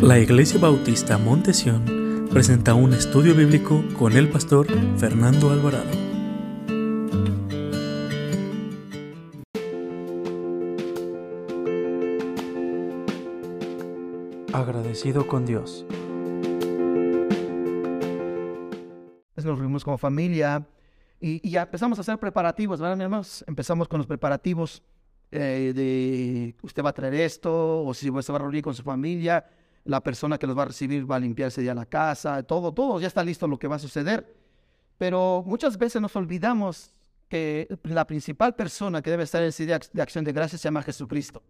La 0.00 0.18
Iglesia 0.18 0.58
Bautista 0.60 1.18
Montesión 1.18 2.28
presenta 2.30 2.74
un 2.74 2.92
estudio 2.92 3.34
bíblico 3.34 3.82
con 3.98 4.12
el 4.12 4.28
pastor 4.28 4.66
Fernando 4.98 5.50
Alvarado. 5.50 5.90
Agradecido 14.52 15.26
con 15.26 15.46
Dios. 15.46 15.84
Nos 19.36 19.58
reunimos 19.58 19.84
como 19.84 19.98
familia 19.98 20.66
y, 21.20 21.46
y 21.46 21.50
ya 21.50 21.62
empezamos 21.62 21.98
a 21.98 22.00
hacer 22.00 22.18
preparativos, 22.18 22.80
¿verdad, 22.80 22.96
mi 22.96 23.04
hermanos? 23.04 23.44
Empezamos 23.46 23.88
con 23.88 23.98
los 23.98 24.06
preparativos 24.06 24.82
eh, 25.36 25.72
de 25.74 26.54
usted 26.62 26.84
va 26.84 26.90
a 26.90 26.92
traer 26.92 27.14
esto, 27.14 27.84
o 27.84 27.92
si 27.92 28.08
usted 28.08 28.32
va 28.32 28.36
a 28.36 28.42
reunir 28.42 28.62
con 28.62 28.72
su 28.72 28.84
familia, 28.84 29.44
la 29.84 30.02
persona 30.02 30.38
que 30.38 30.46
los 30.46 30.56
va 30.56 30.62
a 30.62 30.66
recibir 30.66 31.10
va 31.10 31.16
a 31.16 31.20
limpiarse 31.20 31.62
ya 31.62 31.74
la 31.74 31.86
casa, 31.86 32.42
todo, 32.42 32.72
todo, 32.72 33.00
ya 33.00 33.06
está 33.06 33.22
listo 33.22 33.46
lo 33.46 33.58
que 33.58 33.68
va 33.68 33.76
a 33.76 33.78
suceder. 33.78 34.34
Pero 34.98 35.42
muchas 35.46 35.76
veces 35.76 36.00
nos 36.00 36.14
olvidamos 36.16 36.90
que 37.28 37.68
la 37.82 38.06
principal 38.06 38.54
persona 38.54 39.02
que 39.02 39.10
debe 39.10 39.24
estar 39.24 39.42
en 39.42 39.48
ese 39.48 39.66
día 39.66 39.80
de 39.92 40.02
acción 40.02 40.24
de 40.24 40.32
gracias 40.32 40.60
se 40.60 40.66
llama 40.66 40.82
Jesucristo. 40.82 41.42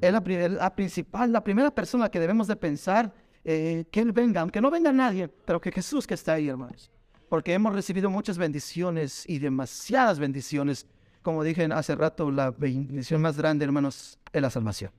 Es 0.00 0.12
la, 0.12 0.20
la 0.48 0.74
principal, 0.74 1.32
la 1.32 1.44
primera 1.44 1.70
persona 1.70 2.08
que 2.08 2.18
debemos 2.18 2.46
de 2.46 2.56
pensar 2.56 3.12
eh, 3.44 3.84
que 3.90 4.00
Él 4.00 4.12
venga, 4.12 4.40
aunque 4.40 4.60
no 4.60 4.70
venga 4.70 4.92
nadie, 4.92 5.28
pero 5.28 5.60
que 5.60 5.70
Jesús 5.70 6.06
que 6.06 6.14
está 6.14 6.34
ahí, 6.34 6.48
hermanos. 6.48 6.90
Porque 7.28 7.52
hemos 7.52 7.74
recibido 7.74 8.10
muchas 8.10 8.38
bendiciones 8.38 9.24
y 9.28 9.38
demasiadas 9.38 10.18
bendiciones. 10.18 10.86
Como 11.22 11.44
dije 11.44 11.68
hace 11.72 11.94
rato, 11.94 12.30
la 12.30 12.50
bendición 12.50 13.20
más 13.20 13.36
grande, 13.36 13.64
hermanos, 13.64 14.18
es 14.32 14.42
la 14.42 14.50
salvación. 14.50 14.90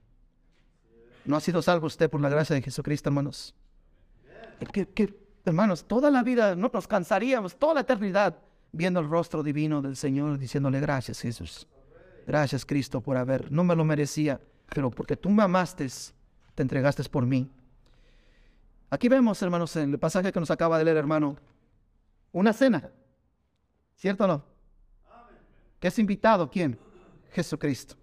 ¿No 1.24 1.36
ha 1.36 1.40
sido 1.40 1.62
salvo 1.62 1.86
usted 1.86 2.10
por 2.10 2.20
la 2.20 2.28
gracia 2.28 2.54
de 2.54 2.62
Jesucristo, 2.62 3.08
hermanos? 3.08 3.54
¿Qué, 4.72 5.14
hermanos, 5.44 5.84
toda 5.84 6.10
la 6.10 6.22
vida 6.22 6.54
no 6.54 6.70
nos 6.72 6.86
cansaríamos, 6.86 7.56
toda 7.56 7.74
la 7.74 7.80
eternidad, 7.80 8.36
viendo 8.72 9.00
el 9.00 9.08
rostro 9.08 9.42
divino 9.42 9.82
del 9.82 9.96
Señor, 9.96 10.38
diciéndole 10.38 10.80
gracias, 10.80 11.20
Jesús. 11.20 11.66
Gracias, 12.26 12.64
Cristo, 12.64 13.00
por 13.00 13.16
haber, 13.16 13.50
no 13.50 13.64
me 13.64 13.74
lo 13.74 13.84
merecía, 13.84 14.40
pero 14.74 14.90
porque 14.90 15.16
tú 15.16 15.30
me 15.30 15.42
amaste, 15.42 15.88
te 16.54 16.62
entregaste 16.62 17.02
por 17.04 17.26
mí. 17.26 17.50
Aquí 18.90 19.08
vemos, 19.08 19.40
hermanos, 19.42 19.74
en 19.76 19.92
el 19.92 19.98
pasaje 19.98 20.32
que 20.32 20.40
nos 20.40 20.50
acaba 20.50 20.78
de 20.78 20.84
leer, 20.84 20.96
hermano, 20.96 21.36
una 22.32 22.52
cena. 22.52 22.90
¿Cierto 23.96 24.24
o 24.24 24.26
no? 24.26 24.44
¿Qué 25.78 25.88
es 25.88 25.98
invitado? 25.98 26.50
¿Quién? 26.50 26.78
Jesucristo. 27.32 27.96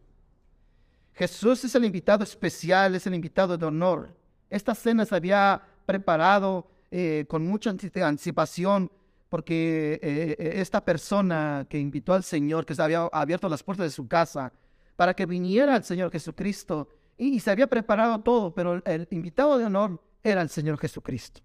Jesús 1.17 1.63
es 1.65 1.73
el 1.73 1.83
invitado 1.83 2.23
especial, 2.23 2.93
es 2.93 3.07
el 3.07 3.15
invitado 3.15 3.57
de 3.57 3.65
honor. 3.65 4.15
Esta 4.51 4.75
cena 4.75 5.03
se 5.03 5.15
había 5.15 5.59
preparado 5.87 6.69
eh, 6.91 7.25
con 7.27 7.45
mucha 7.47 7.71
anticipación 7.71 8.91
porque 9.27 9.99
eh, 10.03 10.35
eh, 10.37 10.51
esta 10.61 10.85
persona 10.85 11.65
que 11.67 11.79
invitó 11.79 12.13
al 12.13 12.23
Señor, 12.23 12.67
que 12.67 12.75
se 12.75 12.83
había 12.83 13.09
abierto 13.11 13.49
las 13.49 13.63
puertas 13.63 13.87
de 13.87 13.89
su 13.89 14.07
casa 14.07 14.53
para 14.95 15.15
que 15.15 15.25
viniera 15.25 15.75
el 15.75 15.83
Señor 15.83 16.11
Jesucristo, 16.11 16.87
y, 17.17 17.39
se 17.39 17.49
había 17.49 17.65
preparado 17.65 18.19
todo, 18.19 18.53
pero 18.53 18.79
el, 18.85 19.07
invitado 19.09 19.57
de 19.57 19.65
honor 19.65 19.99
era 20.23 20.43
el 20.43 20.49
Señor 20.49 20.77
Jesucristo. 20.77 21.41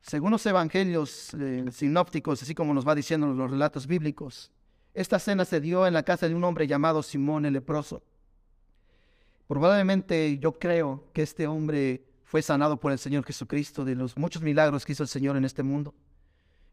Según 0.00 0.30
los 0.30 0.46
evangelios 0.46 1.32
sinópticos, 1.72 2.42
así 2.42 2.54
como 2.54 2.72
nos 2.72 2.86
va 2.86 2.94
diciendo 2.94 3.26
los 3.26 3.50
relatos 3.50 3.88
bíblicos, 3.88 4.52
esta 4.94 5.18
cena 5.18 5.44
se 5.44 5.60
dio 5.60 5.84
en 5.84 5.94
la 5.94 6.04
casa 6.04 6.28
de 6.28 6.34
un 6.36 6.44
hombre 6.44 6.68
llamado 6.68 7.02
Simón 7.02 7.44
el 7.44 7.54
leproso. 7.54 8.02
Probablemente 9.48 10.38
yo 10.38 10.58
creo 10.58 11.08
que 11.14 11.22
este 11.22 11.46
hombre 11.46 12.04
fue 12.22 12.42
sanado 12.42 12.78
por 12.78 12.92
el 12.92 12.98
Señor 12.98 13.24
Jesucristo 13.24 13.82
de 13.82 13.94
los 13.94 14.16
muchos 14.18 14.42
milagros 14.42 14.84
que 14.84 14.92
hizo 14.92 15.02
el 15.02 15.08
Señor 15.08 15.38
en 15.38 15.46
este 15.46 15.62
mundo. 15.62 15.94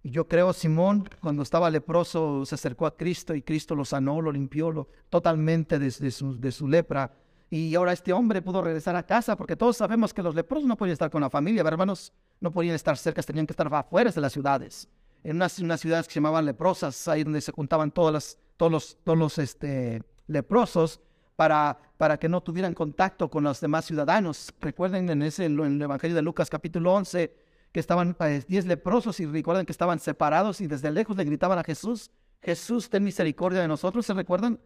Y 0.03 0.11
yo 0.11 0.27
creo 0.27 0.51
Simón, 0.51 1.09
cuando 1.21 1.41
estaba 1.41 1.69
leproso, 1.69 2.45
se 2.45 2.55
acercó 2.55 2.85
a 2.85 2.95
Cristo 2.95 3.33
y 3.33 3.41
Cristo 3.41 3.75
lo 3.75 3.85
sanó, 3.85 4.21
lo 4.21 4.29
limpió 4.29 4.89
totalmente 5.09 5.79
de, 5.79 5.89
su, 5.89 6.37
de 6.37 6.51
su 6.51 6.67
lepra. 6.67 7.13
Y 7.49 7.73
ahora 7.75 7.93
este 7.93 8.11
hombre 8.11 8.41
pudo 8.41 8.61
regresar 8.61 8.97
a 8.97 9.03
casa, 9.03 9.37
porque 9.37 9.55
todos 9.55 9.77
sabemos 9.77 10.13
que 10.13 10.21
los 10.21 10.35
leprosos 10.35 10.67
no 10.67 10.75
podían 10.75 10.93
estar 10.93 11.09
con 11.09 11.21
la 11.21 11.29
familia, 11.29 11.61
hermanos, 11.61 12.11
no 12.41 12.51
podían 12.51 12.75
estar 12.75 12.97
cerca, 12.97 13.23
tenían 13.23 13.47
que 13.47 13.53
estar 13.53 13.73
afuera 13.73 14.11
de 14.11 14.21
las 14.21 14.33
ciudades. 14.33 14.89
En 15.23 15.37
unas, 15.37 15.57
unas 15.59 15.79
ciudades 15.79 16.07
que 16.07 16.13
se 16.13 16.19
llamaban 16.19 16.45
leprosas, 16.45 17.07
ahí 17.07 17.23
donde 17.23 17.39
se 17.39 17.53
juntaban 17.53 17.89
todas 17.89 18.13
las, 18.13 18.37
todos 18.57 18.71
los, 18.71 18.97
todos 19.05 19.17
los 19.17 19.37
este, 19.37 20.03
leprosos, 20.27 20.99
para, 21.35 21.77
para 21.97 22.17
que 22.17 22.29
no 22.29 22.41
tuvieran 22.41 22.73
contacto 22.73 23.29
con 23.29 23.43
los 23.43 23.59
demás 23.61 23.85
ciudadanos. 23.85 24.53
Recuerden 24.61 25.09
en, 25.09 25.21
ese, 25.21 25.45
en 25.45 25.59
el 25.59 25.81
Evangelio 25.81 26.15
de 26.15 26.21
Lucas 26.21 26.49
capítulo 26.49 26.93
11 26.93 27.33
que 27.71 27.79
estaban 27.79 28.15
eh, 28.21 28.41
diez 28.47 28.65
leprosos 28.65 29.19
y 29.19 29.25
recuerden 29.25 29.65
que 29.65 29.73
estaban 29.73 29.99
separados 29.99 30.61
y 30.61 30.67
desde 30.67 30.91
lejos 30.91 31.17
le 31.17 31.25
gritaban 31.25 31.59
a 31.59 31.63
Jesús, 31.63 32.09
Jesús, 32.41 32.89
ten 32.89 33.03
misericordia 33.03 33.59
de 33.59 33.67
nosotros. 33.67 34.05
¿Se 34.05 34.13
recuerdan? 34.13 34.59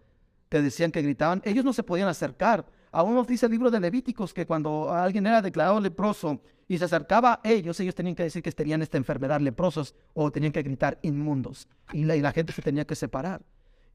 Que 0.49 0.61
decían 0.61 0.91
que 0.91 1.01
gritaban. 1.01 1.41
Ellos 1.45 1.65
no 1.65 1.73
se 1.73 1.81
podían 1.81 2.07
acercar. 2.07 2.65
Aún 2.91 3.15
nos 3.15 3.25
dice 3.25 3.45
el 3.45 3.51
libro 3.51 3.71
de 3.71 3.79
Levíticos 3.79 4.33
que 4.33 4.45
cuando 4.45 4.91
alguien 4.91 5.25
era 5.25 5.41
declarado 5.41 5.79
leproso 5.79 6.41
y 6.67 6.77
se 6.77 6.85
acercaba 6.85 7.39
a 7.43 7.49
ellos, 7.49 7.79
ellos 7.79 7.95
tenían 7.95 8.15
que 8.15 8.23
decir 8.23 8.43
que 8.43 8.51
tenían 8.51 8.81
esta 8.81 8.97
enfermedad 8.97 9.39
leprosos 9.39 9.95
o 10.13 10.29
tenían 10.29 10.51
que 10.51 10.61
gritar 10.61 10.99
inmundos. 11.01 11.67
Y 11.93 12.03
la 12.03 12.31
gente 12.31 12.51
se 12.51 12.61
tenía 12.61 12.85
que 12.85 12.95
separar. 12.95 13.41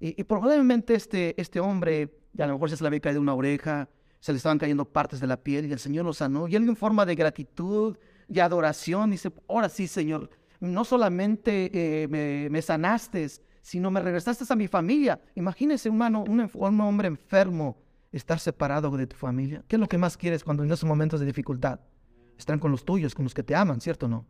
Y, 0.00 0.22
probablemente 0.24 0.94
este, 0.94 1.40
este 1.40 1.60
hombre, 1.60 2.14
a 2.38 2.46
lo 2.46 2.54
mejor 2.54 2.70
se 2.70 2.82
le 2.82 2.86
había 2.86 3.00
caído 3.00 3.20
una 3.20 3.34
oreja, 3.34 3.88
se 4.20 4.32
le 4.32 4.36
estaban 4.36 4.58
cayendo 4.58 4.84
partes 4.84 5.20
de 5.20 5.26
la 5.26 5.36
piel 5.36 5.66
y 5.66 5.72
el 5.72 5.78
Señor 5.78 6.04
lo 6.04 6.12
sanó. 6.12 6.48
Y 6.48 6.56
él 6.56 6.68
en 6.68 6.76
forma 6.76 7.06
de 7.06 7.14
gratitud 7.14 7.96
y 8.28 8.40
adoración 8.40 9.10
dice, 9.10 9.32
ahora 9.48 9.68
sí, 9.68 9.86
Señor, 9.86 10.30
no 10.60 10.84
solamente 10.84 11.70
eh, 11.72 12.08
me, 12.08 12.48
me, 12.50 12.62
sanaste, 12.62 13.28
sino 13.60 13.90
me 13.90 14.00
regresaste 14.00 14.44
a 14.48 14.56
mi 14.56 14.68
familia. 14.68 15.20
Imagínese, 15.34 15.88
humano, 15.88 16.24
un, 16.26 16.50
un 16.52 16.80
hombre 16.80 17.08
enfermo, 17.08 17.76
estar 18.12 18.38
separado 18.38 18.90
de 18.96 19.06
tu 19.06 19.16
familia. 19.16 19.64
¿Qué 19.68 19.76
es 19.76 19.80
lo 19.80 19.88
que 19.88 19.98
más 19.98 20.16
quieres 20.16 20.44
cuando 20.44 20.64
en 20.64 20.72
esos 20.72 20.88
momentos 20.88 21.20
de 21.20 21.26
dificultad? 21.26 21.80
Están 22.38 22.58
con 22.58 22.70
los 22.70 22.84
tuyos, 22.84 23.14
con 23.14 23.24
los 23.24 23.34
que 23.34 23.42
te 23.42 23.54
aman, 23.54 23.80
¿cierto 23.80 24.06
o 24.06 24.08
no? 24.08 24.26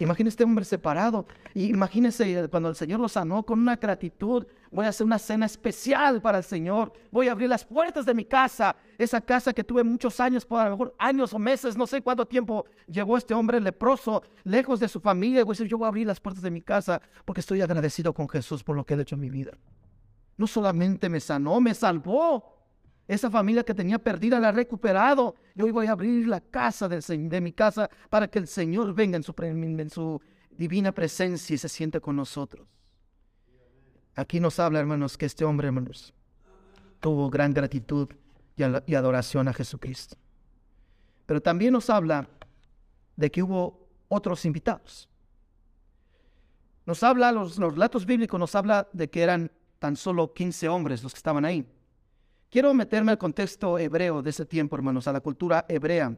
Imagínese 0.00 0.34
este 0.34 0.44
hombre 0.44 0.64
separado. 0.64 1.26
Y 1.54 1.66
imagínese 1.66 2.48
cuando 2.48 2.68
el 2.68 2.76
Señor 2.76 3.00
lo 3.00 3.08
sanó 3.08 3.42
con 3.42 3.58
una 3.58 3.76
gratitud. 3.76 4.46
Voy 4.70 4.86
a 4.86 4.90
hacer 4.90 5.04
una 5.04 5.18
cena 5.18 5.46
especial 5.46 6.22
para 6.22 6.38
el 6.38 6.44
Señor. 6.44 6.92
Voy 7.10 7.28
a 7.28 7.32
abrir 7.32 7.48
las 7.48 7.64
puertas 7.64 8.06
de 8.06 8.14
mi 8.14 8.24
casa. 8.24 8.76
Esa 8.96 9.20
casa 9.20 9.52
que 9.52 9.64
tuve 9.64 9.82
muchos 9.82 10.20
años, 10.20 10.44
por 10.46 10.60
a 10.60 10.66
lo 10.66 10.70
mejor 10.72 10.94
años 10.98 11.32
o 11.32 11.38
meses, 11.38 11.76
no 11.76 11.86
sé 11.86 12.00
cuánto 12.00 12.26
tiempo 12.26 12.64
llegó 12.86 13.16
este 13.16 13.34
hombre 13.34 13.60
leproso, 13.60 14.22
lejos 14.44 14.78
de 14.78 14.88
su 14.88 15.00
familia. 15.00 15.44
Voy 15.44 15.52
a 15.52 15.54
decir, 15.54 15.66
yo 15.66 15.78
voy 15.78 15.86
a 15.86 15.88
abrir 15.88 16.06
las 16.06 16.20
puertas 16.20 16.42
de 16.42 16.50
mi 16.50 16.62
casa 16.62 17.00
porque 17.24 17.40
estoy 17.40 17.60
agradecido 17.60 18.12
con 18.12 18.28
Jesús 18.28 18.62
por 18.62 18.76
lo 18.76 18.84
que 18.84 18.94
ha 18.94 19.00
hecho 19.00 19.16
en 19.16 19.20
mi 19.20 19.30
vida. 19.30 19.52
No 20.36 20.46
solamente 20.46 21.08
me 21.08 21.18
sanó, 21.18 21.60
me 21.60 21.74
salvó. 21.74 22.57
Esa 23.08 23.30
familia 23.30 23.64
que 23.64 23.72
tenía 23.72 23.98
perdida 23.98 24.38
la 24.38 24.50
ha 24.50 24.52
recuperado. 24.52 25.34
Yo 25.54 25.64
hoy 25.64 25.70
voy 25.70 25.86
a 25.86 25.92
abrir 25.92 26.28
la 26.28 26.42
casa 26.42 26.90
de, 26.90 27.00
de 27.00 27.40
mi 27.40 27.52
casa 27.52 27.88
para 28.10 28.28
que 28.28 28.38
el 28.38 28.46
Señor 28.46 28.94
venga 28.94 29.16
en 29.16 29.22
su, 29.90 30.20
divina 30.50 30.92
presencia 30.92 31.54
y 31.54 31.58
se 31.58 31.70
siente 31.70 32.02
con 32.02 32.16
nosotros. 32.16 32.68
Aquí 34.14 34.40
nos 34.40 34.58
habla, 34.58 34.80
hermanos, 34.80 35.16
que 35.16 35.24
este 35.24 35.46
hombre, 35.46 35.68
hermanos, 35.68 36.12
tuvo 37.00 37.30
gran 37.30 37.54
gratitud 37.54 38.08
y, 38.56 38.94
adoración 38.94 39.48
a 39.48 39.54
Jesucristo. 39.54 40.16
Pero 41.24 41.40
también 41.40 41.72
nos 41.72 41.88
habla 41.88 42.28
de 43.16 43.30
que 43.30 43.42
hubo 43.42 43.88
otros 44.08 44.44
invitados. 44.44 45.08
Nos 46.84 47.02
habla, 47.02 47.32
los, 47.32 47.56
los 47.56 47.72
relatos 47.72 48.04
bíblicos 48.04 48.38
nos 48.38 48.54
habla 48.54 48.86
de 48.92 49.08
que 49.08 49.22
eran 49.22 49.50
tan 49.78 49.96
solo 49.96 50.34
15 50.34 50.68
hombres 50.68 51.02
los 51.02 51.14
que 51.14 51.18
estaban 51.18 51.46
ahí. 51.46 51.64
Quiero 52.50 52.72
meterme 52.72 53.12
al 53.12 53.18
contexto 53.18 53.78
hebreo 53.78 54.22
de 54.22 54.30
ese 54.30 54.46
tiempo, 54.46 54.74
hermanos, 54.74 55.06
a 55.06 55.12
la 55.12 55.20
cultura 55.20 55.66
hebrea. 55.68 56.16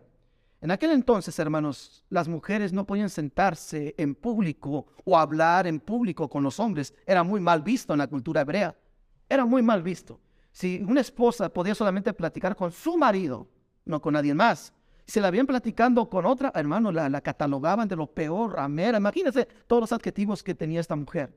En 0.60 0.70
aquel 0.70 0.92
entonces, 0.92 1.36
hermanos, 1.40 2.04
las 2.08 2.28
mujeres 2.28 2.72
no 2.72 2.86
podían 2.86 3.10
sentarse 3.10 3.96
en 3.98 4.14
público 4.14 4.86
o 5.04 5.18
hablar 5.18 5.66
en 5.66 5.80
público 5.80 6.28
con 6.28 6.44
los 6.44 6.60
hombres. 6.60 6.94
Era 7.04 7.24
muy 7.24 7.40
mal 7.40 7.62
visto 7.62 7.94
en 7.94 7.98
la 7.98 8.06
cultura 8.06 8.42
hebrea. 8.42 8.76
Era 9.28 9.44
muy 9.44 9.60
mal 9.62 9.82
visto. 9.82 10.20
Si 10.52 10.80
una 10.86 11.00
esposa 11.00 11.48
podía 11.48 11.74
solamente 11.74 12.12
platicar 12.12 12.54
con 12.54 12.70
su 12.70 12.96
marido, 12.96 13.48
no 13.84 14.00
con 14.00 14.14
nadie 14.14 14.34
más. 14.34 14.72
Si 15.06 15.18
la 15.18 15.26
habían 15.26 15.46
platicando 15.46 16.08
con 16.08 16.26
otra, 16.26 16.52
hermano, 16.54 16.92
la, 16.92 17.20
catalogaban 17.22 17.88
de 17.88 17.96
lo 17.96 18.06
peor, 18.06 18.60
amera. 18.60 18.98
Imagínense 18.98 19.48
todos 19.66 19.80
los 19.80 19.92
adjetivos 19.92 20.44
que 20.44 20.54
tenía 20.54 20.78
esta 20.78 20.94
mujer. 20.94 21.36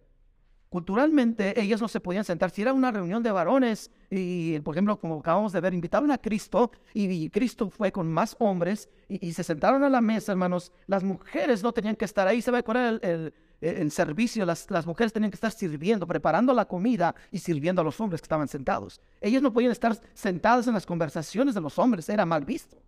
Culturalmente 0.74 1.62
ellas 1.62 1.80
no 1.80 1.88
se 1.88 2.00
podían 2.00 2.24
sentar. 2.24 2.50
Si 2.50 2.64
era 2.64 2.74
una 2.74 2.90
reunión 2.90 3.22
de 3.22 3.32
varones 3.32 3.92
y, 4.10 4.60
por 4.62 4.74
ejemplo, 4.74 5.00
como 5.00 5.20
acabamos 5.20 5.54
de 5.54 5.62
ver, 5.62 5.72
invitaron 5.72 6.10
a 6.10 6.18
Cristo 6.18 6.72
y, 6.96 7.30
Cristo 7.30 7.70
fue 7.70 7.92
con 7.92 8.12
más 8.12 8.36
hombres 8.40 8.90
y, 9.08 9.34
se 9.34 9.44
sentaron 9.44 9.84
a 9.84 9.90
la 9.92 10.02
mesa, 10.02 10.32
hermanos. 10.32 10.72
Las 10.88 11.04
mujeres 11.04 11.62
no 11.62 11.74
tenían 11.74 11.96
que 11.96 12.06
estar 12.06 12.28
ahí. 12.28 12.42
Se 12.42 12.50
a 12.50 12.64
cuál 12.64 13.00
el, 13.04 13.34
el, 13.62 13.92
servicio. 13.92 14.48
Las, 14.48 14.66
las 14.72 14.88
mujeres 14.88 15.14
tenían 15.14 15.30
que 15.30 15.36
estar 15.36 15.52
sirviendo, 15.52 16.08
preparando 16.08 16.56
la 16.56 16.66
comida 16.66 17.14
y 17.30 17.38
sirviendo 17.38 17.82
a 17.84 17.86
los 17.86 18.02
hombres 18.02 18.20
que 18.20 18.26
estaban 18.26 18.48
sentados. 18.48 19.00
Ellas 19.22 19.44
no 19.44 19.54
podían 19.54 19.72
estar 19.72 19.96
sentadas 20.16 20.66
en 20.66 20.74
las 20.74 20.88
conversaciones 20.88 21.54
de 21.54 21.62
los 21.62 21.78
hombres. 21.78 22.10
Era 22.10 22.26
mal 22.26 22.46
visto. 22.46 22.82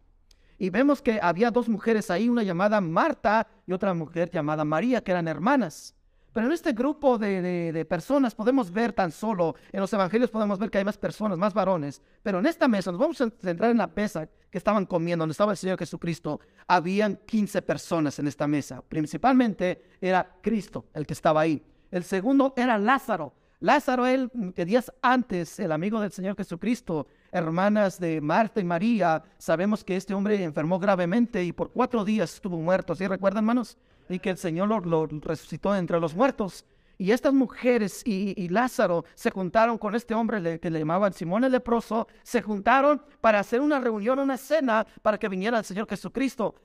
Y 0.57 0.71
vemos 0.71 1.03
que 1.03 1.19
había 1.21 1.51
dos 1.51 1.69
mujeres 1.69 2.09
ahí, 2.09 2.29
una 2.29 2.41
llamada 2.41 2.81
Marta 2.81 3.45
y 3.67 3.73
otra 3.73 3.93
mujer 3.93 4.31
llamada 4.31 4.65
María, 4.65 5.03
que 5.03 5.11
eran 5.11 5.27
hermanas. 5.27 5.94
Pero 6.35 6.47
en 6.47 6.51
este 6.53 6.73
grupo 6.73 7.17
de, 7.17 7.85
personas 7.87 8.35
podemos 8.35 8.69
ver 8.69 8.91
tan 8.91 9.09
solo, 9.09 9.55
en 9.71 9.79
los 9.79 9.93
evangelios 9.93 10.29
podemos 10.29 10.59
ver 10.59 10.69
que 10.69 10.79
hay 10.79 10.83
más 10.83 10.97
personas, 10.97 11.37
más 11.37 11.53
varones. 11.53 12.01
Pero 12.21 12.39
en 12.39 12.45
esta 12.45 12.67
mesa, 12.67 12.91
nos 12.91 12.99
vamos 12.99 13.21
a 13.21 13.29
centrar 13.41 13.71
en 13.71 13.77
la 13.77 13.87
mesa 13.87 14.27
que 14.51 14.57
estaban 14.57 14.85
comiendo, 14.85 15.23
donde 15.23 15.31
estaba 15.31 15.53
el 15.53 15.57
Señor 15.57 15.79
Jesucristo. 15.79 16.41
Habían 16.67 17.21
15 17.25 17.61
personas 17.61 18.19
en 18.19 18.27
esta 18.27 18.47
mesa. 18.47 18.81
Principalmente 18.81 19.81
era 20.01 20.29
Cristo 20.41 20.87
el 20.93 21.07
que 21.07 21.13
estaba 21.13 21.39
ahí. 21.39 21.63
El 21.89 22.03
segundo 22.03 22.53
era 22.57 22.77
Lázaro. 22.77 23.31
Lázaro, 23.61 24.05
él, 24.05 24.29
que 24.53 24.65
días 24.65 24.91
antes, 25.01 25.57
el 25.61 25.71
amigo 25.71 26.01
del 26.01 26.11
Señor 26.11 26.35
Jesucristo, 26.35 27.07
hermanas 27.31 27.97
de 27.97 28.19
Marta 28.19 28.59
y 28.59 28.65
María, 28.65 29.23
sabemos 29.37 29.85
que 29.85 29.95
este 29.95 30.13
hombre 30.13 30.43
enfermó 30.43 30.79
gravemente 30.79 31.41
y 31.45 31.53
por 31.53 31.71
cuatro 31.71 32.03
días 32.03 32.33
estuvo 32.33 32.57
muerto. 32.57 32.93
¿Sí 32.93 33.07
recuerdan, 33.07 33.45
hermanos? 33.45 33.77
Y 34.09 34.19
que 34.19 34.29
el 34.29 34.37
Señor 34.37 34.85
lo, 34.85 35.07
resucitó 35.07 35.75
entre 35.75 35.99
los 35.99 36.15
muertos. 36.15 36.65
Y 36.97 37.11
estas 37.11 37.33
mujeres 37.33 38.01
y, 38.05 38.47
Lázaro 38.47 39.03
se 39.15 39.29
juntaron 39.29 39.77
con 39.77 39.95
este 39.95 40.13
hombre 40.13 40.59
que 40.61 40.69
le 40.69 40.79
llamaban 40.79 41.11
Simón 41.11 41.43
el 41.43 41.51
leproso, 41.51 42.07
se 42.23 42.41
juntaron 42.41 43.01
para 43.19 43.39
hacer 43.39 43.59
una 43.59 43.79
reunión, 43.79 44.17
una 44.19 44.37
cena, 44.37 44.87
para 45.01 45.17
que 45.17 45.27
viniera 45.27 45.59
el 45.59 45.65
Señor 45.65 45.89
Jesucristo. 45.89 46.55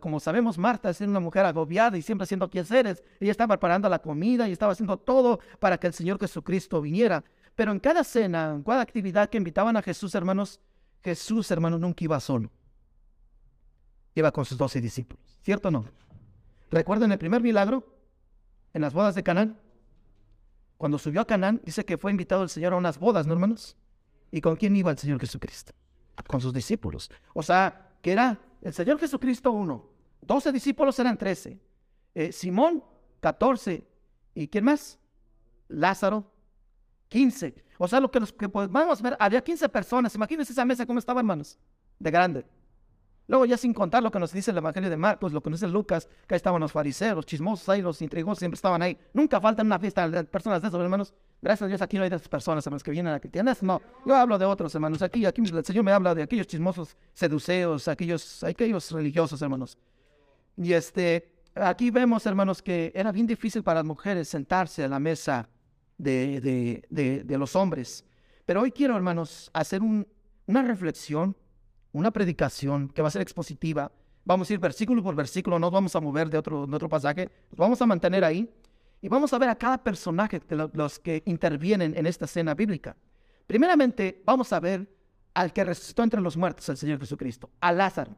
como 0.00 0.20
sabemos, 0.20 0.56
Marta 0.56 0.90
es 0.90 1.00
una 1.00 1.18
mujer 1.18 1.46
agobiada 1.46 1.98
y 1.98 2.02
siempre 2.02 2.24
haciendo 2.24 2.48
quehaceres. 2.48 3.02
Ella 3.18 3.32
estaba 3.32 3.56
preparando 3.56 3.88
la 3.88 3.98
comida 3.98 4.48
y 4.48 4.52
estaba 4.52 4.72
haciendo 4.72 4.96
todo 4.96 5.40
para 5.58 5.78
que 5.78 5.88
el 5.88 5.94
Señor 5.94 6.20
Jesucristo 6.20 6.80
viniera. 6.80 7.24
Pero 7.56 7.72
en 7.72 7.80
cada 7.80 8.04
cena, 8.04 8.52
en 8.54 8.62
cada 8.62 8.82
actividad 8.82 9.28
que 9.28 9.38
invitaban 9.38 9.76
a 9.76 9.82
Jesús, 9.82 10.14
hermanos, 10.14 10.60
Jesús, 11.02 11.50
hermanos, 11.50 11.80
nunca 11.80 12.04
iba 12.04 12.20
solo. 12.20 12.50
Iba 14.14 14.30
con 14.30 14.44
sus 14.44 14.58
doce 14.58 14.80
discípulos. 14.80 15.38
¿Cierto 15.42 15.68
o 15.68 15.70
no? 15.70 15.84
¿Recuerdan 16.70 17.12
el 17.12 17.18
primer 17.18 17.42
milagro? 17.42 17.84
En 18.72 18.82
las 18.82 18.92
bodas 18.92 19.14
de 19.14 19.22
Canaán. 19.22 19.58
Cuando 20.76 20.98
subió 20.98 21.20
a 21.20 21.26
Canaán, 21.26 21.60
dice 21.64 21.84
que 21.84 21.98
fue 21.98 22.10
invitado 22.10 22.42
el 22.42 22.48
Señor 22.48 22.72
a 22.72 22.76
unas 22.76 22.98
bodas, 22.98 23.26
¿no, 23.26 23.34
hermanos? 23.34 23.76
¿Y 24.30 24.40
con 24.40 24.56
quién 24.56 24.74
iba 24.76 24.90
el 24.90 24.98
Señor 24.98 25.20
Jesucristo? 25.20 25.72
Con 26.26 26.40
sus 26.40 26.52
discípulos. 26.52 27.10
O 27.34 27.42
sea, 27.42 27.90
que 28.00 28.12
era 28.12 28.38
el 28.62 28.72
Señor 28.72 28.98
Jesucristo 28.98 29.50
uno. 29.50 29.88
Doce 30.20 30.52
discípulos 30.52 30.98
eran 30.98 31.18
trece. 31.18 31.60
Eh, 32.14 32.32
Simón, 32.32 32.84
catorce. 33.20 33.86
¿Y 34.34 34.48
quién 34.48 34.64
más? 34.64 34.98
Lázaro, 35.68 36.30
quince. 37.08 37.54
O 37.78 37.88
sea, 37.88 38.00
lo 38.00 38.10
que, 38.10 38.20
los, 38.20 38.32
que 38.32 38.46
vamos 38.46 39.00
a 39.00 39.02
ver, 39.02 39.16
había 39.18 39.42
quince 39.42 39.68
personas. 39.68 40.14
Imagínense 40.14 40.52
esa 40.52 40.64
mesa 40.64 40.86
cómo 40.86 40.98
estaba, 40.98 41.20
hermanos. 41.20 41.58
De 41.98 42.10
grande. 42.10 42.44
Luego 43.30 43.44
ya 43.44 43.56
sin 43.56 43.72
contar 43.72 44.02
lo 44.02 44.10
que 44.10 44.18
nos 44.18 44.32
dice 44.32 44.50
el 44.50 44.56
Evangelio 44.56 44.90
de 44.90 44.96
Marcos, 44.96 45.32
lo 45.32 45.40
que 45.40 45.50
nos 45.50 45.60
dice 45.60 45.70
Lucas, 45.70 46.08
que 46.26 46.34
ahí 46.34 46.36
estaban 46.36 46.60
los 46.60 46.72
fariseos, 46.72 47.14
los 47.14 47.26
chismosos 47.26 47.68
ahí, 47.68 47.80
los 47.80 48.02
intrigosos, 48.02 48.40
siempre 48.40 48.56
estaban 48.56 48.82
ahí. 48.82 48.98
Nunca 49.12 49.40
faltan 49.40 49.66
una 49.66 49.78
fiesta 49.78 50.10
de 50.10 50.24
personas 50.24 50.60
de 50.60 50.66
esos, 50.66 50.80
hermanos. 50.80 51.14
Gracias 51.40 51.62
a 51.62 51.68
Dios 51.68 51.80
aquí 51.80 51.96
no 51.96 52.02
hay 52.02 52.10
de 52.10 52.16
esas 52.16 52.28
personas, 52.28 52.66
hermanos, 52.66 52.82
que 52.82 52.90
vienen 52.90 53.14
a 53.14 53.20
cristianas. 53.20 53.62
No, 53.62 53.80
yo 54.04 54.16
hablo 54.16 54.36
de 54.36 54.46
otros, 54.46 54.74
hermanos. 54.74 55.00
Aquí, 55.00 55.24
aquí 55.26 55.42
el 55.42 55.64
Señor 55.64 55.84
me 55.84 55.92
habla 55.92 56.12
de 56.12 56.24
aquellos 56.24 56.48
chismosos 56.48 56.96
seduceos, 57.12 57.86
aquellos, 57.86 58.42
aquellos 58.42 58.90
religiosos, 58.90 59.40
hermanos. 59.40 59.78
Y 60.56 60.72
este, 60.72 61.32
aquí 61.54 61.92
vemos, 61.92 62.26
hermanos, 62.26 62.60
que 62.60 62.90
era 62.96 63.12
bien 63.12 63.28
difícil 63.28 63.62
para 63.62 63.78
las 63.78 63.86
mujeres 63.86 64.26
sentarse 64.26 64.82
a 64.82 64.88
la 64.88 64.98
mesa 64.98 65.48
de, 65.98 66.40
de, 66.40 66.82
de, 66.90 67.22
de 67.22 67.38
los 67.38 67.54
hombres. 67.54 68.04
Pero 68.44 68.62
hoy 68.62 68.72
quiero, 68.72 68.96
hermanos, 68.96 69.52
hacer 69.54 69.82
un, 69.82 70.04
una 70.46 70.62
reflexión 70.62 71.36
una 71.92 72.10
predicación 72.10 72.88
que 72.88 73.02
va 73.02 73.08
a 73.08 73.10
ser 73.10 73.22
expositiva. 73.22 73.90
Vamos 74.24 74.50
a 74.50 74.52
ir 74.52 74.58
versículo 74.58 75.02
por 75.02 75.14
versículo, 75.14 75.58
no 75.58 75.66
nos 75.66 75.72
vamos 75.72 75.96
a 75.96 76.00
mover 76.00 76.28
de 76.28 76.38
otro, 76.38 76.66
de 76.66 76.76
otro 76.76 76.88
pasaje, 76.88 77.30
nos 77.50 77.58
vamos 77.58 77.80
a 77.82 77.86
mantener 77.86 78.24
ahí 78.24 78.48
y 79.02 79.08
vamos 79.08 79.32
a 79.32 79.38
ver 79.38 79.48
a 79.48 79.54
cada 79.54 79.78
personaje 79.78 80.40
de 80.40 80.68
los 80.72 80.98
que 80.98 81.22
intervienen 81.26 81.96
en 81.96 82.06
esta 82.06 82.26
escena 82.26 82.54
bíblica. 82.54 82.96
Primeramente, 83.46 84.22
vamos 84.24 84.52
a 84.52 84.60
ver 84.60 84.88
al 85.34 85.52
que 85.52 85.64
resucitó 85.64 86.02
entre 86.02 86.20
los 86.20 86.36
muertos, 86.36 86.68
el 86.68 86.76
Señor 86.76 87.00
Jesucristo, 87.00 87.50
a 87.60 87.72
Lázaro. 87.72 88.14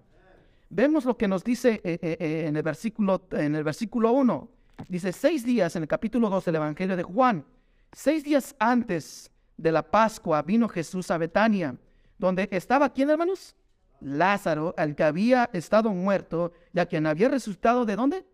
Vemos 0.68 1.04
lo 1.04 1.16
que 1.16 1.28
nos 1.28 1.44
dice 1.44 1.80
eh, 1.84 1.98
eh, 2.02 2.16
eh, 2.18 2.44
en, 2.48 2.56
el 2.56 2.62
versículo, 2.62 3.28
en 3.32 3.54
el 3.54 3.62
versículo 3.62 4.12
1. 4.12 4.48
Dice, 4.88 5.12
seis 5.12 5.44
días 5.44 5.76
en 5.76 5.82
el 5.82 5.88
capítulo 5.88 6.28
2 6.28 6.46
del 6.46 6.56
Evangelio 6.56 6.96
de 6.96 7.02
Juan, 7.02 7.44
seis 7.92 8.25
días 8.25 8.56
antes 8.58 9.30
de 9.56 9.70
la 9.70 9.82
Pascua 9.82 10.42
vino 10.42 10.68
Jesús 10.68 11.10
a 11.10 11.18
Betania, 11.18 11.76
donde 12.18 12.48
estaba, 12.50 12.92
¿quién 12.92 13.10
hermanos? 13.10 13.54
Lázaro, 14.02 14.75
al 14.76 14.94
que 14.94 15.04
había 15.04 15.49
estado 15.52 15.90
muerto 15.90 16.52
y 16.72 16.81
a 16.81 16.87
quien 16.87 17.06
había 17.06 17.28
resucitado 17.28 17.84
de 17.84 17.96
dónde? 17.96 18.26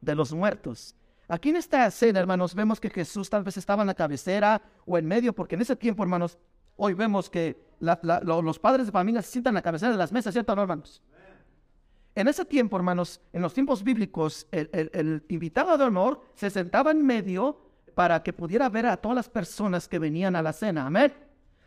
De 0.00 0.14
los 0.14 0.32
muertos. 0.32 0.94
Aquí 1.28 1.50
en 1.50 1.56
esta 1.56 1.86
escena, 1.86 2.20
hermanos, 2.20 2.54
vemos 2.54 2.80
que 2.80 2.90
Jesús 2.90 3.28
tal 3.28 3.42
vez 3.42 3.56
estaba 3.56 3.82
en 3.82 3.88
la 3.88 3.94
cabecera 3.94 4.62
o 4.84 4.96
en 4.96 5.06
medio, 5.06 5.32
porque 5.32 5.56
en 5.56 5.62
ese 5.62 5.74
tiempo, 5.74 6.02
hermanos, 6.02 6.38
hoy 6.76 6.94
vemos 6.94 7.28
que 7.28 7.60
los 7.80 8.58
padres 8.58 8.86
de 8.86 8.92
familia 8.92 9.22
se 9.22 9.32
sientan 9.32 9.52
en 9.52 9.56
la 9.56 9.62
cabecera 9.62 9.92
de 9.92 9.98
las 9.98 10.12
mesas, 10.12 10.32
¿cierto, 10.32 10.52
hermanos? 10.52 11.02
En 12.14 12.28
ese 12.28 12.44
tiempo, 12.44 12.76
hermanos, 12.76 13.20
en 13.32 13.42
los 13.42 13.52
tiempos 13.52 13.82
bíblicos, 13.82 14.46
el, 14.50 14.70
el 14.72 15.24
invitado 15.28 15.76
de 15.76 15.84
honor 15.84 16.22
se 16.34 16.48
sentaba 16.48 16.92
en 16.92 17.04
medio 17.04 17.58
para 17.94 18.22
que 18.22 18.32
pudiera 18.32 18.68
ver 18.68 18.86
a 18.86 18.96
todas 18.96 19.16
las 19.16 19.28
personas 19.28 19.88
que 19.88 19.98
venían 19.98 20.36
a 20.36 20.42
la 20.42 20.52
cena. 20.52 20.86
Amén. 20.86 21.12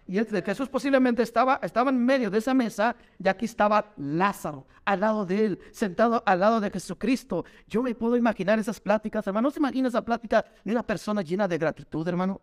Y 0.09 0.17
el 0.17 0.25
de 0.25 0.41
Jesús 0.41 0.67
posiblemente 0.67 1.21
estaba, 1.21 1.59
estaba 1.61 1.91
en 1.91 2.03
medio 2.03 2.31
de 2.31 2.39
esa 2.39 2.55
mesa 2.55 2.95
y 3.23 3.27
aquí 3.27 3.45
estaba 3.45 3.93
Lázaro 3.95 4.65
al 4.83 5.01
lado 5.01 5.23
de 5.23 5.45
él, 5.45 5.59
sentado 5.71 6.23
al 6.25 6.39
lado 6.39 6.59
de 6.59 6.71
Jesucristo. 6.71 7.45
Yo 7.67 7.83
me 7.83 7.93
puedo 7.93 8.17
imaginar 8.17 8.57
esas 8.57 8.79
pláticas, 8.79 9.27
hermano. 9.27 9.49
¿No 9.49 9.51
se 9.51 9.59
imagina 9.59 9.87
esa 9.87 10.03
plática 10.03 10.43
de 10.63 10.71
una 10.71 10.81
persona 10.81 11.21
llena 11.21 11.47
de 11.47 11.59
gratitud, 11.59 12.07
hermano? 12.07 12.41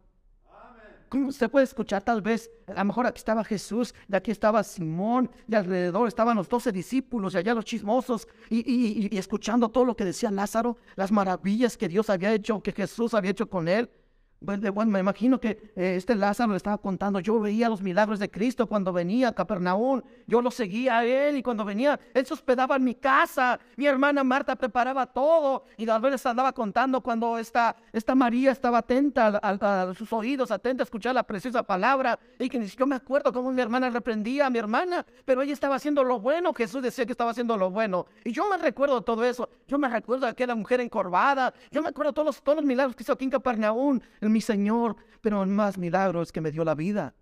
¿Cómo 1.09 1.27
usted 1.27 1.51
puede 1.51 1.65
escuchar 1.65 2.05
tal 2.05 2.23
vez? 2.23 2.49
A 2.69 2.75
lo 2.75 2.85
mejor 2.85 3.05
aquí 3.05 3.19
estaba 3.19 3.43
Jesús, 3.43 3.93
y 4.09 4.15
aquí 4.15 4.31
estaba 4.31 4.63
Simón, 4.63 5.29
y 5.49 5.57
alrededor 5.57 6.07
estaban 6.07 6.37
los 6.37 6.49
doce 6.49 6.71
discípulos, 6.71 7.35
y 7.35 7.39
allá 7.39 7.53
los 7.53 7.65
chismosos, 7.65 8.29
y, 8.49 9.09
y 9.13 9.19
escuchando 9.19 9.71
todo 9.71 9.85
lo 9.85 9.97
que 9.97 10.05
decía 10.05 10.31
Lázaro, 10.31 10.77
las 10.95 11.11
maravillas 11.11 11.77
que 11.77 11.89
Dios 11.89 12.11
había 12.11 12.33
hecho, 12.33 12.63
que 12.63 12.71
Jesús 12.71 13.13
había 13.13 13.33
hecho 13.33 13.51
con 13.51 13.67
él. 13.67 13.91
Bueno, 14.39 14.93
me 14.93 15.01
imagino 15.01 15.41
que 15.41 15.73
eh, 15.77 15.97
este 15.97 16.15
Lázaro 16.15 16.51
le 16.51 16.59
estaba 16.59 16.77
contando, 16.77 17.21
yo 17.21 17.41
veía 17.41 17.71
los 17.71 17.81
milagros 17.81 18.19
de 18.19 18.31
Cristo 18.31 18.67
cuando 18.67 18.93
venía 18.93 19.29
a 19.29 19.33
Capernaum, 19.33 20.03
yo 20.27 20.43
lo 20.43 20.51
seguía 20.51 20.99
a 20.99 21.05
él 21.07 21.39
y 21.39 21.43
cuando 21.43 21.65
venía, 21.65 21.99
él 22.13 22.27
se 22.27 22.35
hospedaba 22.35 22.77
en 22.77 22.85
mi 22.85 22.95
casa, 22.95 23.59
mi 23.77 23.87
hermana 23.87 24.23
Marta 24.25 24.55
preparaba 24.55 25.07
todo 25.07 25.65
y 25.79 25.87
tal 25.87 26.03
vez 26.03 26.13
les 26.13 26.27
andaba 26.27 26.53
contando 26.53 27.01
cuando 27.01 27.39
esta, 27.39 27.77
esta 27.95 28.15
María 28.15 28.53
estaba 28.53 28.79
atenta 28.79 29.41
a, 29.43 29.95
sus 29.95 30.13
oídos, 30.13 30.51
atenta 30.51 30.83
a 30.83 30.85
escuchar 30.85 31.15
la 31.15 31.23
preciosa 31.23 31.63
palabra 31.63 32.19
y 32.39 32.51
que 32.51 32.63
yo 32.67 32.87
me 32.87 32.97
acuerdo 32.97 33.33
cómo 33.33 33.51
mi 33.51 33.63
hermana 33.63 33.89
reprendía 33.89 34.47
a 34.47 34.51
mi 34.51 34.59
hermana, 34.59 35.07
pero 35.25 35.41
ella 35.41 35.55
estaba 35.55 35.77
haciendo 35.77 36.05
lo 36.05 36.21
bueno, 36.21 36.53
Jesús 36.53 36.83
decía 36.83 37.07
que 37.07 37.13
estaba 37.13 37.31
haciendo 37.31 37.57
lo 37.57 37.71
bueno. 37.71 38.05
Y 38.23 38.33
yo 38.33 38.47
me 38.51 38.59
recuerdo 38.59 39.01
todo 39.01 39.25
eso, 39.25 39.49
yo 39.67 39.79
me 39.79 39.89
recuerdo 39.89 40.27
aquella 40.27 40.55
mujer 40.55 40.83
encorvada, 40.83 41.55
yo 41.71 41.83
me 41.83 41.89
acuerdo 41.89 42.13
todos 42.13 42.27
los, 42.27 42.43
todos 42.43 42.57
los 42.57 42.65
milagros 42.67 42.95
que 42.95 43.03
hizo 43.03 43.15
aquí 43.15 43.25
en 43.25 43.31
Capernaum, 43.31 43.99
mi 44.31 44.41
Señor, 44.41 44.97
pero 45.21 45.43
en 45.43 45.55
más 45.55 45.79
milagros 45.79 46.33
que 46.33 46.41
me 46.41 46.51
dio 46.51 46.65
la 46.65 46.75
vida. 46.75 47.15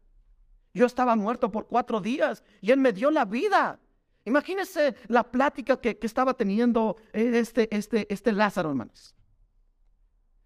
Yo 0.72 0.86
estaba 0.86 1.14
muerto 1.16 1.50
por 1.50 1.66
cuatro 1.66 2.00
días 2.00 2.42
y 2.60 2.70
Él 2.70 2.78
me 2.78 2.92
dio 2.92 3.10
la 3.10 3.24
vida. 3.24 3.78
Imagínense 4.24 4.96
la 5.08 5.22
plática 5.22 5.80
que, 5.80 5.98
estaba 6.02 6.34
teniendo 6.34 6.96
este, 7.12 7.74
este, 7.74 8.12
este 8.12 8.32
Lázaro, 8.32 8.70
hermanos. 8.70 9.14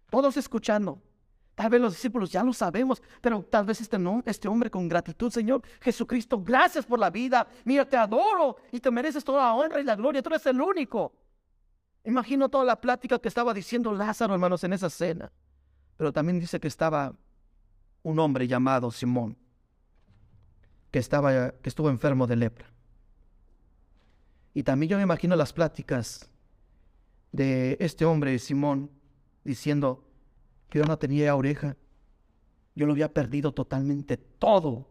Todos 0.09 0.37
escuchando. 0.37 1.01
Tal 1.55 1.69
vez 1.69 1.81
los 1.81 1.93
discípulos 1.93 2.31
ya 2.31 2.41
lo 2.43 2.53
sabemos, 2.53 3.01
pero 3.19 3.43
tal 3.43 3.65
vez 3.65 3.81
este 3.81 3.99
no, 3.99 4.23
este 4.25 4.47
hombre 4.47 4.71
con 4.71 4.87
gratitud, 4.87 5.29
Señor 5.29 5.61
Jesucristo, 5.81 6.41
gracias 6.41 6.85
por 6.85 6.99
la 6.99 7.09
vida. 7.09 7.45
Mira, 7.65 7.83
te 7.83 7.97
adoro 7.97 8.55
y 8.71 8.79
te 8.79 8.89
mereces 8.89 9.25
toda 9.25 9.43
la 9.43 9.53
honra 9.53 9.81
y 9.81 9.83
la 9.83 9.97
gloria. 9.97 10.21
Tú 10.21 10.29
eres 10.29 10.45
el 10.45 10.61
único. 10.61 11.11
Imagino 12.05 12.47
toda 12.47 12.63
la 12.63 12.79
plática 12.79 13.19
que 13.19 13.27
estaba 13.27 13.53
diciendo 13.53 13.91
Lázaro, 13.91 14.33
hermanos, 14.33 14.63
en 14.63 14.71
esa 14.71 14.89
cena. 14.89 15.31
Pero 15.99 16.13
también 16.13 16.39
dice 16.39 16.61
que 16.61 16.69
estaba 16.69 17.13
un 18.03 18.19
hombre 18.19 18.47
llamado 18.47 18.89
Simón, 18.89 19.35
que, 20.91 20.99
estaba, 20.99 21.51
que 21.51 21.67
estuvo 21.67 21.89
enfermo 21.89 22.25
de 22.25 22.37
lepra. 22.37 22.71
Y 24.53 24.63
también 24.63 24.91
yo 24.91 24.95
me 24.95 25.03
imagino 25.03 25.35
las 25.35 25.51
pláticas 25.51 26.31
de 27.33 27.75
este 27.81 28.05
hombre, 28.05 28.39
Simón, 28.39 28.89
diciendo 29.43 30.07
que 30.69 30.79
yo 30.79 30.85
no 30.85 30.97
tenía 30.97 31.35
oreja, 31.35 31.75
yo 32.75 32.85
lo 32.85 32.93
había 32.93 33.13
perdido 33.13 33.51
totalmente 33.51 34.15
todo, 34.15 34.87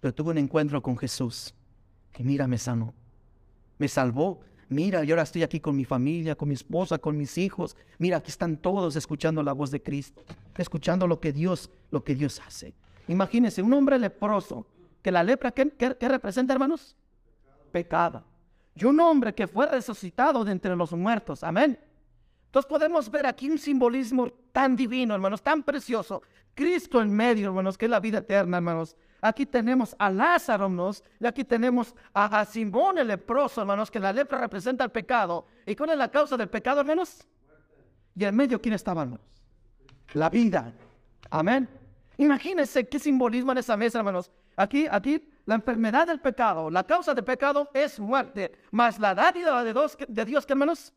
pero 0.00 0.12
tuve 0.12 0.32
un 0.32 0.38
encuentro 0.38 0.82
con 0.82 0.98
Jesús, 0.98 1.54
que 2.10 2.24
mira, 2.24 2.48
me 2.48 2.58
sanó, 2.58 2.92
me 3.78 3.86
salvó 3.86 4.40
Mira, 4.68 5.02
yo 5.02 5.14
ahora 5.14 5.22
estoy 5.22 5.42
aquí 5.42 5.60
con 5.60 5.76
mi 5.76 5.84
familia, 5.84 6.34
con 6.34 6.48
mi 6.48 6.54
esposa, 6.54 6.98
con 6.98 7.16
mis 7.16 7.38
hijos. 7.38 7.76
Mira, 7.98 8.18
aquí 8.18 8.30
están 8.30 8.58
todos 8.58 8.96
escuchando 8.96 9.42
la 9.42 9.52
voz 9.52 9.70
de 9.70 9.82
Cristo, 9.82 10.22
escuchando 10.56 11.06
lo 11.06 11.20
que 11.20 11.32
Dios, 11.32 11.70
lo 11.90 12.04
que 12.04 12.14
Dios 12.14 12.40
hace. 12.46 12.74
Imagínense, 13.08 13.62
un 13.62 13.72
hombre 13.72 13.98
leproso, 13.98 14.66
que 15.02 15.10
la 15.10 15.22
lepra, 15.22 15.52
¿qué, 15.52 15.96
representa, 16.00 16.52
hermanos? 16.52 16.96
pecado. 17.72 18.24
Y 18.74 18.84
un 18.84 18.98
hombre 19.00 19.34
que 19.34 19.46
fue 19.46 19.66
resucitado 19.66 20.44
de 20.44 20.52
entre 20.52 20.74
los 20.76 20.92
muertos. 20.92 21.42
Amén. 21.42 21.78
Entonces 22.46 22.68
podemos 22.68 23.10
ver 23.10 23.26
aquí 23.26 23.50
un 23.50 23.58
simbolismo 23.58 24.30
tan 24.52 24.76
divino, 24.76 25.14
hermanos, 25.14 25.42
tan 25.42 25.62
precioso. 25.62 26.22
Cristo 26.54 27.00
en 27.02 27.12
medio, 27.12 27.48
hermanos, 27.48 27.76
que 27.76 27.86
es 27.86 27.90
la 27.90 28.00
vida 28.00 28.18
eterna, 28.18 28.56
hermanos. 28.58 28.96
Aquí 29.20 29.46
tenemos 29.46 29.96
a 29.98 30.10
Lázaro, 30.10 30.66
hermanos, 30.66 31.02
y 31.18 31.26
aquí 31.26 31.44
tenemos 31.44 31.94
a, 32.12 32.44
Simón 32.44 32.98
el 32.98 33.08
leproso, 33.08 33.60
hermanos, 33.60 33.90
que 33.90 33.98
la 33.98 34.12
lepra 34.12 34.38
representa 34.38 34.84
el 34.84 34.90
pecado. 34.90 35.46
¿Y 35.66 35.74
cuál 35.74 35.90
es 35.90 35.98
la 35.98 36.10
causa 36.10 36.36
del 36.36 36.48
pecado, 36.48 36.80
hermanos? 36.80 37.26
Y 38.14 38.24
en 38.24 38.36
medio, 38.36 38.60
¿quién 38.60 38.74
estaba, 38.74 39.02
hermanos? 39.02 39.26
La 40.12 40.30
vida. 40.30 40.72
Amén. 41.30 41.68
Imagínense 42.16 42.88
qué 42.88 42.98
simbolismo 42.98 43.52
en 43.52 43.58
esa 43.58 43.76
mesa, 43.76 43.98
hermanos. 43.98 44.30
Aquí, 44.56 44.86
aquí, 44.90 45.28
la 45.46 45.54
enfermedad 45.56 46.06
del 46.06 46.20
pecado, 46.20 46.70
la 46.70 46.84
causa 46.84 47.14
del 47.14 47.24
pecado 47.24 47.70
es 47.72 47.98
muerte, 47.98 48.52
más 48.70 48.98
la 48.98 49.14
dádiva 49.14 49.62
de 49.64 49.72
Dios, 49.72 49.96
de 50.06 50.24
Dios, 50.24 50.44
¿qué, 50.44 50.52
hermanos? 50.52 50.92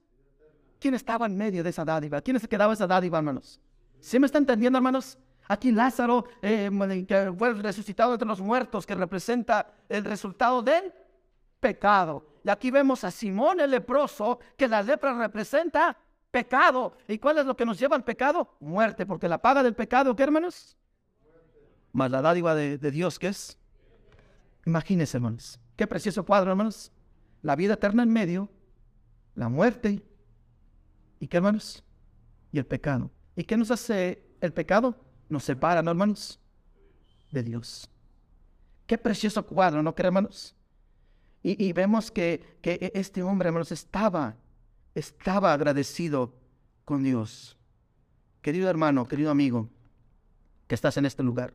¿Quién 0.80 0.96
estaba 0.96 1.28
en 1.28 1.38
medio 1.38 1.64
de 1.64 1.70
esa 1.70 1.86
dádiva? 1.86 2.22
¿Quién 2.22 2.40
se 2.40 2.48
quedaba 2.48 2.74
esa 2.74 2.88
dádiva, 2.88 3.20
hermanos? 3.20 3.60
¿Sí 4.00 4.20
me 4.20 4.26
está 4.26 4.40
entendiendo, 4.40 4.78
hermanos? 4.78 5.18
Aquí 5.48 5.72
Lázaro, 5.72 6.26
eh, 6.42 6.70
que 7.08 7.34
fue 7.38 7.54
resucitado 7.54 8.14
entre 8.14 8.28
los 8.28 8.40
muertos, 8.40 8.86
que 8.86 8.96
representa 8.96 9.74
el 9.90 10.06
resultado 10.06 10.62
del 10.62 10.94
pecado. 11.60 12.26
Y 12.44 12.50
aquí 12.50 12.72
vemos 12.72 13.04
a 13.04 13.12
Simón 13.12 13.60
el 13.60 13.72
leproso, 13.72 14.40
que 14.58 14.68
la 14.68 14.82
lepra 14.82 15.14
representa 15.14 15.98
pecado. 16.32 16.98
¿Y 17.08 17.18
cuál 17.18 17.40
es 17.40 17.46
lo 17.46 17.56
que 17.56 17.66
nos 17.66 17.78
lleva 17.78 17.96
al 17.96 18.04
pecado? 18.04 18.56
Muerte, 18.60 19.06
porque 19.06 19.28
la 19.28 19.42
paga 19.42 19.62
del 19.62 19.76
pecado, 19.76 20.16
¿qué 20.16 20.24
hermanos? 20.24 20.78
Más 21.92 22.10
la 22.10 22.22
dádiva 22.22 22.56
de, 22.56 22.78
de 22.78 22.92
Dios, 22.92 23.20
¿qué 23.20 23.28
es? 23.28 23.58
Imagínense, 24.66 25.18
hermanos. 25.18 25.60
Qué 25.76 25.88
precioso 25.88 26.26
cuadro, 26.26 26.52
hermanos. 26.52 26.92
La 27.42 27.56
vida 27.56 27.74
eterna 27.74 28.04
en 28.04 28.14
medio, 28.14 28.50
la 29.36 29.50
muerte, 29.50 30.04
¿y 31.20 31.28
qué, 31.28 31.38
hermanos? 31.38 31.84
Y 32.52 32.60
el 32.60 32.66
pecado. 32.66 33.12
¿Y 33.36 33.44
qué 33.44 33.58
nos 33.58 33.72
hace 33.72 34.24
el 34.42 34.54
pecado? 34.54 34.96
Nos 35.32 35.44
separan, 35.44 35.88
hermanos? 35.88 36.40
De 37.32 37.42
Dios. 37.42 37.90
Qué 38.86 38.98
precioso 38.98 39.46
cuadro, 39.46 39.82
¿no 39.82 39.96
hermanos? 39.98 40.54
Y, 41.44 41.74
vemos 41.74 42.12
que, 42.12 42.60
que, 42.62 42.92
este 42.94 43.24
hombre, 43.24 43.48
hermanos, 43.48 43.72
estaba, 43.72 44.36
estaba 44.94 45.54
agradecido 45.54 46.36
con 46.86 47.02
Dios. 47.04 47.58
Querido 48.44 48.70
hermano, 48.70 49.08
querido 49.08 49.32
amigo, 49.32 49.68
que 50.68 50.76
estás 50.76 50.98
en 50.98 51.08
este 51.08 51.24
lugar, 51.24 51.54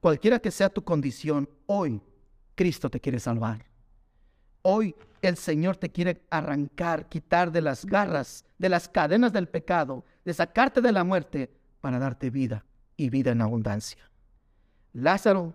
cualquiera 0.00 0.38
que 0.40 0.50
sea 0.50 0.68
tu 0.68 0.84
condición, 0.84 1.48
hoy 1.66 2.02
Cristo 2.54 2.90
te 2.90 3.00
quiere 3.00 3.18
salvar. 3.18 3.64
Hoy 4.60 4.94
el 5.22 5.36
Señor 5.36 5.76
te 5.76 5.90
quiere 5.90 6.22
arrancar, 6.28 7.08
quitar 7.08 7.50
de 7.50 7.62
las 7.62 7.86
garras, 7.86 8.44
de 8.58 8.68
las 8.68 8.88
cadenas 8.88 9.32
del 9.32 9.48
pecado, 9.48 10.04
de 10.24 10.34
sacarte 10.34 10.82
de 10.82 10.92
la 10.92 11.04
muerte 11.04 11.50
para 11.84 11.98
darte 11.98 12.30
vida 12.30 12.64
y 12.96 13.10
vida 13.10 13.32
en 13.32 13.42
abundancia. 13.42 14.10
Lázaro, 14.94 15.52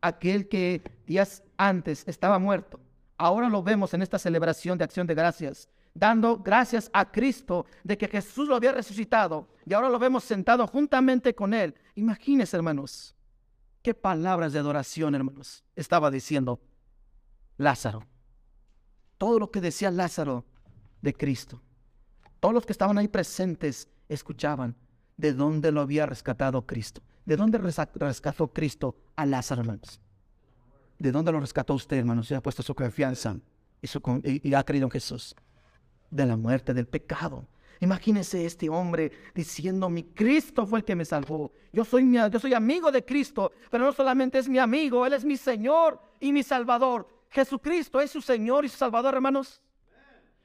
aquel 0.00 0.48
que 0.48 0.80
días 1.08 1.42
antes 1.56 2.06
estaba 2.06 2.38
muerto, 2.38 2.78
ahora 3.16 3.48
lo 3.48 3.64
vemos 3.64 3.92
en 3.92 4.00
esta 4.00 4.16
celebración 4.16 4.78
de 4.78 4.84
acción 4.84 5.08
de 5.08 5.16
gracias, 5.16 5.68
dando 5.92 6.38
gracias 6.38 6.88
a 6.92 7.10
Cristo 7.10 7.66
de 7.82 7.98
que 7.98 8.06
Jesús 8.06 8.46
lo 8.46 8.54
había 8.54 8.70
resucitado 8.70 9.48
y 9.66 9.74
ahora 9.74 9.88
lo 9.88 9.98
vemos 9.98 10.22
sentado 10.22 10.68
juntamente 10.68 11.34
con 11.34 11.52
él. 11.52 11.74
Imagínense, 11.96 12.56
hermanos, 12.56 13.16
qué 13.82 13.92
palabras 13.92 14.52
de 14.52 14.60
adoración, 14.60 15.16
hermanos, 15.16 15.64
estaba 15.74 16.12
diciendo 16.12 16.60
Lázaro. 17.56 18.06
Todo 19.18 19.40
lo 19.40 19.50
que 19.50 19.60
decía 19.60 19.90
Lázaro 19.90 20.44
de 21.00 21.12
Cristo. 21.12 21.60
Todos 22.38 22.54
los 22.54 22.64
que 22.64 22.72
estaban 22.72 22.98
ahí 22.98 23.08
presentes 23.08 23.88
escuchaban 24.08 24.76
de 25.22 25.32
dónde 25.32 25.70
lo 25.70 25.80
había 25.80 26.04
rescatado 26.04 26.66
Cristo. 26.66 27.00
¿De 27.24 27.36
dónde 27.36 27.56
rescató 27.56 28.48
Cristo 28.48 28.96
a 29.14 29.24
Lázaro? 29.24 29.62
¿De 30.98 31.12
dónde 31.12 31.30
lo 31.30 31.38
rescató 31.38 31.74
usted, 31.74 31.98
hermanos? 31.98 32.26
Se 32.26 32.34
ha 32.34 32.42
puesto 32.42 32.60
su 32.64 32.74
confianza 32.74 33.36
y, 33.80 34.48
y 34.48 34.54
ha 34.54 34.64
creído 34.64 34.86
en 34.86 34.90
Jesús. 34.90 35.36
De 36.10 36.26
la 36.26 36.36
muerte, 36.36 36.74
del 36.74 36.88
pecado. 36.88 37.46
Imagínese 37.78 38.44
este 38.44 38.68
hombre 38.68 39.12
diciendo, 39.32 39.88
mi 39.88 40.02
Cristo 40.02 40.66
fue 40.66 40.80
el 40.80 40.84
que 40.84 40.96
me 40.96 41.04
salvó. 41.04 41.52
Yo 41.72 41.84
soy, 41.84 42.02
mi, 42.02 42.18
yo 42.18 42.40
soy 42.40 42.54
amigo 42.54 42.90
de 42.90 43.04
Cristo, 43.04 43.52
pero 43.70 43.84
no 43.84 43.92
solamente 43.92 44.40
es 44.40 44.48
mi 44.48 44.58
amigo, 44.58 45.06
Él 45.06 45.12
es 45.12 45.24
mi 45.24 45.36
Señor 45.36 46.00
y 46.18 46.32
mi 46.32 46.42
Salvador. 46.42 47.06
Jesucristo 47.30 48.00
es 48.00 48.10
su 48.10 48.20
Señor 48.20 48.64
y 48.64 48.68
su 48.68 48.76
Salvador, 48.76 49.14
hermanos 49.14 49.62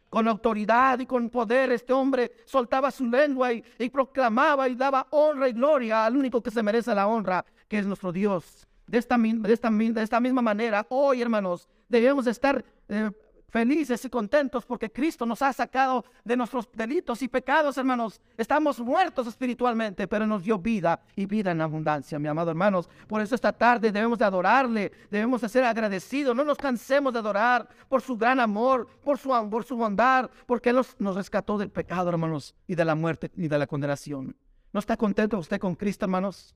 con 0.09 0.27
autoridad 0.27 0.99
y 0.99 1.05
con 1.05 1.29
poder, 1.29 1.71
este 1.71 1.93
hombre 1.93 2.31
soltaba 2.45 2.91
su 2.91 3.05
lengua 3.05 3.53
y, 3.53 3.89
proclamaba 3.89 4.69
y 4.69 4.75
daba 4.75 5.07
honra 5.11 5.49
y 5.49 5.53
gloria 5.53 6.05
al 6.05 6.15
único 6.15 6.41
que 6.41 6.51
se 6.51 6.63
merece 6.63 6.93
la 6.95 7.07
honra, 7.07 7.45
que 7.67 7.79
es 7.79 7.85
nuestro 7.85 8.11
Dios. 8.11 8.67
De 8.85 8.97
esta, 8.97 9.17
misma 9.17 10.41
manera, 10.41 10.85
hoy, 10.89 11.21
hermanos, 11.21 11.67
debemos 11.89 12.25
estar 12.25 12.63
eh, 12.87 13.11
felices 13.49 14.03
y 14.03 14.09
contentos 14.09 14.65
porque 14.65 14.91
Cristo 14.91 15.25
nos 15.25 15.41
ha 15.41 15.53
sacado 15.53 16.03
de 16.23 16.35
nuestros 16.35 16.69
delitos 16.73 17.21
y 17.21 17.27
pecados, 17.27 17.77
hermanos. 17.77 18.21
Estamos 18.37 18.79
muertos 18.79 19.27
espiritualmente, 19.27 20.07
pero 20.07 20.27
nos 20.27 20.43
dio 20.43 20.59
vida 20.59 20.99
y 21.15 21.25
vida 21.25 21.51
en 21.51 21.61
abundancia, 21.61 22.19
mi 22.19 22.27
amado 22.27 22.51
hermanos. 22.51 22.89
Por 23.07 23.21
eso 23.21 23.35
esta 23.35 23.53
tarde 23.53 23.91
debemos 23.91 24.19
de 24.19 24.25
adorarle, 24.25 24.91
debemos 25.09 25.41
de 25.41 25.49
ser 25.49 25.63
agradecidos. 25.63 26.35
No 26.35 26.43
nos 26.43 26.57
cansemos 26.57 27.13
de 27.13 27.19
adorar 27.19 27.67
por 27.87 28.01
su 28.01 28.17
gran 28.17 28.39
amor, 28.39 28.87
por 29.03 29.17
su, 29.17 29.29
por 29.49 29.63
su 29.63 29.77
bondad, 29.77 30.29
porque 30.45 30.69
Él 30.69 30.81
nos, 30.99 31.15
rescató 31.15 31.57
del 31.57 31.69
pecado, 31.69 32.09
hermanos, 32.09 32.53
y 32.67 32.75
de 32.75 32.85
la 32.85 32.95
muerte 32.95 33.31
y 33.35 33.47
de 33.47 33.57
la 33.57 33.67
condenación. 33.67 34.35
¿No 34.73 34.79
está 34.79 34.97
contento 34.97 35.37
usted 35.39 35.59
con 35.59 35.75
Cristo, 35.75 36.05
hermanos? 36.05 36.53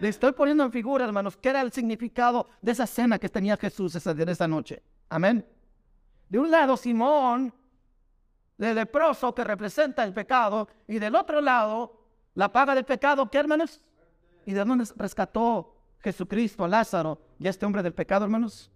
Le 0.00 0.08
estoy 0.08 0.32
poniendo 0.32 0.64
en 0.64 0.72
figura, 0.72 1.06
hermanos, 1.06 1.38
qué 1.38 1.48
era 1.48 1.62
el 1.62 1.72
significado 1.72 2.48
de 2.60 2.72
esa 2.72 2.86
cena 2.86 3.18
que 3.18 3.30
tenía 3.30 3.56
Jesús 3.56 3.94
esa, 3.94 4.10
esa 4.10 4.46
noche. 4.46 4.82
Amén. 5.08 5.46
De 6.28 6.38
un 6.38 6.50
lado, 6.50 6.76
Simón, 6.76 7.52
el 8.58 8.74
leproso 8.74 9.34
que 9.34 9.44
representa 9.44 10.04
el 10.04 10.12
pecado, 10.12 10.68
y 10.88 10.98
del 10.98 11.14
otro 11.14 11.40
lado, 11.40 12.06
la 12.34 12.52
paga 12.52 12.74
del 12.74 12.84
pecado, 12.84 13.30
¿qué 13.30 13.38
hermanos? 13.38 13.80
¿Y 14.44 14.52
de 14.52 14.64
dónde 14.64 14.84
rescató 14.96 15.74
Jesucristo 16.00 16.64
a 16.64 16.68
Lázaro 16.68 17.20
y 17.38 17.46
a 17.46 17.50
este 17.50 17.66
hombre 17.66 17.82
del 17.82 17.94
pecado, 17.94 18.24
hermanos? 18.24 18.70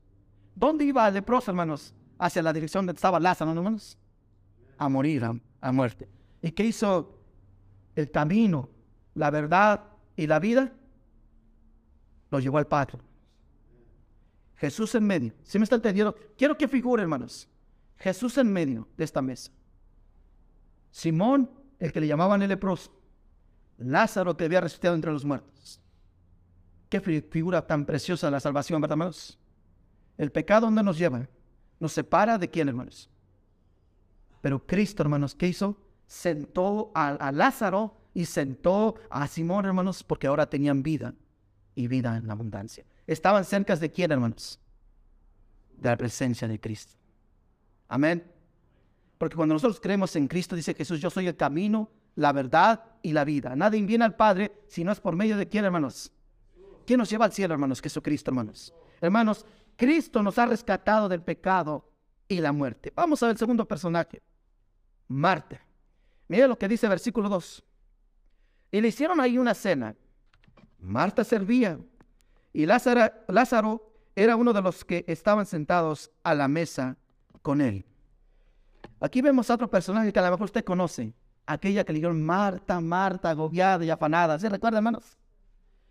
¿Dónde 0.54 0.84
iba 0.84 1.06
el 1.06 1.14
leproso, 1.14 1.50
hermanos? 1.50 1.94
Hacia 2.18 2.42
la 2.42 2.52
dirección 2.52 2.86
donde 2.86 2.98
estaba 2.98 3.20
Lázaro, 3.20 3.52
hermanos. 3.52 3.98
A 4.78 4.88
morir, 4.88 5.24
a, 5.60 5.72
muerte. 5.72 6.08
¿Y 6.42 6.50
qué 6.52 6.64
hizo 6.64 7.18
el 7.94 8.10
camino, 8.10 8.68
la 9.14 9.30
verdad 9.30 9.84
y 10.16 10.26
la 10.26 10.38
vida? 10.38 10.72
Lo 12.30 12.38
llevó 12.38 12.58
al 12.58 12.66
Padre. 12.66 12.98
Jesús 14.60 14.94
en 14.94 15.06
medio. 15.06 15.32
¿Sí 15.42 15.58
me 15.58 15.64
está 15.64 15.76
entendiendo? 15.76 16.14
Quiero 16.36 16.58
que 16.58 16.68
figure, 16.68 17.02
hermanos. 17.02 17.48
Jesús 17.96 18.36
en 18.36 18.52
medio 18.52 18.86
de 18.94 19.04
esta 19.04 19.22
mesa. 19.22 19.50
Simón, 20.90 21.50
el 21.78 21.90
que 21.92 22.00
le 22.00 22.06
llamaban 22.06 22.42
el 22.42 22.50
leproso. 22.50 22.92
Lázaro 23.78 24.36
que 24.36 24.44
había 24.44 24.60
resucitado 24.60 24.94
entre 24.94 25.12
los 25.12 25.24
muertos. 25.24 25.80
Qué 26.90 27.00
figura 27.00 27.66
tan 27.66 27.86
preciosa 27.86 28.30
la 28.30 28.38
salvación, 28.38 28.82
¿verdad, 28.82 28.96
hermanos? 28.96 29.38
El 30.18 30.30
pecado, 30.30 30.66
¿dónde 30.66 30.82
nos 30.82 30.98
lleva? 30.98 31.26
Nos 31.78 31.92
separa 31.92 32.36
de 32.36 32.50
quién, 32.50 32.68
hermanos. 32.68 33.08
Pero 34.42 34.66
Cristo, 34.66 35.02
hermanos, 35.02 35.34
¿qué 35.34 35.48
hizo? 35.48 35.78
Sentó 36.06 36.92
a 36.94 37.32
Lázaro 37.32 37.96
y 38.12 38.26
sentó 38.26 38.96
a 39.08 39.26
Simón, 39.26 39.64
hermanos, 39.64 40.04
porque 40.04 40.26
ahora 40.26 40.50
tenían 40.50 40.82
vida 40.82 41.14
y 41.80 41.88
vida 41.88 42.18
en 42.18 42.30
abundancia 42.30 42.84
estaban 43.06 43.44
cerca 43.44 43.74
de 43.74 43.90
quién, 43.90 44.12
hermanos? 44.12 44.60
De 45.76 45.88
la 45.88 45.96
presencia 45.96 46.46
de 46.46 46.60
Cristo. 46.60 46.94
Amén. 47.88 48.30
Porque 49.18 49.36
cuando 49.36 49.54
nosotros 49.54 49.80
creemos 49.80 50.14
en 50.16 50.28
Cristo, 50.28 50.54
dice 50.54 50.74
Jesús, 50.74 51.00
yo 51.00 51.10
soy 51.10 51.26
el 51.26 51.36
camino, 51.36 51.90
la 52.16 52.32
verdad 52.32 52.84
y 53.02 53.12
la 53.12 53.24
vida. 53.24 53.56
Nadie 53.56 53.82
viene 53.82 54.04
al 54.04 54.14
Padre 54.14 54.52
si 54.68 54.84
no 54.84 54.92
es 54.92 55.00
por 55.00 55.16
medio 55.16 55.36
de 55.36 55.48
quién, 55.48 55.64
hermanos. 55.64 56.12
¿Quién 56.86 56.98
nos 56.98 57.10
lleva 57.10 57.24
al 57.24 57.32
cielo, 57.32 57.54
hermanos? 57.54 57.80
Jesucristo, 57.80 58.30
hermanos. 58.30 58.74
Hermanos, 59.00 59.46
Cristo 59.76 60.22
nos 60.22 60.38
ha 60.38 60.46
rescatado 60.46 61.08
del 61.08 61.22
pecado 61.22 61.90
y 62.28 62.40
la 62.40 62.52
muerte. 62.52 62.92
Vamos 62.94 63.22
a 63.22 63.26
ver 63.26 63.34
el 63.34 63.38
segundo 63.38 63.66
personaje. 63.66 64.22
Marta. 65.08 65.60
Mira 66.28 66.46
lo 66.46 66.58
que 66.58 66.68
dice 66.68 66.86
versículo 66.86 67.28
2. 67.28 67.64
Y 68.72 68.80
le 68.80 68.88
hicieron 68.88 69.20
ahí 69.20 69.38
una 69.38 69.54
cena. 69.54 69.96
Marta 70.80 71.24
servía 71.24 71.78
y 72.52 72.66
Lázaro, 72.66 73.92
era 74.16 74.36
uno 74.36 74.52
de 74.52 74.62
los 74.62 74.84
que 74.84 75.04
estaban 75.06 75.46
sentados 75.46 76.10
a 76.22 76.34
la 76.34 76.48
mesa 76.48 76.96
con 77.42 77.60
él. 77.60 77.84
Aquí 79.00 79.22
vemos 79.22 79.50
a 79.50 79.54
otro 79.54 79.70
personaje 79.70 80.12
que 80.12 80.18
a 80.18 80.22
lo 80.22 80.30
mejor 80.30 80.44
usted 80.44 80.64
conoce, 80.64 81.14
aquella 81.46 81.84
que 81.84 81.92
le 81.92 81.98
dijeron 81.98 82.22
Marta, 82.22 82.80
Marta, 82.80 83.30
agobiada 83.30 83.84
y 83.84 83.90
afanada. 83.90 84.38
¿Se 84.38 84.48
recuerda, 84.48 84.78
hermanos? 84.78 85.16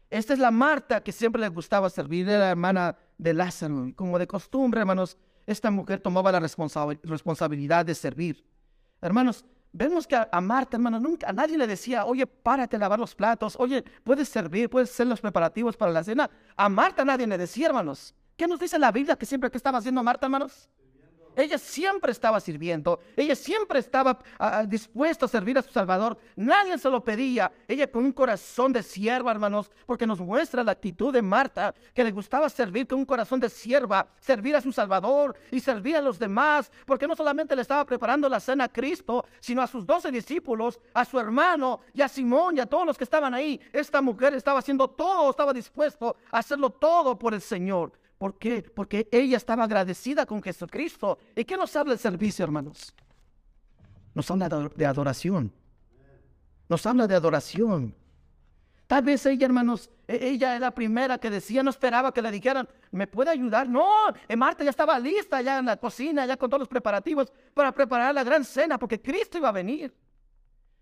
Esta 0.09 0.33
es 0.33 0.39
la 0.39 0.51
Marta 0.51 1.01
que 1.01 1.11
siempre 1.11 1.41
le 1.41 1.49
gustaba 1.49 1.89
servir, 1.89 2.27
era 2.27 2.39
la 2.39 2.51
hermana 2.51 2.97
de 3.17 3.33
Lázaro. 3.33 3.91
Como 3.95 4.19
de 4.19 4.27
costumbre, 4.27 4.81
hermanos, 4.81 5.17
esta 5.45 5.71
mujer 5.71 5.99
tomaba 6.01 6.31
la 6.31 6.39
responsabilidad 6.39 7.85
de 7.85 7.95
servir. 7.95 8.45
Hermanos, 9.01 9.45
vemos 9.71 10.07
que 10.07 10.15
a, 10.15 10.41
Marta, 10.41 10.77
hermanos, 10.77 11.01
nunca 11.01 11.29
a 11.29 11.33
nadie 11.33 11.57
le 11.57 11.67
decía, 11.67 12.05
oye, 12.05 12.25
párate 12.25 12.75
a 12.75 12.79
lavar 12.79 12.99
los 12.99 13.15
platos, 13.15 13.55
oye, 13.59 13.83
puedes 14.03 14.29
servir, 14.29 14.69
puedes 14.69 14.89
hacer 14.89 15.07
los 15.07 15.21
preparativos 15.21 15.77
para 15.77 15.91
la 15.91 16.03
cena. 16.03 16.29
A 16.55 16.69
Marta 16.69 17.05
nadie 17.05 17.27
le 17.27 17.37
decía, 17.37 17.67
hermanos. 17.67 18.13
¿Qué 18.35 18.47
nos 18.47 18.59
dice 18.59 18.79
la 18.79 18.91
Biblia 18.91 19.17
que 19.17 19.25
siempre 19.25 19.51
que 19.51 19.57
estaba 19.57 19.79
haciendo 19.79 20.01
Marta, 20.01 20.27
hermanos? 20.27 20.69
Ella 21.39 21.57
siempre 21.57 22.11
estaba 22.11 22.39
sirviendo. 22.39 22.99
Ella 23.15 23.35
siempre 23.35 23.79
estaba 23.79 24.19
ah, 24.37 24.59
ah, 24.59 24.65
dispuesta 24.65 25.25
a 25.25 25.29
servir 25.29 25.57
a 25.57 25.61
su 25.61 25.71
Salvador. 25.71 26.17
Nadie 26.35 26.77
se 26.77 26.89
lo 26.89 27.03
pedía. 27.03 27.51
Ella 27.67 27.89
con 27.89 28.05
un 28.05 28.11
corazón 28.11 28.73
de 28.73 28.83
sierva, 28.83 29.31
hermanos, 29.31 29.71
porque 29.85 30.05
nos 30.05 30.19
muestra 30.19 30.63
la 30.63 30.73
actitud 30.73 31.13
de 31.13 31.21
Marta, 31.21 31.73
que 31.93 32.03
le 32.03 32.11
gustaba 32.11 32.49
servir 32.49 32.87
con 32.87 32.99
un 32.99 33.05
corazón 33.05 33.39
de 33.39 33.49
sierva, 33.49 34.07
servir 34.19 34.55
a 34.55 34.61
su 34.61 34.71
Salvador 34.71 35.35
y 35.51 35.59
servir 35.59 35.95
a 35.95 36.01
los 36.01 36.19
demás, 36.19 36.71
porque 36.85 37.07
no 37.07 37.15
solamente 37.15 37.55
le 37.55 37.61
estaba 37.61 37.85
preparando 37.85 38.27
la 38.27 38.39
cena 38.39 38.65
a 38.65 38.69
Cristo, 38.69 39.25
sino 39.39 39.61
a 39.61 39.67
sus 39.67 39.85
doce 39.85 40.11
discípulos, 40.11 40.79
a 40.93 41.05
su 41.05 41.19
hermano 41.19 41.81
y 41.93 42.01
a 42.01 42.09
Simón 42.09 42.57
y 42.57 42.59
a 42.59 42.65
todos 42.65 42.85
los 42.85 42.97
que 42.97 43.03
estaban 43.03 43.33
ahí. 43.33 43.59
Esta 43.71 44.01
mujer 44.01 44.33
estaba 44.33 44.59
haciendo 44.59 44.89
todo, 44.89 45.29
estaba 45.29 45.53
dispuesto 45.53 46.17
a 46.31 46.39
hacerlo 46.39 46.69
todo 46.69 47.17
por 47.17 47.33
el 47.33 47.41
Señor. 47.41 47.93
¿Por 48.19 48.37
qué? 48.37 48.61
Porque 48.61 49.07
ella 49.13 49.37
estaba 49.37 49.63
agradecida 49.63 50.25
con 50.25 50.43
Jesucristo. 50.43 51.17
¿Y 51.33 51.45
qué 51.45 51.55
nos 51.55 51.73
habla 51.77 51.93
el 51.93 51.99
servicio, 51.99 52.43
hermanos? 52.43 52.93
Nos 54.13 54.29
habla 54.29 54.49
de 54.49 54.85
adoración. 54.85 55.53
Nos 56.67 56.85
habla 56.85 57.07
de 57.07 57.15
adoración. 57.15 57.95
Tal 58.87 59.03
vez 59.03 59.25
ella, 59.25 59.45
hermanos, 59.45 59.89
e-, 60.05 60.31
ella 60.31 60.55
es 60.55 60.59
la 60.59 60.71
primera 60.71 61.17
que 61.17 61.29
decía, 61.29 61.63
no 61.63 61.69
esperaba 61.69 62.13
que 62.13 62.21
le 62.21 62.29
dijeran, 62.29 62.67
¿me 62.91 63.07
puede 63.07 63.29
ayudar? 63.29 63.69
No, 63.69 63.87
eh, 64.27 64.35
Marta 64.35 64.65
ya 64.65 64.71
estaba 64.71 64.99
lista, 64.99 65.41
ya 65.41 65.59
en 65.59 65.67
la 65.67 65.77
cocina, 65.77 66.25
ya 66.25 66.35
con 66.35 66.49
todos 66.49 66.59
los 66.59 66.67
preparativos 66.67 67.31
para 67.53 67.71
preparar 67.71 68.13
la 68.13 68.25
gran 68.25 68.43
cena, 68.43 68.77
porque 68.77 69.01
Cristo 69.01 69.37
iba 69.37 69.47
a 69.47 69.53
venir. 69.53 69.95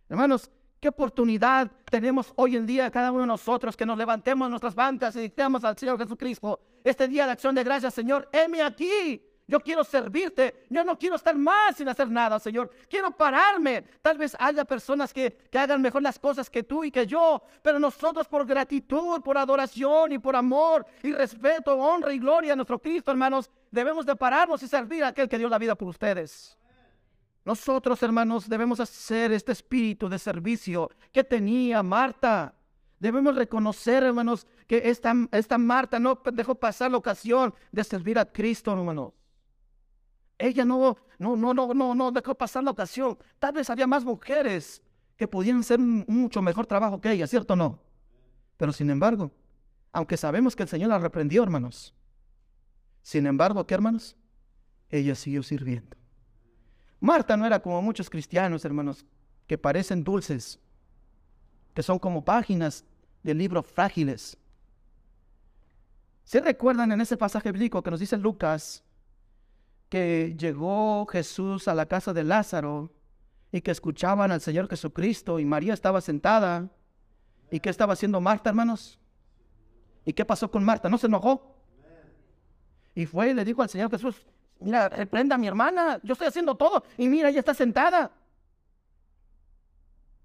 Hermanos, 0.10 0.50
¿Qué 0.79 0.89
oportunidad 0.89 1.72
tenemos 1.89 2.32
hoy 2.36 2.56
en 2.56 2.67
día 2.67 2.91
cada 2.91 3.12
uno 3.12 3.22
de 3.22 3.27
nosotros 3.27 3.75
que 3.75 3.86
nos 3.86 3.98
levantemos 3.98 4.48
nuestras 4.48 4.75
bancas 4.75 5.15
y 5.15 5.22
dictemos 5.22 5.63
al 5.63 5.75
Señor 5.75 5.98
Jesucristo 5.98 6.60
este 6.89 7.08
día 7.08 7.25
de 7.25 7.32
acción 7.32 7.56
de 7.56 7.63
gracias, 7.63 7.94
Señor, 7.94 8.29
heme 8.32 8.62
aquí. 8.62 9.24
Yo 9.50 9.62
quiero 9.62 9.84
servirte. 9.86 10.65
Yo 10.70 10.84
no 10.84 10.98
quiero 10.98 11.15
estar 11.15 11.36
más 11.36 11.77
sin 11.77 11.88
hacer 11.88 12.10
nada, 12.10 12.38
Señor. 12.38 12.70
Quiero 12.89 13.12
pararme. 13.12 13.84
Tal 14.01 14.17
vez 14.17 14.36
haya 14.38 14.65
personas 14.65 15.13
que, 15.13 15.32
que, 15.50 15.58
hagan 15.58 15.82
mejor 15.82 16.01
las 16.01 16.20
cosas 16.20 16.50
que 16.50 16.63
tú 16.63 16.84
y 16.84 16.91
que 16.91 17.08
yo. 17.08 17.41
Pero 17.62 17.79
nosotros 17.79 18.27
por 18.27 18.46
gratitud, 18.46 19.22
por 19.22 19.38
adoración 19.38 20.12
y 20.12 20.20
por 20.20 20.36
amor 20.36 20.86
y 21.01 21.13
respeto, 21.13 21.77
honra 21.77 22.13
y 22.13 22.20
gloria 22.20 22.53
a 22.53 22.56
nuestro 22.58 22.79
Cristo, 22.79 23.10
hermanos, 23.10 23.50
debemos 23.72 24.06
de 24.06 24.17
pararnos 24.17 24.62
y 24.63 24.67
servir 24.67 25.06
a 25.06 25.10
aquel 25.10 25.29
que 25.29 25.38
dio 25.38 25.48
la 25.48 25.58
vida 25.58 25.75
por 25.75 25.88
ustedes. 25.88 26.58
Nosotros, 27.46 28.03
hermanos, 28.03 28.50
debemos 28.50 28.82
hacer 28.82 29.32
este 29.32 29.53
espíritu 29.53 30.10
de 30.10 30.20
servicio 30.20 30.91
que 31.13 31.24
tenía 31.24 31.82
Marta. 31.82 32.56
Debemos 33.00 33.36
reconocer, 33.36 34.04
hermanos, 34.04 34.48
que 34.66 34.89
esta, 34.89 35.13
esta 35.32 35.58
Marta 35.58 36.00
no 36.00 36.20
dejó 36.34 36.56
pasar 36.56 36.92
la 36.92 36.98
ocasión 36.98 37.54
de 37.72 37.84
servir 37.84 38.18
a 38.18 38.25
Cristo, 38.25 38.72
hermanos. 38.72 39.13
Ella 40.39 40.66
no, 40.66 40.98
no, 41.20 41.36
no, 41.36 41.54
no, 41.54 41.96
no, 41.96 42.12
dejó 42.12 42.36
pasar 42.36 42.63
la 42.63 42.72
ocasión. 42.72 43.18
Tal 43.39 43.54
vez 43.54 43.70
había 43.70 43.88
más 43.88 44.04
mujeres 44.04 44.82
que 45.16 45.27
podían 45.27 45.60
hacer 45.60 45.80
mucho 45.80 46.42
mejor 46.42 46.66
trabajo 46.66 47.01
que 47.01 47.12
ella, 47.12 47.27
¿cierto 47.27 47.54
o 47.54 47.56
no? 47.56 47.80
Pero 48.56 48.72
sin 48.72 48.89
embargo, 48.89 49.32
aunque 49.92 50.18
sabemos 50.18 50.56
que 50.56 50.63
el 50.63 50.70
Señor 50.70 50.89
la 50.89 51.00
reprendió, 51.00 51.44
hermanos, 51.44 51.94
sin 53.01 53.25
embargo, 53.25 53.66
¿qué 53.66 53.74
hermanos? 53.74 54.16
Ella 54.89 55.16
siguió 55.16 55.44
sirviendo. 55.44 55.96
Marta 57.00 57.38
no 57.38 57.46
era 57.46 57.60
como 57.62 57.82
muchos 57.82 58.10
cristianos, 58.10 58.66
hermanos, 58.66 59.06
que 59.46 59.57
parecen 59.57 60.03
dulces, 60.03 60.60
que 61.77 61.83
son 61.83 62.00
como 62.00 62.25
páginas 62.25 62.83
de 63.22 63.35
libros 63.35 63.63
frágiles. 63.68 64.35
¿Se 66.24 66.42
recuerdan 66.42 66.92
en 66.92 67.01
ese 67.01 67.18
pasaje 67.18 67.51
bíblico 67.51 67.83
que 67.83 67.92
nos 67.92 68.00
dice 68.00 68.18
Lucas 68.18 68.83
que 69.87 70.35
llegó 70.40 71.05
Jesús 71.05 71.68
a 71.68 71.75
la 71.75 71.85
casa 71.85 72.13
de 72.13 72.24
Lázaro 72.24 72.92
y 73.51 73.61
que 73.61 73.70
escuchaban 73.70 74.31
al 74.31 74.42
Señor 74.42 74.68
Jesucristo 74.68 75.37
y 75.37 75.46
María 75.46 75.75
estaba 75.75 76.01
sentada? 76.01 76.68
¿Y 77.51 77.59
qué 77.59 77.70
estaba 77.70 77.94
haciendo 77.94 78.20
Marta, 78.22 78.50
hermanos? 78.50 78.98
¿Y 80.03 80.13
qué 80.13 80.25
pasó 80.25 80.50
con 80.50 80.66
Marta? 80.66 80.90
¿No 80.90 80.98
se 80.98 81.05
enojó? 81.05 81.61
Y 82.96 83.05
fue 83.05 83.29
y 83.29 83.33
le 83.35 83.46
dijo 83.46 83.61
al 83.61 83.70
Señor 83.70 83.92
Jesús, 83.92 84.25
Mira, 84.59 84.90
reprenda 84.90 85.35
a 85.35 85.37
mi 85.37 85.46
hermana, 85.46 86.00
yo 86.01 86.13
estoy 86.13 86.29
haciendo 86.29 86.55
todo 86.55 86.83
y 86.98 87.07
mira, 87.07 87.29
ella 87.29 87.42
está 87.42 87.53
sentada. 87.53 88.11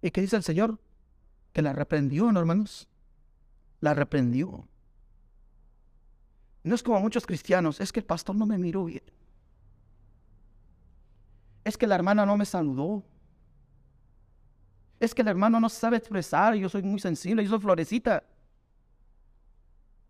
¿Y 0.01 0.11
qué 0.11 0.23
dice 0.23 0.37
el 0.37 0.45
Señor? 0.45 0.79
Que 1.53 1.63
la 1.63 1.73
reprendió, 1.73 2.31
¿no, 2.33 2.41
hermanos? 2.41 2.89
La 3.81 3.95
reprendió. 3.95 4.67
No 6.65 6.75
es 6.75 6.83
como 6.83 7.01
muchos 7.01 7.27
cristianos, 7.27 7.81
es 7.81 7.93
que 7.93 8.01
el 8.01 8.07
pastor 8.07 8.37
no 8.37 8.47
me 8.47 8.59
miró 8.59 8.85
bien. 8.85 9.03
Es 11.65 11.77
que 11.77 11.87
la 11.87 11.95
hermana 11.95 12.25
no 12.25 12.37
me 12.37 12.45
saludó. 12.45 13.03
Es 15.01 15.15
que 15.15 15.23
el 15.23 15.29
hermano 15.29 15.59
no 15.59 15.69
sabe 15.69 15.97
expresar, 15.97 16.55
yo 16.55 16.69
soy 16.69 16.83
muy 16.83 17.01
sensible, 17.01 17.43
yo 17.43 17.51
soy 17.51 17.61
florecita. 17.61 18.23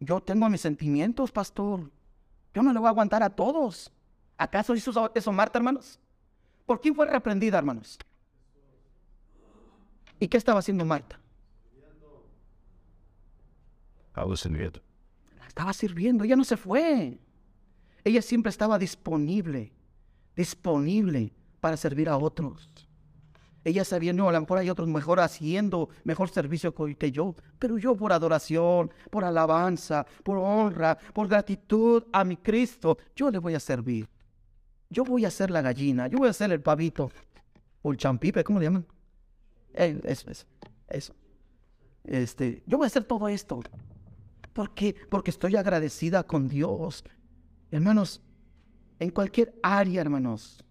Yo 0.01 0.21
tengo 0.21 0.49
mis 0.49 0.61
sentimientos, 0.61 1.33
pastor. 1.33 1.91
Yo 2.53 2.63
no 2.63 2.73
le 2.73 2.79
voy 2.79 2.89
a 2.89 2.91
aguantar 2.91 3.23
a 3.23 3.31
todos. 3.31 3.91
¿Acaso 4.37 4.75
hizo 4.75 5.11
eso 5.15 5.33
Marta, 5.33 5.59
hermanos? 5.59 5.99
¿Por 6.67 6.81
quién 6.81 6.95
fue 6.95 7.07
reprendida, 7.07 7.59
hermanos? 7.59 7.99
¿Y 10.19 10.29
qué 10.29 10.37
estaba 10.37 10.61
haciendo 10.61 10.85
Marta? 10.85 11.22
Estaba 14.13 14.37
sirviendo. 14.37 14.81
Estaba 15.47 15.73
sirviendo, 15.73 16.25
ella 16.25 16.37
no 16.37 16.45
se 16.45 16.57
fue. 16.57 17.19
Ella 18.05 18.23
siempre 18.23 18.51
estaba 18.51 18.79
disponible, 18.79 19.73
disponible 20.37 21.33
para 21.61 21.77
servir 21.77 22.09
a 22.09 22.17
otros. 22.17 22.71
Ella 23.65 23.85
sabía, 23.85 24.13
no, 24.13 24.29
a 24.29 24.33
lo 24.33 24.41
mejor 24.41 24.59
hay 24.59 24.71
otros 24.71 24.89
mejor 24.89 25.21
haciendo 25.21 25.89
mejor 26.05 26.29
servicio 26.29 26.75
que 26.75 27.13
yo, 27.13 27.37
pero 27.59 27.79
yo 27.79 27.97
por 27.97 28.13
adoración, 28.13 28.91
por 29.11 29.25
alabanza, 29.25 30.05
por 30.25 30.39
honra, 30.39 30.99
por 31.15 31.29
gratitud 31.29 32.05
a 32.13 32.25
mi 32.25 32.37
Cristo, 32.37 32.99
yo 33.15 33.31
le 33.31 33.39
voy 33.39 33.55
a 33.55 33.61
servir 33.61 34.09
yo 34.93 35.05
voy 35.05 35.25
a 35.25 35.31
ser 35.31 35.51
la 35.51 35.63
gallina, 35.63 36.07
yo 36.07 36.19
voy 36.19 36.29
a 36.29 36.33
ser 36.33 36.53
el 36.53 36.61
pavito, 36.61 37.11
o 37.81 37.91
el 37.91 37.97
champipe, 37.97 38.45
¿cómo 38.45 38.61
le 38.61 38.67
llaman? 38.67 38.87
Eh, 39.73 39.99
eso, 40.05 40.31
eso, 40.31 40.47
eso. 40.87 41.15
Este, 42.05 42.63
yo 42.67 42.77
voy 42.77 42.85
a 42.85 42.89
hacer 42.89 43.05
todo 43.05 43.27
esto. 43.29 43.63
¿Por 44.53 44.75
qué? 44.75 44.95
Porque 45.11 45.31
estoy 45.31 45.57
agradecida 45.57 46.23
con 46.25 46.49
Dios. 46.49 47.05
Hermanos, 47.71 48.23
en 48.99 49.11
cualquier 49.11 49.55
área, 49.63 50.01
hermanos, 50.01 50.65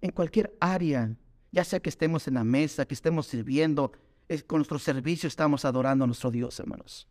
en 0.00 0.10
cualquier 0.10 0.56
área, 0.60 1.14
ya 1.52 1.64
sea 1.64 1.80
que 1.80 1.88
estemos 1.88 2.28
en 2.28 2.34
la 2.34 2.44
mesa, 2.44 2.84
que 2.84 2.94
estemos 2.94 3.26
sirviendo, 3.26 3.92
con 4.46 4.58
nuestro 4.58 4.78
servicio 4.78 5.26
estamos 5.26 5.64
adorando 5.64 6.04
a 6.04 6.06
nuestro 6.06 6.30
Dios, 6.30 6.58
hermanos 6.60 7.08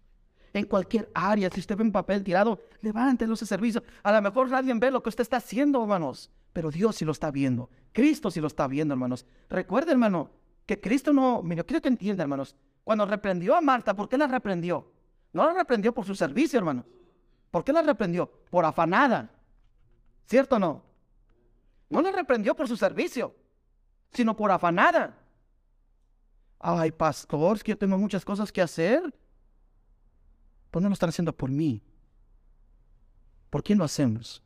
en 0.54 0.65
cualquier 0.65 1.10
área. 1.13 1.50
Si 1.52 1.60
usted 1.60 1.78
ve 1.78 1.84
un 1.84 1.91
papel 1.91 2.23
tirado, 2.23 2.60
levántelo 2.82 3.34
ese 3.34 3.45
servicio. 3.45 3.84
A 4.04 4.12
lo 4.12 4.21
mejor 4.21 4.50
nadie 4.50 4.73
ve 4.73 4.91
lo 4.91 5.02
que 5.02 5.10
usted 5.10 5.21
está 5.21 5.38
haciendo, 5.38 5.82
hermanos, 5.82 6.32
pero 6.54 6.71
Dios 6.71 6.95
sí 6.95 7.06
lo 7.06 7.12
está 7.12 7.32
viendo. 7.32 7.69
Cristo 7.91 8.32
sí 8.32 8.41
lo 8.41 8.47
está 8.47 8.67
viendo, 8.67 8.93
hermanos. 8.93 9.26
Recuerde, 9.50 9.91
hermano, 9.91 10.32
que 10.65 10.80
Cristo 10.80 11.13
no, 11.13 11.41
mira, 11.43 11.63
quiero 11.63 11.82
que 11.82 11.89
entienda, 11.89 12.23
hermanos. 12.23 12.56
Cuando 12.84 13.06
reprendió 13.06 13.56
a 13.56 13.62
Marta, 13.62 13.95
¿por 13.95 14.10
qué 14.10 14.17
la 14.17 14.28
reprendió? 14.28 14.91
No 15.38 15.45
la 15.45 15.54
reprendió 15.54 15.93
por 15.93 16.04
su 16.04 16.15
servicio, 16.15 16.58
hermanos. 16.58 16.84
¿Por 17.52 17.63
qué 17.63 17.71
la 17.71 17.84
reprendió? 17.84 18.28
Por 18.50 18.65
afanada. 18.65 19.30
¿Cierto 20.26 20.56
o 20.56 20.60
no? 20.60 20.84
No 21.91 22.02
la 22.02 22.12
reprendió 22.12 22.56
por 22.56 22.67
su 22.67 22.76
servicio, 22.76 23.36
sino 24.12 24.36
por 24.36 24.50
afanada. 24.50 25.15
Ay, 26.58 26.91
pastor, 26.91 27.62
que 27.62 27.73
yo 27.73 27.78
tengo 27.78 28.00
muchas 28.00 28.26
cosas 28.26 28.52
que 28.52 28.63
hacer. 28.63 29.13
Pues 30.71 30.82
no 30.82 30.89
lo 30.89 30.93
están 30.93 31.10
haciendo 31.10 31.38
por 31.38 31.52
mí. 31.52 31.84
¿Por 33.52 33.62
quién 33.62 33.78
lo 33.78 33.86
hacemos? 33.86 34.41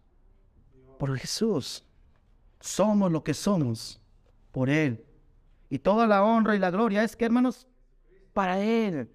Por 0.99 1.17
Jesús. 1.17 1.85
Somos 2.59 3.09
lo 3.09 3.23
que 3.23 3.33
somos 3.33 4.01
por 4.51 4.69
Él. 4.69 5.05
Y 5.69 5.79
toda 5.79 6.05
la 6.05 6.21
honra 6.21 6.53
y 6.53 6.59
la 6.59 6.69
gloria 6.69 7.01
es 7.05 7.15
que, 7.15 7.23
hermanos, 7.23 7.65
para 8.33 8.59
Él. 8.59 9.09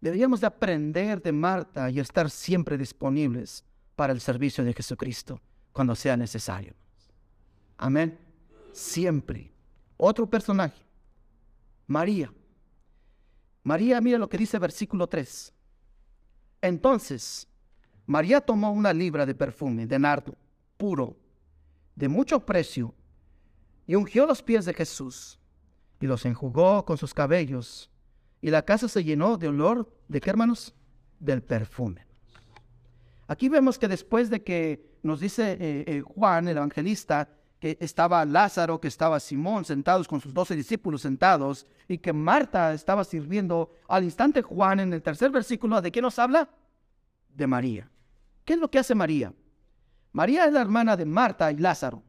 Deberíamos 0.00 0.40
de 0.40 0.46
aprender 0.46 1.22
de 1.22 1.32
Marta 1.32 1.90
y 1.90 2.00
estar 2.00 2.30
siempre 2.30 2.76
disponibles 2.76 3.64
para 3.94 4.12
el 4.12 4.20
servicio 4.20 4.64
de 4.64 4.74
Jesucristo 4.74 5.40
cuando 5.72 5.94
sea 5.94 6.16
necesario. 6.16 6.74
Amén. 7.76 8.18
Siempre. 8.72 9.52
Otro 9.96 10.28
personaje. 10.28 10.82
María. 11.86 12.32
María, 13.62 14.00
mira 14.00 14.18
lo 14.18 14.28
que 14.28 14.38
dice 14.38 14.58
versículo 14.58 15.08
3. 15.08 15.52
Entonces, 16.62 17.48
María 18.06 18.40
tomó 18.40 18.70
una 18.70 18.92
libra 18.92 19.26
de 19.26 19.34
perfume 19.34 19.86
de 19.86 19.98
nardo 19.98 20.34
puro, 20.76 21.16
de 21.94 22.08
mucho 22.08 22.44
precio, 22.44 22.94
y 23.86 23.94
ungió 23.94 24.26
los 24.26 24.42
pies 24.42 24.64
de 24.64 24.74
Jesús, 24.74 25.38
y 26.00 26.06
los 26.06 26.24
enjugó 26.24 26.84
con 26.84 26.98
sus 26.98 27.14
cabellos, 27.14 27.90
y 28.46 28.50
la 28.50 28.62
casa 28.62 28.86
se 28.86 29.02
llenó 29.02 29.36
de 29.38 29.48
olor, 29.48 29.92
¿de 30.06 30.20
qué 30.20 30.30
hermanos? 30.30 30.72
Del 31.18 31.42
perfume. 31.42 32.06
Aquí 33.26 33.48
vemos 33.48 33.76
que 33.76 33.88
después 33.88 34.30
de 34.30 34.44
que 34.44 34.98
nos 35.02 35.18
dice 35.18 35.54
eh, 35.54 35.84
eh, 35.88 36.00
Juan, 36.02 36.46
el 36.46 36.56
evangelista, 36.56 37.28
que 37.58 37.76
estaba 37.80 38.24
Lázaro, 38.24 38.80
que 38.80 38.86
estaba 38.86 39.18
Simón 39.18 39.64
sentados 39.64 40.06
con 40.06 40.20
sus 40.20 40.32
doce 40.32 40.54
discípulos 40.54 41.02
sentados, 41.02 41.66
y 41.88 41.98
que 41.98 42.12
Marta 42.12 42.72
estaba 42.72 43.02
sirviendo, 43.02 43.72
al 43.88 44.04
instante 44.04 44.42
Juan 44.42 44.78
en 44.78 44.92
el 44.92 45.02
tercer 45.02 45.32
versículo, 45.32 45.82
¿de 45.82 45.90
qué 45.90 46.00
nos 46.00 46.16
habla? 46.20 46.48
De 47.34 47.48
María. 47.48 47.90
¿Qué 48.44 48.52
es 48.52 48.60
lo 48.60 48.70
que 48.70 48.78
hace 48.78 48.94
María? 48.94 49.34
María 50.12 50.46
es 50.46 50.52
la 50.52 50.60
hermana 50.60 50.96
de 50.96 51.04
Marta 51.04 51.50
y 51.50 51.56
Lázaro. 51.56 52.04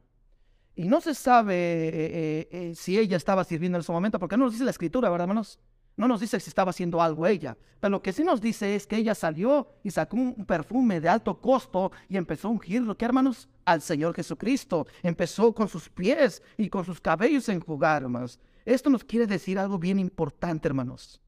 Y 0.76 0.86
no 0.86 1.00
se 1.00 1.16
sabe 1.16 1.56
eh, 1.56 2.72
si 2.76 2.96
ella 2.96 3.16
estaba 3.16 3.42
sirviendo 3.42 3.76
en 3.76 3.80
ese 3.80 3.90
momento, 3.90 4.20
porque 4.20 4.36
no 4.36 4.44
nos 4.44 4.52
dice 4.52 4.64
la 4.64 4.70
escritura, 4.70 5.10
¿verdad, 5.10 5.24
hermanos? 5.24 5.58
No 5.98 6.06
nos 6.06 6.20
dice 6.20 6.38
si 6.38 6.48
estaba 6.48 6.70
haciendo 6.70 7.02
algo 7.02 7.26
ella, 7.26 7.56
pero 7.80 7.90
lo 7.90 8.00
que 8.00 8.12
sí 8.12 8.22
nos 8.22 8.40
dice 8.40 8.76
es 8.76 8.86
que 8.86 8.96
ella 8.96 9.16
salió 9.16 9.66
y 9.82 9.90
sacó 9.90 10.16
un 10.16 10.46
perfume 10.46 11.00
de 11.00 11.08
alto 11.08 11.40
costo 11.40 11.90
y 12.08 12.16
empezó 12.16 12.46
a 12.46 12.52
ungirlo, 12.52 12.96
¿qué 12.96 13.04
hermanos? 13.04 13.48
Al 13.64 13.82
Señor 13.82 14.14
Jesucristo. 14.14 14.86
Empezó 15.02 15.52
con 15.52 15.68
sus 15.68 15.88
pies 15.88 16.40
y 16.56 16.68
con 16.68 16.84
sus 16.84 17.00
cabellos 17.00 17.48
a 17.48 17.52
enjugar, 17.52 18.02
hermanos. 18.02 18.38
Esto 18.64 18.88
nos 18.90 19.02
quiere 19.02 19.26
decir 19.26 19.58
algo 19.58 19.76
bien 19.76 19.98
importante, 19.98 20.68
hermanos. 20.68 21.20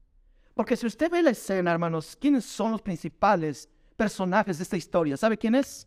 Porque 0.53 0.77
si 0.77 0.87
usted 0.87 1.11
ve 1.11 1.21
la 1.21 1.31
escena, 1.31 1.73
hermanos, 1.73 2.17
¿quiénes 2.17 2.45
son 2.45 2.71
los 2.71 2.81
principales 2.81 3.67
personajes 3.97 4.57
de 4.57 4.63
esta 4.63 4.77
historia? 4.77 5.17
¿Sabe 5.17 5.37
quién 5.37 5.55
es? 5.55 5.85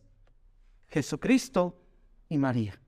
Jesucristo 0.89 1.75
y 2.29 2.37
María. 2.37 2.79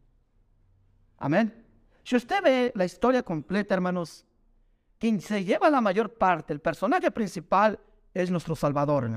Amén. 1.17 1.65
Si 2.05 2.17
usted 2.17 2.43
ve 2.43 2.73
la 2.75 2.85
historia 2.85 3.23
completa, 3.23 3.75
hermanos, 3.75 4.26
quien 4.99 5.21
se 5.21 5.45
lleva 5.45 5.71
la 5.71 5.81
mayor 5.81 6.15
parte, 6.15 6.53
el 6.53 6.61
personaje 6.61 7.11
principal 7.11 7.79
es 8.15 8.31
nuestro 8.31 8.57
Salvador. 8.57 9.11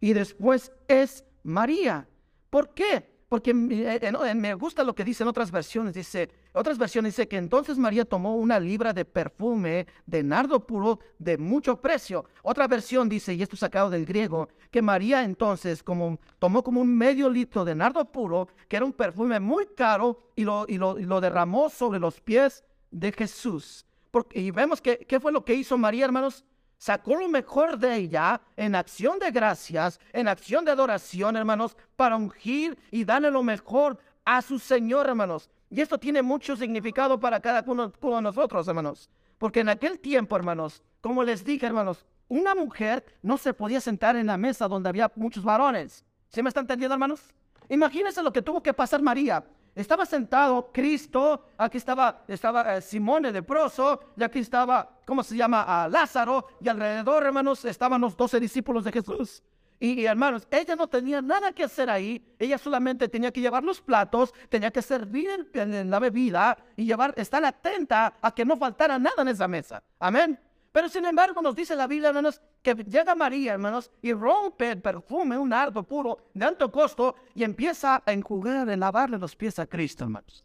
Y 0.00 0.12
después 0.12 0.72
es 0.88 1.24
María. 1.44 2.08
¿Por 2.50 2.74
qué? 2.74 3.14
Porque 3.28 3.54
me 3.54 4.54
gusta 4.54 4.84
lo 4.84 4.94
que 4.94 5.04
dicen 5.04 5.26
otras 5.26 5.50
versiones. 5.50 5.94
Dice, 5.94 6.28
otras 6.52 6.78
versiones 6.78 7.14
dice 7.14 7.26
que 7.26 7.36
entonces 7.36 7.78
María 7.78 8.04
tomó 8.04 8.36
una 8.36 8.60
libra 8.60 8.92
de 8.92 9.04
perfume 9.04 9.86
de 10.06 10.22
nardo 10.22 10.66
puro 10.66 11.00
de 11.18 11.38
mucho 11.38 11.80
precio. 11.80 12.26
Otra 12.42 12.68
versión 12.68 13.08
dice, 13.08 13.34
y 13.34 13.42
esto 13.42 13.56
sacado 13.56 13.90
del 13.90 14.06
griego, 14.06 14.48
que 14.70 14.82
María 14.82 15.24
entonces 15.24 15.82
como, 15.82 16.18
tomó 16.38 16.62
como 16.62 16.80
un 16.80 16.96
medio 16.96 17.28
litro 17.28 17.64
de 17.64 17.74
nardo 17.74 18.04
puro, 18.04 18.48
que 18.68 18.76
era 18.76 18.84
un 18.84 18.92
perfume 18.92 19.40
muy 19.40 19.66
caro, 19.76 20.30
y 20.36 20.44
lo, 20.44 20.66
y 20.68 20.78
lo, 20.78 20.98
y 20.98 21.04
lo 21.04 21.20
derramó 21.20 21.70
sobre 21.70 21.98
los 21.98 22.20
pies 22.20 22.64
de 22.90 23.10
Jesús 23.10 23.86
y 24.32 24.50
vemos 24.50 24.80
que, 24.80 24.98
¿qué 24.98 25.20
fue 25.20 25.32
lo 25.32 25.44
que 25.44 25.54
hizo 25.54 25.76
María, 25.78 26.04
hermanos? 26.04 26.44
Sacó 26.78 27.16
lo 27.16 27.28
mejor 27.28 27.78
de 27.78 27.94
ella 27.96 28.40
en 28.56 28.74
acción 28.74 29.18
de 29.18 29.30
gracias, 29.30 30.00
en 30.12 30.28
acción 30.28 30.64
de 30.64 30.72
adoración, 30.72 31.36
hermanos, 31.36 31.76
para 31.96 32.16
ungir 32.16 32.76
y 32.90 33.04
darle 33.04 33.30
lo 33.30 33.42
mejor 33.42 33.98
a 34.24 34.42
su 34.42 34.58
Señor, 34.58 35.08
hermanos. 35.08 35.50
Y 35.70 35.80
esto 35.80 35.98
tiene 35.98 36.22
mucho 36.22 36.56
significado 36.56 37.18
para 37.18 37.40
cada 37.40 37.64
uno, 37.66 37.88
de 37.88 38.22
nosotros, 38.22 38.68
hermanos. 38.68 39.08
Porque 39.38 39.60
en 39.60 39.68
aquel 39.68 39.98
tiempo, 39.98 40.36
hermanos, 40.36 40.82
como 41.00 41.22
les 41.24 41.44
dije, 41.44 41.66
hermanos, 41.66 42.04
una 42.28 42.54
mujer 42.54 43.04
no 43.22 43.36
se 43.38 43.54
podía 43.54 43.80
sentar 43.80 44.16
en 44.16 44.26
la 44.26 44.36
mesa 44.36 44.68
donde 44.68 44.88
había 44.88 45.10
muchos 45.16 45.44
varones. 45.44 46.04
¿Sí 46.28 46.42
me 46.42 46.48
están 46.48 46.64
entendiendo, 46.64 46.94
hermanos? 46.94 47.22
Imagínense 47.68 48.22
lo 48.22 48.32
que 48.32 48.42
tuvo 48.42 48.62
que 48.62 48.74
pasar 48.74 49.02
María. 49.02 49.44
Estaba 49.74 50.06
sentado 50.06 50.70
Cristo, 50.72 51.46
aquí 51.58 51.78
estaba, 51.78 52.24
estaba 52.28 52.76
eh, 52.76 52.80
Simón 52.80 53.26
el 53.26 53.32
leproso, 53.32 54.12
y 54.16 54.22
aquí 54.22 54.38
estaba, 54.38 55.00
¿cómo 55.04 55.24
se 55.24 55.36
llama? 55.36 55.88
Lázaro, 55.88 56.46
y 56.60 56.68
alrededor, 56.68 57.24
hermanos, 57.24 57.64
estaban 57.64 58.00
los 58.00 58.16
doce 58.16 58.38
discípulos 58.38 58.84
de 58.84 58.92
Jesús. 58.92 59.42
Y, 59.80 60.04
hermanos, 60.04 60.46
ella 60.50 60.76
no 60.76 60.86
tenía 60.86 61.20
nada 61.20 61.52
que 61.52 61.64
hacer 61.64 61.90
ahí, 61.90 62.24
ella 62.38 62.56
solamente 62.56 63.08
tenía 63.08 63.32
que 63.32 63.40
llevar 63.40 63.64
los 63.64 63.80
platos, 63.80 64.32
tenía 64.48 64.70
que 64.70 64.80
servir 64.80 65.50
la 65.52 65.98
bebida 65.98 66.56
y 66.76 66.84
llevar, 66.84 67.12
estar 67.16 67.44
atenta 67.44 68.14
a 68.22 68.32
que 68.32 68.44
no 68.44 68.56
faltara 68.56 68.98
nada 68.98 69.22
en 69.22 69.28
esa 69.28 69.48
mesa. 69.48 69.82
Amén. 69.98 70.38
Pero 70.74 70.88
sin 70.88 71.04
embargo 71.04 71.40
nos 71.40 71.54
dice 71.54 71.76
la 71.76 71.86
Biblia, 71.86 72.08
hermanos, 72.08 72.40
que 72.60 72.74
llega 72.74 73.14
María, 73.14 73.52
hermanos, 73.52 73.92
y 74.02 74.12
rompe 74.12 74.72
el 74.72 74.82
perfume, 74.82 75.38
un 75.38 75.52
ardo 75.52 75.84
puro 75.84 76.30
de 76.34 76.44
alto 76.44 76.72
costo, 76.72 77.14
y 77.32 77.44
empieza 77.44 78.02
a 78.04 78.12
enjugar, 78.12 78.68
a 78.68 78.76
lavarle 78.76 79.16
los 79.16 79.36
pies 79.36 79.60
a 79.60 79.68
Cristo, 79.68 80.02
hermanos. 80.02 80.42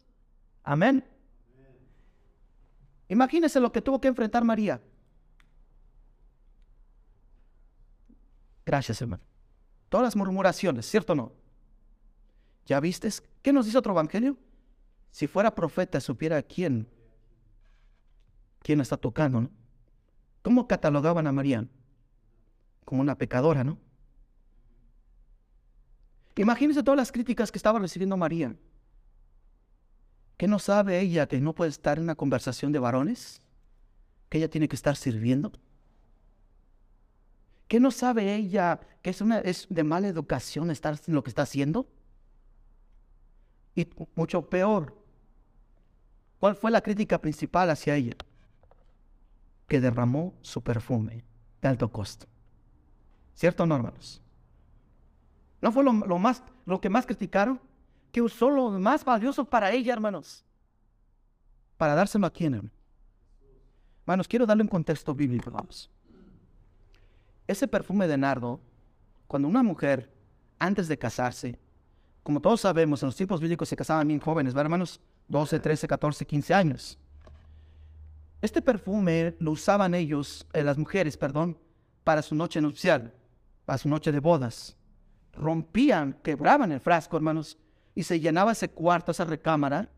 Amén. 0.62 1.04
Imagínense 3.08 3.58
lo 3.58 3.72
que 3.72 3.82
tuvo 3.82 4.00
que 4.00 4.06
enfrentar 4.06 4.44
María. 4.44 4.80
Gracias, 8.64 9.02
hermano. 9.02 9.24
Todas 9.88 10.04
las 10.04 10.14
murmuraciones, 10.14 10.86
¿cierto 10.86 11.14
o 11.14 11.16
no? 11.16 11.32
¿Ya 12.66 12.78
viste? 12.78 13.08
¿Qué 13.42 13.52
nos 13.52 13.66
dice 13.66 13.78
otro 13.78 13.94
evangelio? 13.94 14.36
Si 15.10 15.26
fuera 15.26 15.52
profeta, 15.52 16.00
supiera 16.00 16.40
quién, 16.40 16.88
quién 18.62 18.80
está 18.80 18.96
tocando, 18.96 19.40
¿no? 19.40 19.59
¿Cómo 20.42 20.66
catalogaban 20.66 21.26
a 21.26 21.32
María? 21.32 21.66
Como 22.84 23.02
una 23.02 23.16
pecadora, 23.16 23.64
¿no? 23.64 23.78
Imagínense 26.36 26.82
todas 26.82 26.96
las 26.96 27.12
críticas 27.12 27.52
que 27.52 27.58
estaba 27.58 27.78
recibiendo 27.78 28.16
María. 28.16 28.56
¿Qué 30.38 30.48
no 30.48 30.58
sabe 30.58 30.98
ella 30.98 31.26
que 31.26 31.38
no 31.38 31.54
puede 31.54 31.70
estar 31.70 31.98
en 31.98 32.04
una 32.04 32.14
conversación 32.14 32.72
de 32.72 32.78
varones? 32.78 33.42
¿Que 34.30 34.38
ella 34.38 34.48
tiene 34.48 34.68
que 34.68 34.76
estar 34.76 34.96
sirviendo? 34.96 35.52
¿Qué 37.68 37.78
no 37.78 37.90
sabe 37.90 38.34
ella 38.34 38.80
que 39.02 39.10
es, 39.10 39.20
una, 39.20 39.40
es 39.40 39.66
de 39.68 39.84
mala 39.84 40.08
educación 40.08 40.70
estar 40.70 40.98
en 41.06 41.14
lo 41.14 41.22
que 41.22 41.28
está 41.28 41.42
haciendo? 41.42 41.86
Y 43.74 43.86
mucho 44.14 44.48
peor, 44.48 44.96
¿cuál 46.38 46.56
fue 46.56 46.70
la 46.70 46.80
crítica 46.80 47.20
principal 47.20 47.68
hacia 47.68 47.96
ella? 47.96 48.16
Que 49.70 49.80
derramó 49.80 50.34
su 50.42 50.60
perfume 50.64 51.22
de 51.62 51.68
alto 51.68 51.92
costo. 51.92 52.26
¿Cierto 53.34 53.62
o 53.62 53.66
no, 53.66 53.76
hermanos? 53.76 54.20
¿No 55.62 55.70
fue 55.70 55.84
lo, 55.84 55.92
más, 55.92 56.42
lo 56.66 56.80
que 56.80 56.90
más 56.90 57.06
criticaron? 57.06 57.60
Que 58.10 58.20
usó 58.20 58.50
lo 58.50 58.72
más 58.72 59.04
valioso 59.04 59.44
para 59.44 59.70
ella, 59.70 59.92
hermanos. 59.92 60.44
Para 61.76 61.94
dárselo 61.94 62.26
a 62.26 62.32
quién, 62.32 62.72
hermanos. 64.04 64.26
quiero 64.26 64.44
darle 64.44 64.64
un 64.64 64.68
contexto 64.68 65.14
bíblico, 65.14 65.52
vamos. 65.52 65.88
Ese 67.46 67.68
perfume 67.68 68.08
de 68.08 68.18
nardo, 68.18 68.58
cuando 69.28 69.46
una 69.46 69.62
mujer, 69.62 70.12
antes 70.58 70.88
de 70.88 70.98
casarse, 70.98 71.60
como 72.24 72.40
todos 72.40 72.62
sabemos, 72.62 73.04
en 73.04 73.06
los 73.06 73.16
tiempos 73.16 73.40
bíblicos 73.40 73.68
se 73.68 73.76
casaban 73.76 74.08
bien 74.08 74.18
jóvenes, 74.18 74.52
¿verdad, 74.52 74.66
hermanos? 74.66 75.00
12, 75.28 75.60
13, 75.60 75.86
14, 75.86 76.26
15 76.26 76.54
años. 76.54 76.98
Este 78.42 78.62
perfume 78.62 79.36
lo 79.38 79.50
usaban 79.52 79.94
ellos, 79.94 80.46
eh, 80.54 80.62
las 80.62 80.78
mujeres, 80.78 81.16
perdón, 81.16 81.58
para 82.04 82.22
su 82.22 82.34
noche 82.34 82.60
nupcial, 82.60 83.12
para 83.66 83.76
su 83.76 83.88
noche 83.88 84.12
de 84.12 84.20
bodas. 84.20 84.76
Rompían, 85.34 86.14
quebraban 86.22 86.72
el 86.72 86.80
frasco, 86.80 87.16
hermanos, 87.16 87.58
y 87.94 88.02
se 88.02 88.18
llenaba 88.18 88.52
ese 88.52 88.70
cuarto, 88.70 89.12
esa 89.12 89.24
recámara, 89.24 89.90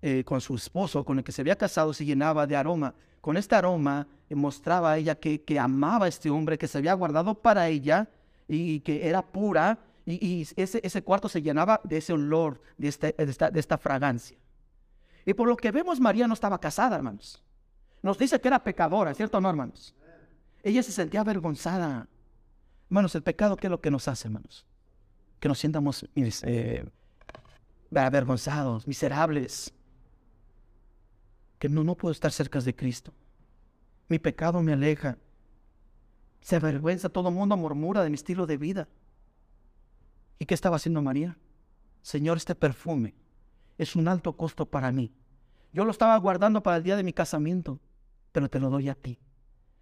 eh, 0.00 0.24
con 0.24 0.40
su 0.40 0.54
esposo, 0.54 1.04
con 1.04 1.18
el 1.18 1.24
que 1.24 1.32
se 1.32 1.42
había 1.42 1.56
casado, 1.56 1.92
se 1.92 2.06
llenaba 2.06 2.46
de 2.46 2.56
aroma. 2.56 2.94
Con 3.20 3.36
este 3.36 3.54
aroma 3.54 4.06
eh, 4.30 4.34
mostraba 4.34 4.92
a 4.92 4.96
ella 4.96 5.14
que, 5.16 5.58
amaba 5.58 6.06
a 6.06 6.08
este 6.08 6.30
hombre, 6.30 6.56
que 6.56 6.68
se 6.68 6.78
había 6.78 6.94
guardado 6.94 7.34
para 7.34 7.68
ella 7.68 8.08
y, 8.48 8.80
que 8.80 9.06
era 9.06 9.20
pura, 9.20 9.78
y, 10.06 10.48
ese, 10.56 11.02
cuarto 11.02 11.28
se 11.28 11.42
llenaba 11.42 11.82
de 11.84 11.98
ese 11.98 12.14
olor, 12.14 12.62
este, 12.78 13.14
de, 13.18 13.30
esta, 13.30 13.50
de 13.50 13.60
esta 13.60 13.76
fragancia. 13.76 14.38
Y 15.26 15.34
por 15.34 15.46
lo 15.46 15.56
que 15.56 15.70
vemos, 15.70 16.00
María 16.00 16.26
no 16.26 16.32
estaba 16.32 16.58
casada, 16.58 16.96
hermanos. 16.96 17.44
Nos 18.02 18.18
dice 18.18 18.40
que 18.40 18.48
era 18.48 18.62
pecadora, 18.62 19.14
¿cierto 19.14 19.40
no, 19.40 19.50
hermanos? 19.50 19.94
Ella 20.62 20.82
se 20.82 20.92
sentía 20.92 21.20
avergonzada. 21.20 22.08
Hermanos, 22.88 23.14
el 23.14 23.22
pecado, 23.22 23.56
¿qué 23.56 23.66
es 23.66 23.70
lo 23.70 23.80
que 23.80 23.90
nos 23.90 24.08
hace, 24.08 24.28
hermanos? 24.28 24.66
Que 25.38 25.48
nos 25.48 25.58
sientamos 25.58 26.06
eh, 26.14 26.84
avergonzados, 27.94 28.86
miserables. 28.86 29.72
Que 31.58 31.68
no, 31.68 31.84
no 31.84 31.94
puedo 31.94 32.12
estar 32.12 32.32
cerca 32.32 32.60
de 32.60 32.74
Cristo. 32.74 33.12
Mi 34.08 34.18
pecado 34.18 34.62
me 34.62 34.72
aleja. 34.72 35.18
Se 36.40 36.56
avergüenza, 36.56 37.10
todo 37.10 37.28
el 37.28 37.34
mundo 37.34 37.56
murmura 37.56 38.02
de 38.02 38.10
mi 38.10 38.14
estilo 38.14 38.46
de 38.46 38.56
vida. 38.56 38.88
¿Y 40.38 40.46
qué 40.46 40.54
estaba 40.54 40.76
haciendo 40.76 41.02
María? 41.02 41.36
Señor, 42.00 42.38
este 42.38 42.54
perfume 42.54 43.14
es 43.76 43.94
un 43.94 44.08
alto 44.08 44.36
costo 44.36 44.64
para 44.64 44.90
mí. 44.90 45.12
Yo 45.72 45.84
lo 45.84 45.90
estaba 45.90 46.16
guardando 46.16 46.62
para 46.62 46.78
el 46.78 46.82
día 46.82 46.96
de 46.96 47.02
mi 47.02 47.12
casamiento 47.12 47.78
pero 48.32 48.48
te 48.48 48.60
lo 48.60 48.70
doy 48.70 48.88
a 48.88 48.94
ti. 48.94 49.18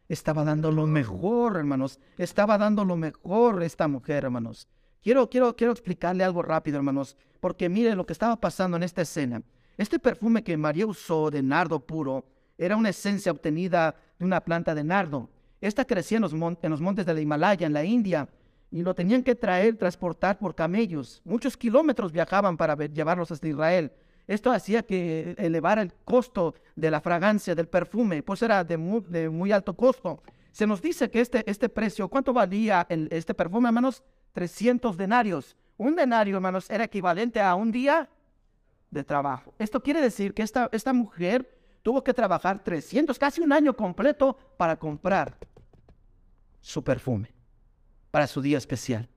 Estaba 0.08 0.44
dando 0.44 0.72
lo 0.72 0.86
mejor, 0.86 1.56
hermanos. 1.56 2.00
Estaba 2.16 2.56
dando 2.56 2.84
lo 2.84 2.96
mejor 2.96 3.62
esta 3.62 3.88
mujer, 3.88 4.24
hermanos. 4.24 4.68
quiero, 5.02 5.28
quiero, 5.28 5.54
quiero 5.54 5.72
explicarle 5.72 6.24
algo 6.24 6.42
rápido, 6.42 6.78
hermanos, 6.78 7.16
porque 7.40 7.68
mire 7.68 7.94
lo 7.94 8.06
que 8.06 8.14
estaba 8.14 8.36
pasando 8.36 8.76
en 8.76 8.82
esta 8.82 9.02
escena. 9.02 9.42
Este 9.76 9.98
perfume 9.98 10.42
que 10.42 10.56
María 10.56 10.86
usó 10.86 11.30
de 11.30 11.42
nardo 11.42 11.78
puro 11.80 12.24
era 12.56 12.76
una 12.76 12.88
esencia 12.88 13.30
obtenida 13.30 13.94
de 14.18 14.24
una 14.24 14.40
planta 14.40 14.74
de 14.74 14.82
nardo. 14.82 15.28
Esta 15.60 15.84
crecía 15.84 16.16
en 16.16 16.22
los, 16.22 16.32
en 16.32 16.70
los 16.70 16.80
montes 16.80 17.06
de 17.06 17.14
la 17.14 17.20
Himalaya, 17.20 17.66
en 17.66 17.72
la 17.72 17.84
India, 17.84 18.28
y 18.70 18.82
lo 18.82 18.94
tenían 18.94 19.22
que 19.22 19.34
traer, 19.34 19.76
transportar 19.76 20.38
por 20.38 20.54
camellos. 20.54 21.22
Muchos 21.24 21.56
kilómetros 21.56 22.12
viajaban 22.12 22.56
para 22.56 22.74
llevarlos 22.86 23.30
hasta 23.30 23.48
Israel. 23.48 23.92
Esto 24.28 24.52
hacía 24.52 24.84
que 24.84 25.34
elevara 25.38 25.82
el 25.82 25.92
costo 26.04 26.54
de 26.76 26.90
la 26.90 27.00
fragancia 27.00 27.56
del 27.56 27.66
perfume, 27.66 28.22
pues 28.22 28.42
era 28.42 28.62
de 28.62 28.76
muy, 28.76 29.50
alto 29.50 29.74
costo. 29.74 30.22
Se 30.52 30.66
nos 30.66 30.80
dice 30.80 31.10
que 31.10 31.20
este, 31.20 31.42
este 31.50 31.68
precio, 31.68 32.08
¿cuánto 32.08 32.32
valía 32.32 32.86
este 32.88 33.34
perfume, 33.34 33.68
hermanos? 33.68 34.04
300 34.34 34.96
denarios. 34.96 35.56
Un 35.76 35.96
denario, 35.96 36.36
hermanos, 36.36 36.70
era 36.70 36.84
equivalente 36.84 37.40
a 37.40 37.56
un 37.56 37.72
día 37.72 38.08
de 38.90 39.02
trabajo. 39.02 39.52
Esto 39.58 39.82
quiere 39.82 40.00
decir 40.00 40.32
que 40.32 40.42
esta, 40.42 40.68
esta 40.70 40.92
mujer 40.92 41.58
tuvo 41.82 42.04
que 42.04 42.14
trabajar 42.14 42.62
300, 42.62 43.18
casi 43.18 43.40
un 43.40 43.52
año 43.52 43.74
completo 43.74 44.36
para 44.56 44.76
comprar 44.76 45.36
su 46.60 46.84
perfume 46.84 47.32
para 48.10 48.26
su 48.26 48.40
día 48.40 48.58
especial. 48.58 49.08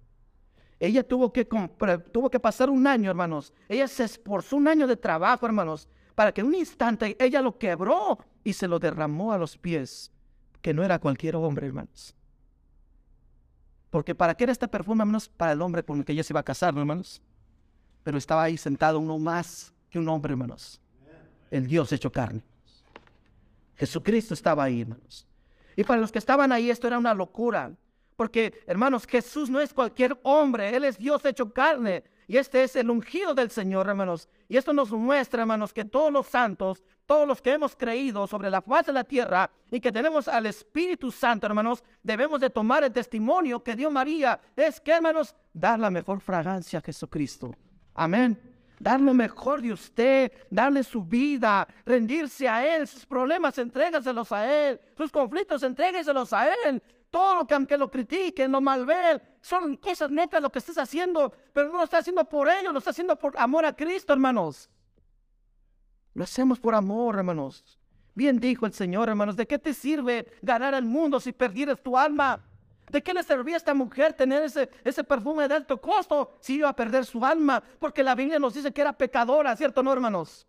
Ella 0.82 1.04
tuvo 1.04 1.32
que, 1.32 1.46
tuvo 1.46 2.32
que 2.32 2.40
pasar 2.40 2.72
un 2.72 2.88
año, 2.88 3.12
hermanos. 3.12 3.54
Ella 3.70 3.88
se 3.88 4.04
esforzó 4.04 4.58
un 4.58 4.68
año 4.68 4.88
de 4.88 4.98
trabajo, 4.98 5.46
hermanos, 5.46 5.88
para 6.16 6.32
que 6.32 6.42
en 6.42 6.48
un 6.48 6.56
instante 6.56 7.16
ella 7.20 7.40
lo 7.44 7.56
quebró 7.60 8.18
y 8.44 8.54
se 8.54 8.68
lo 8.68 8.80
derramó 8.80 9.32
a 9.32 9.38
los 9.38 9.60
pies, 9.60 10.12
que 10.60 10.74
no 10.74 10.84
era 10.84 10.98
cualquier 10.98 11.36
hombre, 11.36 11.68
hermanos. 11.68 12.16
Porque 13.92 14.16
¿para 14.16 14.34
qué 14.34 14.46
era 14.46 14.54
este 14.54 14.68
perfume, 14.68 15.04
hermanos? 15.04 15.30
Para 15.30 15.52
el 15.52 15.62
hombre 15.62 15.84
con 15.84 16.00
el 16.00 16.04
que 16.04 16.14
ella 16.14 16.24
se 16.24 16.34
iba 16.34 16.40
a 16.40 16.44
casar, 16.44 16.76
hermanos. 16.76 17.22
Pero 18.02 18.18
estaba 18.18 18.42
ahí 18.42 18.58
sentado 18.58 19.00
uno 19.00 19.20
más 19.20 19.72
que 19.88 20.00
un 20.00 20.10
hombre, 20.10 20.32
hermanos. 20.32 20.82
El 21.52 21.68
Dios 21.68 21.92
hecho 21.92 22.12
carne. 22.12 22.42
Jesucristo 23.76 24.34
estaba 24.34 24.64
ahí, 24.64 24.82
hermanos. 24.82 25.28
Y 25.76 25.84
para 25.84 26.02
los 26.02 26.12
que 26.12 26.18
estaban 26.18 26.52
ahí 26.52 26.72
esto 26.72 26.88
era 26.88 26.98
una 26.98 27.14
locura. 27.14 27.72
Porque, 28.22 28.54
hermanos, 28.68 29.08
Jesús 29.08 29.50
no 29.50 29.60
es 29.60 29.74
cualquier 29.74 30.16
hombre, 30.22 30.76
Él 30.76 30.84
es 30.84 30.96
Dios 30.96 31.26
hecho 31.26 31.52
carne. 31.52 32.04
Y 32.28 32.38
este 32.38 32.64
es 32.64 32.76
el 32.76 32.92
ungido 32.92 33.34
del 33.34 33.50
Señor, 33.50 33.90
hermanos. 33.90 34.30
Y 34.48 34.58
esto 34.58 34.74
nos 34.74 34.92
muestra, 34.92 35.42
hermanos, 35.42 35.74
que 35.74 35.86
todos 35.86 36.14
los 36.14 36.28
santos, 36.28 36.84
todos 37.08 37.28
los 37.28 37.42
que 37.42 37.54
hemos 37.54 37.76
creído 37.76 38.28
sobre 38.28 38.52
la 38.52 38.62
faz 38.62 38.86
de 38.86 38.94
la 38.94 39.04
tierra 39.04 39.50
y 39.72 39.80
que 39.80 39.92
tenemos 39.92 40.28
al 40.28 40.46
Espíritu 40.46 41.12
Santo, 41.12 41.48
hermanos, 41.48 41.84
debemos 42.04 42.40
de 42.40 42.52
tomar 42.52 42.84
el 42.84 42.92
testimonio 42.92 43.64
que 43.64 43.76
dio 43.76 43.90
María. 43.90 44.40
Es 44.56 44.80
que, 44.80 44.92
hermanos, 44.92 45.36
dar 45.52 45.80
la 45.80 45.90
mejor 45.90 46.22
fragancia 46.22 46.78
a 46.78 46.84
Jesucristo. 46.84 47.56
Amén. 47.96 48.40
Dar 48.80 49.02
lo 49.02 49.16
mejor 49.16 49.64
de 49.64 49.74
usted, 49.74 50.32
darle 50.52 50.84
su 50.84 51.04
vida, 51.04 51.68
rendirse 51.88 52.48
a 52.48 52.78
Él, 52.78 52.88
sus 52.88 53.04
problemas, 53.04 53.58
entrégaselos 53.58 54.32
a 54.32 54.70
Él, 54.70 54.80
sus 54.96 55.12
conflictos, 55.12 55.64
entrégueselos 55.64 56.32
a 56.34 56.54
Él. 56.68 56.84
Todo 57.12 57.36
lo 57.36 57.46
que 57.46 57.54
aunque 57.54 57.78
lo 57.78 57.92
critiquen, 57.92 58.52
lo 58.52 58.62
malven, 58.62 59.22
son 59.42 59.76
cosas 59.76 60.10
netas 60.10 60.42
lo 60.42 60.50
que 60.50 60.60
estés 60.60 60.78
haciendo, 60.78 61.34
pero 61.52 61.68
no 61.68 61.80
lo 61.80 61.84
estás 61.84 62.00
haciendo 62.00 62.24
por 62.24 62.50
ellos, 62.50 62.72
lo 62.72 62.80
estás 62.80 62.94
haciendo 62.94 63.18
por 63.18 63.38
amor 63.38 63.66
a 63.66 63.76
Cristo, 63.76 64.14
hermanos. 64.14 64.70
Lo 66.14 66.24
hacemos 66.24 66.58
por 66.58 66.74
amor, 66.74 67.18
hermanos. 67.18 67.78
Bien 68.16 68.40
dijo 68.40 68.66
el 68.66 68.74
Señor, 68.74 69.10
hermanos, 69.10 69.36
¿de 69.36 69.46
qué 69.46 69.60
te 69.60 69.74
sirve 69.74 70.26
ganar 70.42 70.74
el 70.74 70.86
mundo 70.86 71.20
si 71.20 71.34
perdieras 71.34 71.82
tu 71.82 71.98
alma? 71.98 72.40
¿De 72.90 73.04
qué 73.04 73.14
le 73.14 73.24
servía 73.24 73.56
a 73.56 73.58
esta 73.58 73.74
mujer 73.74 74.14
tener 74.14 74.44
ese, 74.44 74.70
ese 74.84 75.04
perfume 75.04 75.50
de 75.50 75.56
alto 75.56 75.80
costo 75.80 76.38
si 76.40 76.56
iba 76.56 76.70
a 76.70 76.76
perder 76.76 77.06
su 77.06 77.26
alma? 77.26 77.62
Porque 77.80 78.04
la 78.04 78.16
Biblia 78.16 78.40
nos 78.40 78.54
dice 78.54 78.72
que 78.72 78.82
era 78.82 78.94
pecadora, 78.94 79.56
¿cierto, 79.58 79.84
no, 79.84 79.92
hermanos? 79.92 80.48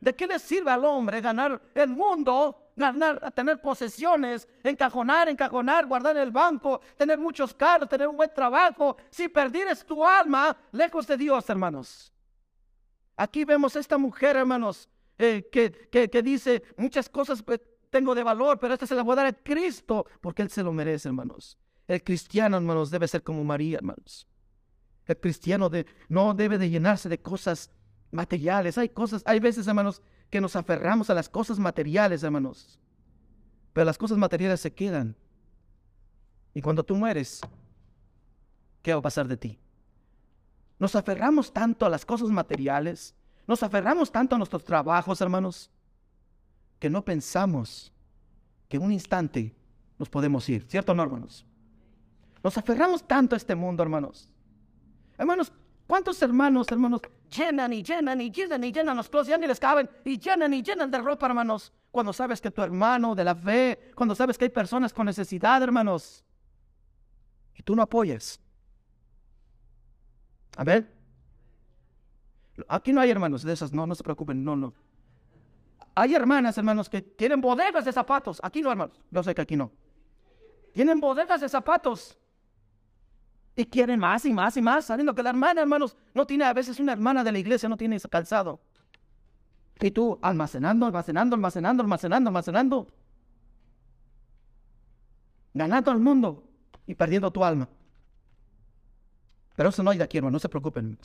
¿De 0.00 0.14
qué 0.14 0.26
le 0.26 0.38
sirve 0.38 0.70
al 0.70 0.84
hombre 0.84 1.22
ganar 1.22 1.62
el 1.74 1.88
mundo 1.88 2.63
ganar, 2.76 3.32
tener 3.32 3.60
posesiones, 3.60 4.48
encajonar, 4.62 5.28
encajonar, 5.28 5.86
guardar 5.86 6.16
en 6.16 6.22
el 6.22 6.30
banco, 6.30 6.80
tener 6.96 7.18
muchos 7.18 7.54
carros, 7.54 7.88
tener 7.88 8.08
un 8.08 8.16
buen 8.16 8.32
trabajo. 8.34 8.96
Si 9.10 9.28
perdieres 9.28 9.84
tu 9.84 10.04
alma 10.04 10.56
lejos 10.72 11.06
de 11.06 11.16
Dios, 11.16 11.48
hermanos. 11.48 12.12
Aquí 13.16 13.44
vemos 13.44 13.76
a 13.76 13.80
esta 13.80 13.96
mujer, 13.96 14.36
hermanos, 14.36 14.88
eh, 15.18 15.48
que, 15.52 15.70
que, 16.08 16.22
dice 16.22 16.62
muchas 16.76 17.08
cosas 17.08 17.42
pues, 17.42 17.60
tengo 17.90 18.14
de 18.14 18.24
valor, 18.24 18.58
pero 18.58 18.74
esta 18.74 18.86
se 18.86 18.94
la 18.94 19.02
voy 19.02 19.12
a 19.12 19.16
dar 19.16 19.26
a 19.26 19.32
Cristo 19.32 20.06
porque 20.20 20.42
Él 20.42 20.50
se 20.50 20.62
lo 20.62 20.72
merece, 20.72 21.08
hermanos. 21.08 21.56
El 21.86 22.02
cristiano, 22.02 22.56
hermanos, 22.56 22.90
debe 22.90 23.06
ser 23.06 23.22
como 23.22 23.44
María, 23.44 23.76
hermanos. 23.76 24.26
El 25.06 25.18
cristiano 25.18 25.68
de, 25.68 25.86
no 26.08 26.34
debe 26.34 26.58
de 26.58 26.70
llenarse 26.70 27.08
de 27.08 27.20
cosas 27.20 27.70
materiales. 28.10 28.78
Hay 28.78 28.88
cosas, 28.88 29.22
hay 29.26 29.38
veces, 29.38 29.66
hermanos, 29.68 30.02
que 30.34 30.40
nos 30.40 30.56
aferramos 30.56 31.10
a 31.10 31.14
las 31.14 31.28
cosas 31.28 31.60
materiales, 31.60 32.24
hermanos. 32.24 32.80
Pero 33.72 33.84
las 33.84 33.96
cosas 33.96 34.18
materiales 34.18 34.60
se 34.60 34.74
quedan. 34.74 35.14
Y 36.52 36.60
cuando 36.60 36.82
tú 36.82 36.96
mueres, 36.96 37.40
¿qué 38.82 38.92
va 38.92 38.98
a 38.98 39.02
pasar 39.02 39.28
de 39.28 39.36
ti? 39.36 39.60
Nos 40.80 40.96
aferramos 40.96 41.52
tanto 41.52 41.86
a 41.86 41.88
las 41.88 42.04
cosas 42.04 42.30
materiales, 42.30 43.14
nos 43.46 43.62
aferramos 43.62 44.10
tanto 44.10 44.34
a 44.34 44.38
nuestros 44.38 44.64
trabajos, 44.64 45.20
hermanos, 45.20 45.70
que 46.80 46.90
no 46.90 47.04
pensamos 47.04 47.92
que 48.68 48.78
un 48.78 48.90
instante 48.90 49.54
nos 50.00 50.08
podemos 50.08 50.48
ir, 50.48 50.64
¿cierto 50.64 50.96
no, 50.96 51.04
hermanos? 51.04 51.46
Nos 52.42 52.58
aferramos 52.58 53.06
tanto 53.06 53.36
a 53.36 53.38
este 53.38 53.54
mundo, 53.54 53.84
hermanos. 53.84 54.28
Hermanos, 55.16 55.52
¿cuántos 55.86 56.20
hermanos, 56.22 56.66
hermanos, 56.70 57.00
llenan 57.30 57.72
y 57.72 57.82
llenan 57.82 58.20
y 58.20 58.30
llenan 58.30 58.64
y 58.64 58.72
llenan 58.72 58.96
los 58.96 59.08
closets, 59.08 59.30
ya 59.30 59.38
ni 59.38 59.46
les 59.46 59.60
caben, 59.60 59.88
y 60.04 60.18
llenan 60.18 60.54
y 60.54 60.62
llenan 60.62 60.90
de 60.90 60.98
ropa, 60.98 61.26
hermanos. 61.26 61.72
Cuando 61.90 62.12
sabes 62.12 62.40
que 62.40 62.50
tu 62.50 62.62
hermano 62.62 63.14
de 63.14 63.24
la 63.24 63.34
fe, 63.34 63.92
cuando 63.94 64.14
sabes 64.14 64.36
que 64.36 64.44
hay 64.44 64.50
personas 64.50 64.92
con 64.92 65.06
necesidad, 65.06 65.62
hermanos, 65.62 66.24
y 67.54 67.62
tú 67.62 67.76
no 67.76 67.82
apoyes. 67.82 68.40
A 70.56 70.64
ver. 70.64 70.92
Aquí 72.68 72.92
no 72.92 73.00
hay 73.00 73.10
hermanos 73.10 73.42
de 73.42 73.52
esas, 73.52 73.72
no, 73.72 73.86
no 73.86 73.94
se 73.94 74.02
preocupen, 74.02 74.44
no, 74.44 74.56
no. 74.56 74.72
Hay 75.96 76.14
hermanas, 76.14 76.58
hermanos, 76.58 76.88
que 76.88 77.02
tienen 77.02 77.40
bodegas 77.40 77.84
de 77.84 77.92
zapatos. 77.92 78.40
Aquí 78.42 78.60
no, 78.60 78.70
hermanos. 78.70 79.00
Yo 79.10 79.22
sé 79.22 79.34
que 79.34 79.42
aquí 79.42 79.56
no. 79.56 79.70
Tienen 80.72 80.98
bodegas 80.98 81.40
de 81.40 81.48
zapatos. 81.48 82.18
Y 83.56 83.66
quieren 83.66 84.00
más 84.00 84.24
y 84.24 84.32
más 84.32 84.56
y 84.56 84.62
más, 84.62 84.86
sabiendo 84.86 85.14
que 85.14 85.22
la 85.22 85.30
hermana, 85.30 85.60
hermanos, 85.60 85.96
no 86.12 86.26
tiene 86.26 86.44
a 86.44 86.52
veces 86.52 86.80
una 86.80 86.92
hermana 86.92 87.22
de 87.22 87.30
la 87.30 87.38
iglesia, 87.38 87.68
no 87.68 87.76
tiene 87.76 88.00
calzado. 88.00 88.60
Y 89.80 89.90
tú 89.90 90.18
almacenando, 90.22 90.86
almacenando, 90.86 91.36
almacenando, 91.36 91.82
almacenando, 91.82 92.30
almacenando. 92.30 92.86
Ganando 95.52 95.90
al 95.90 96.00
mundo 96.00 96.44
y 96.86 96.94
perdiendo 96.94 97.30
tu 97.30 97.44
alma. 97.44 97.68
Pero 99.54 99.68
eso 99.68 99.82
no 99.84 99.90
hay 99.90 99.98
de 99.98 100.04
aquí, 100.04 100.18
hermano, 100.18 100.32
no 100.32 100.38
se 100.40 100.48
preocupen. 100.48 100.98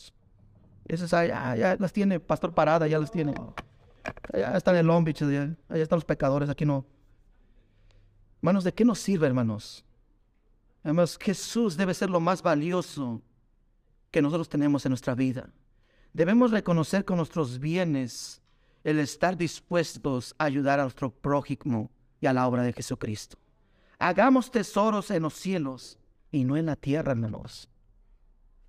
Esas 0.86 1.12
ya, 1.12 1.56
ya 1.56 1.76
las 1.78 1.94
tiene 1.94 2.20
Pastor 2.20 2.54
Parada, 2.54 2.88
ya 2.88 2.98
las 2.98 3.12
tiene. 3.12 3.36
Allá 4.34 4.58
están 4.58 4.76
el 4.76 4.88
Long 4.88 5.04
Beach, 5.04 5.22
allá, 5.22 5.56
allá 5.70 5.84
están 5.84 5.98
los 5.98 6.06
pecadores, 6.06 6.50
aquí 6.50 6.66
no. 6.66 6.86
Hermanos, 8.42 8.64
¿de 8.64 8.74
qué 8.74 8.86
nos 8.86 9.00
sirve, 9.00 9.28
hermanos? 9.28 9.86
Además, 10.84 11.18
Jesús 11.20 11.76
debe 11.78 11.94
ser 11.94 12.10
lo 12.10 12.20
más 12.20 12.42
valioso 12.42 13.22
que 14.12 14.22
nosotros 14.22 14.50
tenemos 14.50 14.86
en 14.86 14.92
nuestra 14.92 15.16
vida. 15.16 15.50
Debemos 16.14 16.52
reconocer 16.52 17.06
con 17.06 17.18
nuestros 17.18 17.60
bienes 17.60 18.42
el 18.84 19.00
estar 19.00 19.38
dispuestos 19.38 20.34
a 20.38 20.46
ayudar 20.46 20.80
a 20.80 20.84
nuestro 20.84 21.12
prójimo 21.12 21.92
y 22.22 22.28
a 22.28 22.34
la 22.34 22.48
obra 22.48 22.64
de 22.64 22.74
Jesucristo. 22.74 23.38
Hagamos 24.00 24.50
tesoros 24.50 25.12
en 25.12 25.24
los 25.24 25.34
cielos 25.34 25.98
y 26.32 26.46
no 26.46 26.58
en 26.58 26.66
la 26.66 26.76
tierra, 26.76 27.12
hermanos. 27.12 27.70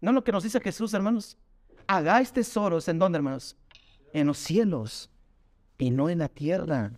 ¿No 0.01 0.13
lo 0.13 0.25
que 0.25 0.33
nos 0.33 0.43
dice 0.43 0.61
Jesús, 0.61 0.93
hermanos? 0.95 1.37
Hagáis 1.87 2.33
tesoros 2.33 2.89
en 2.89 2.99
dónde, 2.99 3.17
hermanos? 3.19 3.57
En 4.13 4.27
los 4.27 4.39
cielos 4.39 5.11
y 5.79 5.91
no 5.91 6.09
en 6.09 6.19
la 6.19 6.29
tierra. 6.29 6.93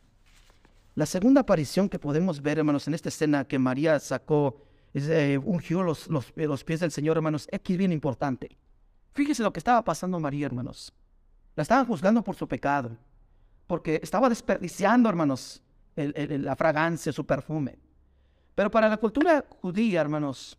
La 0.94 1.06
segunda 1.06 1.42
aparición 1.42 1.88
que 1.88 1.98
podemos 1.98 2.42
ver, 2.42 2.58
hermanos, 2.58 2.86
en 2.88 2.94
esta 2.94 3.08
escena 3.08 3.46
que 3.46 3.58
María 3.58 3.98
sacó 4.00 4.71
eh, 4.94 5.38
ungió 5.42 5.82
los, 5.82 6.08
los, 6.08 6.32
los, 6.36 6.64
pies 6.64 6.80
del 6.80 6.90
Señor, 6.90 7.16
hermanos. 7.16 7.48
Aquí 7.52 7.74
es 7.74 7.78
bien 7.78 7.92
importante. 7.92 8.56
Fíjese 9.12 9.42
lo 9.42 9.52
que 9.52 9.60
estaba 9.60 9.82
pasando 9.82 10.20
María, 10.20 10.46
hermanos. 10.46 10.92
La 11.54 11.62
estaban 11.62 11.86
juzgando 11.86 12.22
por 12.22 12.34
su 12.34 12.48
pecado, 12.48 12.96
porque 13.66 14.00
estaba 14.02 14.28
desperdiciando, 14.28 15.08
hermanos, 15.08 15.62
la 15.94 16.56
fragancia, 16.56 17.12
su 17.12 17.26
perfume. 17.26 17.78
Pero 18.54 18.70
para 18.70 18.88
la 18.88 18.96
cultura 18.96 19.44
judía, 19.60 20.00
hermanos, 20.00 20.58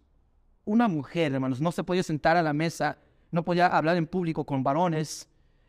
una 0.65 0.87
mujer, 0.87 1.33
hermanos, 1.33 1.59
no 1.59 1.71
se 1.71 1.83
podía 1.83 2.03
sentar 2.03 2.37
a 2.37 2.43
la 2.43 2.53
mesa, 2.53 2.97
no 3.31 3.43
podía 3.43 3.67
hablar 3.67 3.97
en 3.97 4.07
público 4.07 4.45
con 4.45 4.63
varones, 4.63 5.27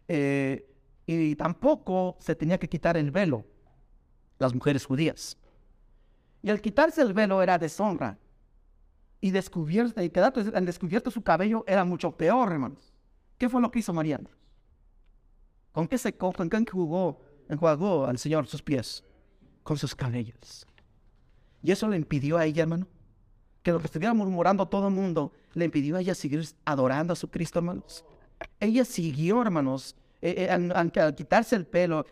eh, 0.09 0.71
y 1.07 1.35
tampoco 1.37 2.17
se 2.21 2.35
tenía 2.35 2.59
que 2.59 2.69
quitar 2.69 2.97
el 2.97 3.11
velo, 3.11 3.45
las 4.39 4.55
mujeres 4.55 4.85
judías. 4.85 5.37
Y 6.43 6.51
al 6.51 6.61
quitarse 6.61 7.03
el 7.03 7.13
velo 7.13 7.43
era 7.43 7.59
deshonra. 7.59 8.19
Y 9.25 9.31
descubierto, 9.31 10.03
y 10.03 10.13
al 10.53 10.67
descubierto 10.67 11.11
su 11.11 11.23
cabello 11.23 11.65
era 11.67 11.83
mucho 11.83 12.15
peor, 12.15 12.53
hermanos. 12.53 12.93
¿Qué 13.39 13.49
fue 13.49 13.63
lo 13.63 13.71
que 13.71 13.79
hizo 13.79 13.95
María? 13.95 14.21
¿Con 15.73 15.89
qué 15.89 15.97
se 15.97 16.15
con 16.15 16.51
qué 16.51 16.63
jugó, 16.71 17.23
enjuagó 17.49 18.05
al 18.05 18.19
Señor 18.19 18.47
sus 18.47 18.61
pies? 18.61 19.03
Con 19.63 19.79
sus 19.79 19.95
cabellos. 19.95 20.67
Y 21.63 21.73
eso 21.73 21.89
le 21.89 21.97
impidió 21.97 22.37
a 22.37 22.45
ella, 22.45 22.65
hermano, 22.65 22.87
que 23.63 23.73
lo 23.73 23.79
que 23.79 23.87
estuviera 23.87 24.13
murmurando 24.13 24.69
todo 24.69 24.89
el 24.89 24.95
mundo, 24.95 25.33
le 25.55 25.65
impidió 25.65 25.97
a 25.97 26.03
ella 26.03 26.15
seguir 26.15 26.47
adorando 26.67 27.15
a 27.15 27.17
su 27.17 27.31
Cristo, 27.31 27.61
hermanos. 27.61 28.05
Ella 28.61 28.85
siguió, 28.85 29.41
hermanos, 29.41 29.97
eh, 30.21 30.35
eh, 30.37 30.51
al, 30.51 31.15
quitarse 31.15 31.57
el 31.57 31.67
pelo, 31.67 32.05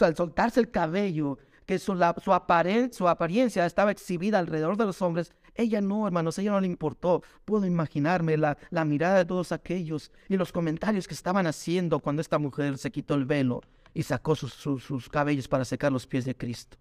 al 0.00 0.14
soltarse 0.14 0.60
el 0.60 0.70
cabello, 0.70 1.38
que 1.64 1.78
su, 1.78 1.98
su, 2.22 3.08
apariencia 3.08 3.64
estaba 3.64 3.90
exhibida 3.90 4.38
alrededor 4.38 4.76
de 4.76 4.84
los 4.84 5.00
hombres, 5.00 5.32
ella 5.54 5.80
no, 5.80 6.06
hermanos, 6.06 6.38
ella 6.38 6.52
no 6.52 6.60
le 6.60 6.66
importó. 6.66 7.22
Puedo 7.44 7.66
imaginarme 7.66 8.36
la, 8.36 8.56
la 8.70 8.84
mirada 8.84 9.18
de 9.18 9.24
todos 9.24 9.52
aquellos 9.52 10.10
y 10.28 10.36
los 10.36 10.52
comentarios 10.52 11.06
que 11.06 11.14
estaban 11.14 11.46
haciendo 11.46 12.00
cuando 12.00 12.22
esta 12.22 12.38
mujer 12.38 12.78
se 12.78 12.90
quitó 12.90 13.14
el 13.14 13.24
velo 13.24 13.60
y 13.94 14.02
sacó 14.02 14.34
sus, 14.34 14.54
sus 14.54 15.08
cabellos 15.08 15.48
para 15.48 15.64
secar 15.64 15.92
los 15.92 16.06
pies 16.06 16.24
de 16.24 16.36
Cristo. 16.36 16.78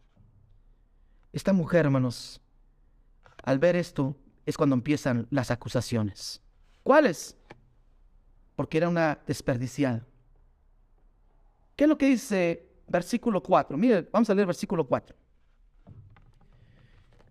Esta 1.34 1.54
mujer, 1.54 1.86
hermanos, 1.86 2.42
al 3.44 3.60
ver 3.60 3.76
esto 3.76 4.16
es 4.46 4.58
cuando 4.58 4.76
empiezan 4.76 5.28
las 5.30 5.52
acusaciones. 5.52 6.42
¿Cuáles? 6.84 7.38
Porque 8.56 8.78
era 8.78 8.90
una 8.90 9.20
desperdiciada. 9.28 10.06
¿Qué 11.76 11.86
es 11.86 11.90
lo 11.90 11.98
que 11.98 12.08
dice 12.08 12.70
versículo 12.88 13.42
4? 13.42 13.78
Mire, 13.78 14.08
vamos 14.12 14.30
a 14.30 14.34
leer 14.34 14.48
versículo 14.48 14.86
4. 14.86 15.16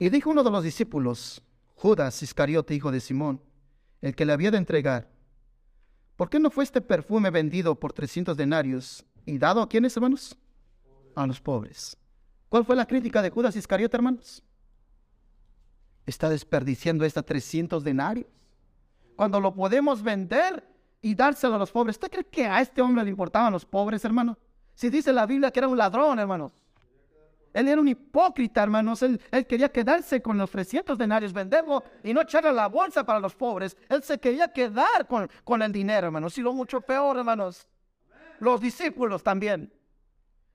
Y 0.00 0.08
dijo 0.08 0.30
uno 0.30 0.42
de 0.42 0.50
los 0.50 0.64
discípulos, 0.64 1.42
Judas 1.74 2.22
Iscariote, 2.22 2.74
hijo 2.74 2.90
de 2.90 3.00
Simón, 3.00 3.40
el 4.00 4.16
que 4.16 4.24
le 4.24 4.32
había 4.32 4.50
de 4.50 4.56
entregar, 4.56 5.10
¿por 6.16 6.30
qué 6.30 6.40
no 6.40 6.50
fue 6.50 6.64
este 6.64 6.80
perfume 6.80 7.28
vendido 7.28 7.78
por 7.78 7.92
300 7.92 8.34
denarios 8.34 9.04
y 9.26 9.36
dado 9.36 9.60
a 9.60 9.68
quiénes, 9.68 9.94
hermanos? 9.94 10.38
A 11.14 11.26
los 11.26 11.38
pobres. 11.38 11.98
¿Cuál 12.48 12.64
fue 12.64 12.76
la 12.76 12.86
crítica 12.86 13.20
de 13.20 13.28
Judas 13.28 13.54
Iscariote, 13.56 13.94
hermanos? 13.94 14.42
Está 16.06 16.30
desperdiciando 16.30 17.04
esta 17.04 17.22
300 17.22 17.84
denarios. 17.84 18.26
Cuando 19.16 19.38
lo 19.38 19.54
podemos 19.54 20.02
vender 20.02 20.66
y 21.02 21.14
dárselo 21.14 21.56
a 21.56 21.58
los 21.58 21.70
pobres. 21.70 21.96
¿Usted 21.96 22.10
cree 22.10 22.24
que 22.24 22.46
a 22.46 22.62
este 22.62 22.80
hombre 22.80 23.04
le 23.04 23.10
importaban 23.10 23.52
los 23.52 23.66
pobres, 23.66 24.02
hermano? 24.04 24.38
Si 24.74 24.88
dice 24.88 25.12
la 25.12 25.26
Biblia 25.26 25.50
que 25.50 25.60
era 25.60 25.68
un 25.68 25.76
ladrón, 25.76 26.18
hermanos. 26.18 26.52
Él 27.52 27.68
era 27.68 27.80
un 27.80 27.88
hipócrita, 27.88 28.62
hermanos. 28.62 29.02
Él, 29.02 29.20
quería 29.48 29.70
quedarse 29.70 30.22
con 30.22 30.38
los 30.38 30.50
300 30.50 30.96
denarios, 30.96 31.32
venderlo 31.32 31.82
y 32.04 32.14
no 32.14 32.20
echarle 32.20 32.52
la 32.52 32.68
bolsa 32.68 33.04
para 33.04 33.20
los 33.20 33.34
pobres. 33.34 33.76
Él 33.88 34.02
se 34.02 34.18
quería 34.18 34.48
quedar 34.48 35.06
con, 35.06 35.28
con 35.44 35.62
el 35.62 35.72
dinero, 35.72 36.06
hermanos. 36.06 36.36
Y 36.38 36.42
lo 36.42 36.52
mucho 36.52 36.80
peor, 36.80 37.18
hermanos. 37.18 37.66
Los 38.38 38.60
discípulos 38.60 39.22
también. 39.22 39.72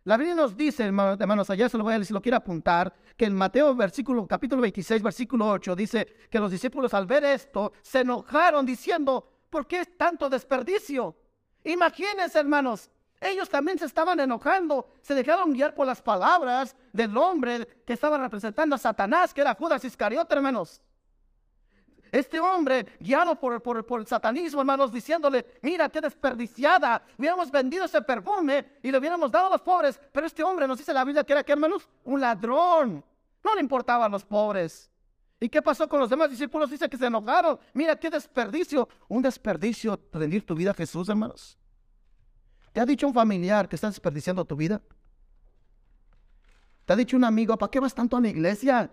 La 0.05 0.17
Biblia 0.17 0.35
nos 0.35 0.55
dice, 0.55 0.83
hermanos, 0.83 1.49
allá 1.49 1.67
se 1.67 1.79
lo 1.79 1.83
voy 1.83 1.95
a 1.95 2.03
si 2.03 2.13
lo 2.13 2.21
quiere 2.21 2.35
apuntar, 2.35 2.93
que 3.17 3.25
en 3.25 3.33
Mateo 3.33 3.75
versículo, 3.75 4.27
capítulo 4.27 4.61
26, 4.61 5.01
versículo 5.01 5.49
8, 5.49 5.75
dice 5.75 6.05
que 6.29 6.37
los 6.37 6.51
discípulos 6.51 6.93
al 6.93 7.07
ver 7.07 7.23
esto 7.23 7.73
se 7.81 8.01
enojaron 8.01 8.67
diciendo, 8.67 9.27
¿por 9.49 9.65
qué 9.65 9.79
es 9.79 9.97
tanto 9.97 10.29
desperdicio? 10.29 11.15
Imagínense, 11.63 12.37
hermanos, 12.37 12.91
ellos 13.21 13.49
también 13.49 13.79
se 13.79 13.85
estaban 13.85 14.19
enojando, 14.19 14.87
se 15.01 15.15
dejaron 15.15 15.53
guiar 15.53 15.73
por 15.73 15.87
las 15.87 16.01
palabras 16.01 16.75
del 16.91 17.15
hombre 17.17 17.65
que 17.85 17.93
estaba 17.93 18.17
representando 18.17 18.75
a 18.75 18.79
Satanás, 18.79 19.33
que 19.33 19.41
era 19.41 19.55
Judas 19.55 19.83
Iscariote, 19.83 20.35
hermanos. 20.35 20.81
Este 22.11 22.39
hombre, 22.39 22.85
guiado 22.99 23.35
por, 23.35 23.99
el 23.99 24.07
satanismo, 24.07 24.61
hermanos, 24.61 24.91
diciéndole, 24.91 25.45
mira 25.61 25.89
qué 25.89 25.99
desperdiciada, 25.99 27.03
hubiéramos 27.17 27.51
vendido 27.51 27.85
ese 27.85 28.01
perfume 28.01 28.77
y 28.81 28.91
le 28.91 28.97
hubiéramos 28.97 29.31
dado 29.31 29.47
a 29.47 29.49
los 29.49 29.61
pobres, 29.61 29.99
pero 30.11 30.25
este 30.25 30.43
hombre 30.43 30.67
nos 30.67 30.77
dice 30.77 30.93
la 30.93 31.03
Biblia 31.03 31.23
que 31.23 31.33
era, 31.33 31.43
¿qué, 31.43 31.51
hermanos? 31.51 31.89
Un 32.03 32.21
ladrón. 32.21 33.03
No 33.43 33.55
le 33.55 33.61
importaban 33.61 34.11
los 34.11 34.23
pobres. 34.23 34.89
¿Y 35.39 35.49
qué 35.49 35.61
pasó 35.61 35.89
con 35.89 35.99
los 35.99 36.09
demás 36.09 36.29
discípulos? 36.29 36.69
Dice 36.69 36.89
que 36.89 36.97
se 36.97 37.05
enojaron. 37.05 37.59
Mira 37.73 37.95
qué 37.97 38.09
desperdicio. 38.09 38.87
Un 39.07 39.21
desperdicio 39.21 39.99
rendir 40.13 40.45
tu 40.45 40.55
vida 40.55 40.71
a 40.71 40.73
Jesús, 40.73 41.09
hermanos. 41.09 41.57
¿Te 42.75 42.81
ha 42.81 42.85
dicho 42.85 43.07
un 43.07 43.13
familiar 43.13 43.69
que 43.69 43.77
estás 43.77 43.93
desperdiciando 43.93 44.43
tu 44.43 44.57
vida? 44.57 44.81
¿Te 46.83 46.91
ha 46.91 46.95
dicho 46.97 47.15
un 47.15 47.23
amigo, 47.23 47.57
¿para 47.57 47.71
qué 47.71 47.79
vas 47.79 47.95
tanto 47.95 48.17
a 48.17 48.19
la 48.19 48.27
iglesia? 48.27 48.91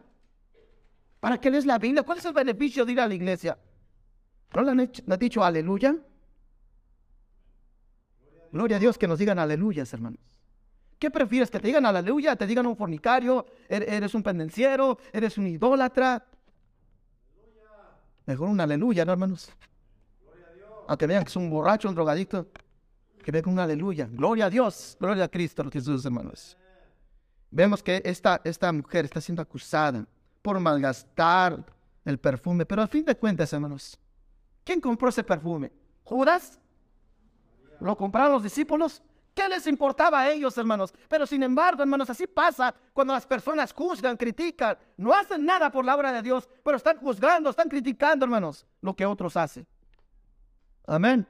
¿Para 1.18 1.40
qué 1.40 1.50
lees 1.50 1.66
la 1.66 1.78
Biblia? 1.78 2.04
¿Cuál 2.04 2.18
es 2.18 2.24
el 2.24 2.32
beneficio 2.32 2.84
de 2.84 2.92
ir 2.92 3.00
a 3.00 3.08
la 3.08 3.14
iglesia? 3.14 3.58
¿No 4.54 4.62
le 4.62 4.70
han, 4.70 5.18
dicho 5.18 5.42
aleluya? 5.42 5.96
Gloria 8.52 8.76
a 8.76 8.78
Dios 8.78 8.96
que 8.96 9.08
nos 9.08 9.18
digan 9.18 9.40
aleluyas, 9.40 9.92
hermanos. 9.92 10.20
¿Qué 11.00 11.10
prefieres? 11.10 11.50
¿Que 11.50 11.58
te 11.58 11.66
digan 11.66 11.84
aleluya? 11.84 12.36
¿Te 12.36 12.46
digan 12.46 12.66
un 12.66 12.76
fornicario? 12.76 13.44
¿Er-, 13.68 13.82
¿Eres 13.88 14.14
un 14.14 14.22
pendenciero? 14.22 14.96
¿Eres 15.12 15.36
un 15.38 15.48
idólatra? 15.48 16.24
Mejor 18.26 18.48
un 18.48 18.60
aleluya, 18.60 19.04
¿no, 19.04 19.10
hermanos? 19.10 19.50
Aunque 20.86 21.08
vean 21.08 21.24
que 21.24 21.30
es 21.30 21.36
un 21.36 21.50
borracho, 21.50 21.88
un 21.88 21.96
drogadicto 21.96 22.46
que 23.22 23.32
venga 23.32 23.50
un 23.50 23.58
aleluya. 23.58 24.08
Gloria 24.11 24.46
a 24.46 24.50
Dios, 24.50 24.96
gloria 25.00 25.24
a 25.24 25.28
Cristo 25.28 25.64
Jesús, 25.70 26.04
hermanos. 26.04 26.56
Vemos 27.50 27.82
que 27.82 28.02
esta, 28.04 28.40
esta 28.44 28.72
mujer 28.72 29.04
está 29.04 29.20
siendo 29.20 29.42
acusada 29.42 30.06
por 30.40 30.58
malgastar 30.58 31.64
el 32.04 32.18
perfume, 32.18 32.66
pero 32.66 32.82
a 32.82 32.87
fin 32.87 33.04
de 33.04 33.16
cuentas, 33.16 33.52
hermanos, 33.52 33.98
¿quién 34.64 34.80
compró 34.80 35.08
ese 35.08 35.22
perfume? 35.22 35.70
¿Judas? 36.02 36.58
¿Lo 37.80 37.96
compraron 37.96 38.32
los 38.32 38.42
discípulos? 38.42 39.02
¿Qué 39.35 39.48
les 39.48 39.66
importaba 39.66 40.20
a 40.20 40.30
ellos, 40.30 40.56
hermanos? 40.58 40.92
Pero 41.08 41.26
sin 41.26 41.42
embargo, 41.42 41.82
hermanos, 41.82 42.11
así 42.11 42.26
pasa 42.26 42.74
cuando 42.92 43.14
las 43.14 43.26
personas 43.26 43.72
juzgan, 43.72 44.16
critican, 44.16 44.76
no 44.96 45.14
hacen 45.14 45.44
nada 45.44 45.70
por 45.70 45.85
la 45.85 45.94
obra 45.94 46.12
de 46.12 46.22
Dios, 46.22 46.48
pero 46.62 46.76
están 46.76 46.98
juzgando, 46.98 47.50
están 47.50 47.68
criticando, 47.68 48.24
hermanos, 48.24 48.66
lo 48.80 48.94
que 48.94 49.06
otros 49.06 49.37
hacen. 49.37 49.66
Amén 50.87 51.26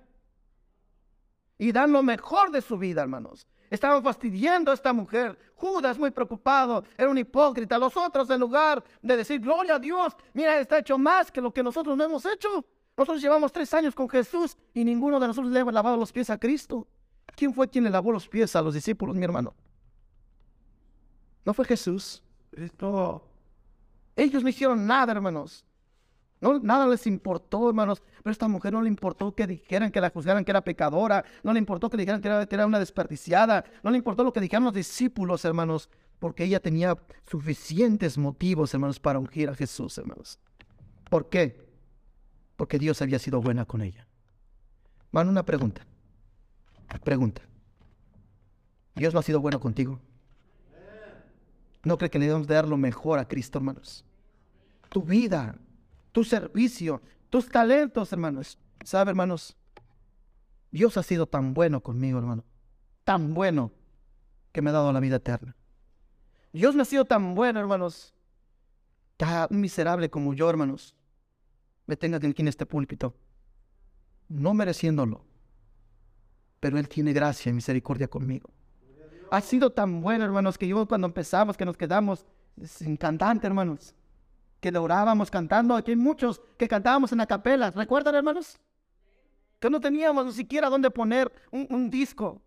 y 1.63 1.71
dan 1.71 1.93
lo 1.93 2.03
mejor 2.03 2.51
de 2.51 2.61
su 2.61 2.77
vida, 2.77 3.03
hermanos. 3.03 3.47
Estaban 3.71 4.03
fastidiando 4.03 4.73
a 4.73 4.75
esta 4.75 4.93
mujer. 4.93 5.39
Judas 5.55 5.97
muy 5.97 6.11
preocupado, 6.11 6.83
era 6.99 7.09
un 7.09 7.17
hipócrita. 7.17 7.79
Los 7.79 7.97
otros, 7.97 8.29
en 8.31 8.41
lugar 8.41 8.83
de 9.01 9.17
decir, 9.17 9.41
gloria 9.41 9.77
a 9.77 9.79
Dios, 9.79 10.17
mira, 10.35 10.59
está 10.59 10.79
hecho 10.79 10.99
más 10.99 11.31
que 11.31 11.41
lo 11.41 11.55
que 11.55 11.63
nosotros 11.63 11.97
no 11.97 12.03
hemos 12.03 12.27
hecho. 12.27 12.67
Nosotros 12.97 13.23
llevamos 13.23 13.53
tres 13.53 13.73
años 13.75 13.95
con 13.95 14.09
Jesús 14.09 14.57
y 14.75 14.83
ninguno 14.83 15.21
de 15.21 15.29
nosotros 15.29 15.53
le 15.53 15.61
ha 15.61 15.65
lavado 15.67 15.97
los 15.97 16.11
pies 16.11 16.31
a 16.31 16.37
Cristo. 16.37 16.89
¿Quién 17.37 17.55
fue 17.55 17.69
quien 17.69 17.85
le 17.85 17.91
lavó 17.91 18.11
los 18.11 18.27
pies 18.27 18.57
a 18.57 18.63
los 18.63 18.75
discípulos, 18.75 19.15
mi 19.15 19.23
hermano? 19.23 19.55
No 21.45 21.55
fue 21.55 21.65
Jesús. 21.65 22.25
Cristo. 22.51 23.23
Ellos 24.17 24.43
no 24.43 24.49
hicieron 24.49 24.85
nada, 24.85 25.13
hermanos. 25.13 25.65
No, 26.43 26.59
nada 26.59 26.89
les 26.89 27.07
importó, 27.07 27.69
hermanos. 27.69 28.03
Pero 28.19 28.31
a 28.31 28.33
esta 28.33 28.49
mujer 28.49 28.73
no 28.73 28.83
le 28.83 28.89
importó 28.89 29.33
que 29.33 29.47
dijeran, 29.47 29.93
que 29.93 30.01
la 30.01 30.11
juzgaran 30.11 30.45
que 30.45 30.51
era 30.51 30.61
pecadora. 30.61 31.25
No 31.45 31.53
le 31.53 31.61
importó 31.61 31.89
que 31.89 31.97
dijeran 31.97 32.21
que 32.21 32.29
era, 32.29 32.67
una 32.67 32.81
desperdiciada. 32.81 33.65
No 33.85 33.93
le 33.93 33.99
importó 33.99 34.25
lo 34.25 34.33
que 34.33 34.41
dijeron 34.41 34.65
los 34.65 34.75
discípulos, 34.75 35.45
hermanos. 35.45 35.89
Porque 36.19 36.43
ella 36.43 36.59
tenía 36.59 36.99
suficientes 37.31 38.19
motivos, 38.19 38.75
hermanos, 38.75 38.99
para 38.99 39.21
ungir 39.21 39.51
a 39.51 39.55
Jesús, 39.55 39.97
hermanos. 39.99 40.41
¿Por 41.09 41.29
qué? 41.29 41.65
Porque 42.57 42.77
Dios 42.81 43.01
había 43.03 43.21
sido 43.21 43.41
buena 43.41 43.65
con 43.65 43.81
ella. 43.81 44.09
Van 45.13 45.29
una 45.29 45.45
pregunta. 45.45 45.87
Pregunta. 47.05 47.43
¿Dios 48.97 49.15
no 49.15 49.21
ha 49.21 49.23
sido 49.23 49.41
bueno 49.41 49.61
contigo? 49.61 50.01
¿No 51.85 51.99
cree 51.99 52.11
que 52.11 52.19
le 52.19 52.27
debemos 52.27 52.49
dar 52.49 52.67
lo 52.67 52.77
mejor 52.77 53.21
a 53.21 53.29
Cristo, 53.29 53.59
hermanos? 53.59 54.05
Tu 54.89 55.03
vida, 55.03 55.57
tu 56.13 56.23
servicio, 56.25 57.03
tus 57.31 57.49
talentos, 57.49 58.13
hermanos. 58.13 58.59
¿Sabe, 58.85 59.11
hermanos? 59.11 59.57
Dios 60.71 60.97
ha 60.97 61.03
sido 61.03 61.27
tan 61.27 61.55
bueno 61.55 61.83
conmigo, 61.83 62.19
hermano. 62.19 62.45
Tan 63.05 63.35
bueno 63.35 63.73
que 64.53 64.63
me 64.63 64.71
ha 64.71 64.75
dado 64.75 64.93
la 64.93 65.01
vida 65.01 65.17
eterna. 65.17 65.57
Dios 66.53 66.75
me 66.75 66.83
ha 66.83 66.85
sido 66.85 67.05
tan 67.05 67.35
bueno, 67.35 67.59
hermanos. 67.59 68.15
Tan 69.17 69.49
miserable 69.51 70.11
como 70.11 70.35
yo, 70.35 70.49
hermanos. 70.49 70.95
Me 71.87 71.97
tenga 71.97 72.19
aquí 72.19 72.43
en 72.43 72.49
este 72.49 72.67
púlpito. 72.67 73.15
No 74.29 74.55
mereciéndolo. 74.55 75.25
Pero 76.61 76.79
Él 76.79 76.89
tiene 76.89 77.13
gracia 77.13 77.51
y 77.51 77.55
misericordia 77.55 78.09
conmigo. 78.09 78.51
Ha 79.31 79.41
sido 79.41 79.71
tan 79.71 80.03
bueno, 80.03 80.25
hermanos, 80.25 80.59
que 80.59 80.69
yo 80.69 80.87
cuando 80.87 81.07
empezamos, 81.07 81.57
que 81.57 81.65
nos 81.65 81.77
quedamos 81.77 82.27
sin 82.63 82.97
cantante, 82.97 83.47
hermanos 83.47 83.95
que 84.63 84.71
le 84.71 84.79
orábamos 84.79 85.29
cantando. 85.29 85.75
Aquí 85.75 85.91
hay 85.91 85.97
muchos 85.97 86.41
que 86.57 86.69
cantábamos 86.69 87.11
en 87.11 87.19
la 87.19 87.27
capela. 87.27 87.73
¿Recuerdan, 87.73 88.15
hermanos? 88.15 88.61
Que 89.59 89.69
no 89.69 89.81
teníamos 89.81 90.25
ni 90.25 90.33
siquiera 90.33 90.71
dónde 90.71 90.89
poner 90.89 91.33
un, 91.51 91.91
disco. 91.91 92.41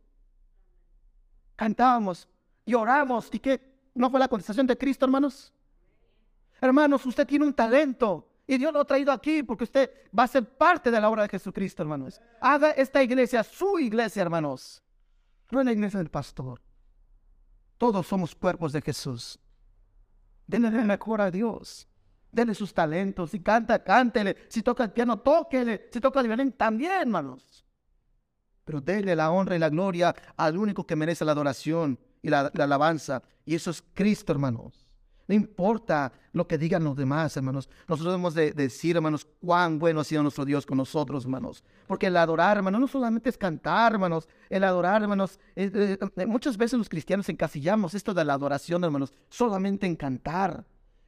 Cantábamos 1.58 2.26
y 2.66 2.74
oramos. 2.74 3.28
¿Y 3.34 3.40
qué? 3.40 3.60
¿No 3.94 4.10
fue 4.10 4.18
la 4.18 4.30
contestación 4.30 4.66
de 4.66 4.78
Cristo, 4.78 5.04
hermanos? 5.04 5.52
Hermanos, 6.62 7.06
usted 7.06 7.28
tiene 7.28 7.46
un 7.46 7.54
talento 7.54 8.26
Y 8.48 8.58
Dios 8.58 8.72
lo 8.72 8.80
ha 8.80 8.86
traído 8.86 9.12
aquí 9.12 9.44
porque 9.44 9.66
usted 9.66 9.92
va 10.18 10.24
a 10.24 10.28
ser 10.28 10.46
parte 10.46 10.90
de 10.90 11.02
la 11.02 11.10
obra 11.10 11.24
de 11.24 11.30
Jesucristo, 11.30 11.84
hermanos. 11.84 12.22
Haga 12.40 12.72
esta 12.72 13.04
iglesia 13.04 13.44
su 13.44 13.78
iglesia, 13.78 14.22
hermanos. 14.22 14.82
No 15.52 15.60
es 15.60 15.66
la 15.66 15.74
iglesia 15.74 15.98
del 15.98 16.10
pastor. 16.10 16.62
Todos 17.78 18.08
somos 18.08 18.34
cuerpos 18.34 18.72
de 18.72 18.82
Jesús. 18.82 19.38
Denle 20.48 20.72
la 20.72 20.84
mejor 20.84 21.20
a 21.20 21.30
Dios. 21.30 21.90
Denle 22.36 22.54
sus 22.54 22.74
talentos. 22.74 23.32
Si 23.32 23.40
canta, 23.40 23.82
cántele. 23.82 24.36
Si 24.50 24.62
toca 24.62 24.84
el 24.84 24.92
piano, 24.92 25.20
tóquele. 25.20 25.88
Si 25.90 26.02
toca 26.02 26.20
el 26.20 26.28
violín, 26.28 26.52
también, 26.52 26.92
hermanos. 26.92 27.66
Pero 28.66 28.82
denle 28.82 29.16
la 29.16 29.32
honra 29.32 29.56
y 29.56 29.60
la 29.60 29.70
gloria 29.70 30.14
al 30.36 30.58
único 30.58 30.86
que 30.86 30.98
merece 30.98 31.24
la 31.24 31.32
adoración 31.32 31.98
y 32.22 32.30
la, 32.30 32.52
la 32.54 32.66
alabanza. 32.66 33.24
Y 33.46 33.56
eso 33.56 33.72
es 33.72 33.82
Cristo, 33.94 34.34
hermanos. 34.34 34.86
No 35.30 35.34
importa 35.34 36.12
lo 36.34 36.46
que 36.46 36.58
digan 36.58 36.84
los 36.84 36.98
demás, 36.98 37.38
hermanos. 37.38 37.70
Nosotros 37.88 38.14
debemos 38.14 38.34
de, 38.34 38.52
decir, 38.52 38.98
hermanos, 38.98 39.26
cuán 39.40 39.80
bueno 39.80 40.02
ha 40.02 40.04
sido 40.04 40.22
nuestro 40.22 40.44
Dios 40.44 40.66
con 40.66 40.78
nosotros, 40.78 41.24
hermanos. 41.24 41.64
Porque 41.88 42.08
el 42.08 42.18
adorar, 42.18 42.58
hermanos, 42.58 42.82
no 42.82 42.88
solamente 42.90 43.30
es 43.30 43.38
cantar, 43.38 43.94
hermanos. 43.94 44.28
El 44.50 44.66
adorar, 44.66 45.02
hermanos, 45.02 45.40
eh, 45.56 45.98
eh, 46.18 46.26
muchas 46.26 46.58
veces 46.58 46.78
los 46.78 46.90
cristianos 46.90 47.30
encasillamos 47.30 47.94
esto 47.94 48.14
de 48.14 48.26
la 48.26 48.34
adoración, 48.34 48.84
hermanos, 48.84 49.14
solamente 49.30 49.88
en 49.88 49.96
cantar. 49.96 50.66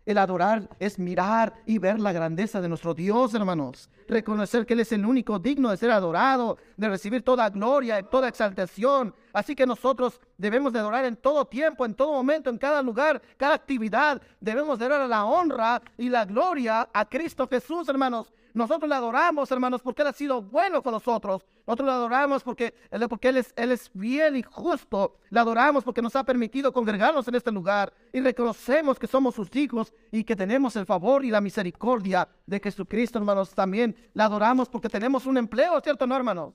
El 0.08 0.18
adorar 0.20 0.70
es 0.80 0.98
mirar 0.98 1.54
y 1.66 1.80
ver 1.80 2.00
la 2.00 2.14
grandeza 2.14 2.62
de 2.62 2.70
nuestro 2.70 2.94
Dios, 2.94 3.34
hermanos. 3.34 3.90
Reconocer 4.08 4.66
que 4.66 4.74
Él 4.74 4.80
es 4.80 4.94
el 4.94 5.06
único 5.06 5.38
digno 5.38 5.70
de 5.70 5.76
ser 5.76 5.92
adorado, 5.92 6.58
de 6.78 6.88
recibir 6.88 7.24
toda 7.24 7.50
gloria, 7.50 8.02
toda 8.04 8.30
exaltación. 8.30 9.14
Así 9.34 9.54
que 9.54 9.66
nosotros 9.66 10.22
debemos 10.38 10.72
de 10.72 10.80
adorar 10.80 11.04
en 11.04 11.18
todo 11.18 11.44
tiempo, 11.44 11.86
en 11.86 11.94
todo 11.94 12.14
momento, 12.14 12.50
en 12.50 12.58
cada 12.58 12.82
lugar, 12.82 13.22
cada 13.36 13.56
actividad. 13.56 14.22
Debemos 14.40 14.80
de 14.80 14.88
dar 14.88 15.10
la 15.10 15.26
honra 15.26 15.82
y 15.98 16.08
la 16.08 16.24
gloria 16.24 16.88
a 16.94 17.04
Cristo 17.04 17.46
Jesús, 17.46 17.90
hermanos. 17.90 18.32
Nosotros 18.58 18.90
le 18.90 18.96
adoramos, 18.96 19.52
hermanos, 19.52 19.82
porque 19.82 20.02
Él 20.02 20.08
ha 20.08 20.14
sido 20.14 20.42
bueno 20.42 20.82
con 20.82 20.92
nosotros. 20.92 21.46
Nosotros 21.68 21.88
le 21.88 21.94
adoramos 21.94 22.44
porque, 22.44 22.74
porque 23.10 23.28
él, 23.28 23.38
es, 23.38 23.54
él 23.58 23.72
es 23.72 23.90
fiel 23.90 24.38
y 24.38 24.42
justo. 24.42 25.18
Le 25.30 25.40
adoramos 25.40 25.84
porque 25.84 26.02
nos 26.02 26.16
ha 26.16 26.24
permitido 26.24 26.72
congregarnos 26.72 27.28
en 27.28 27.36
este 27.36 27.52
lugar. 27.52 27.94
Y 28.14 28.22
reconocemos 28.22 28.98
que 28.98 29.06
somos 29.06 29.36
sus 29.36 29.54
hijos 29.56 29.94
y 30.12 30.24
que 30.24 30.36
tenemos 30.36 30.76
el 30.76 30.86
favor 30.86 31.26
y 31.26 31.30
la 31.30 31.42
misericordia 31.42 32.28
de 32.46 32.60
Jesucristo, 32.60 33.20
hermanos. 33.20 33.54
También 33.54 33.96
le 34.14 34.24
adoramos 34.24 34.70
porque 34.70 34.90
tenemos 34.90 35.26
un 35.26 35.38
empleo, 35.38 35.80
¿cierto, 35.82 36.08
no, 36.08 36.16
hermanos? 36.16 36.54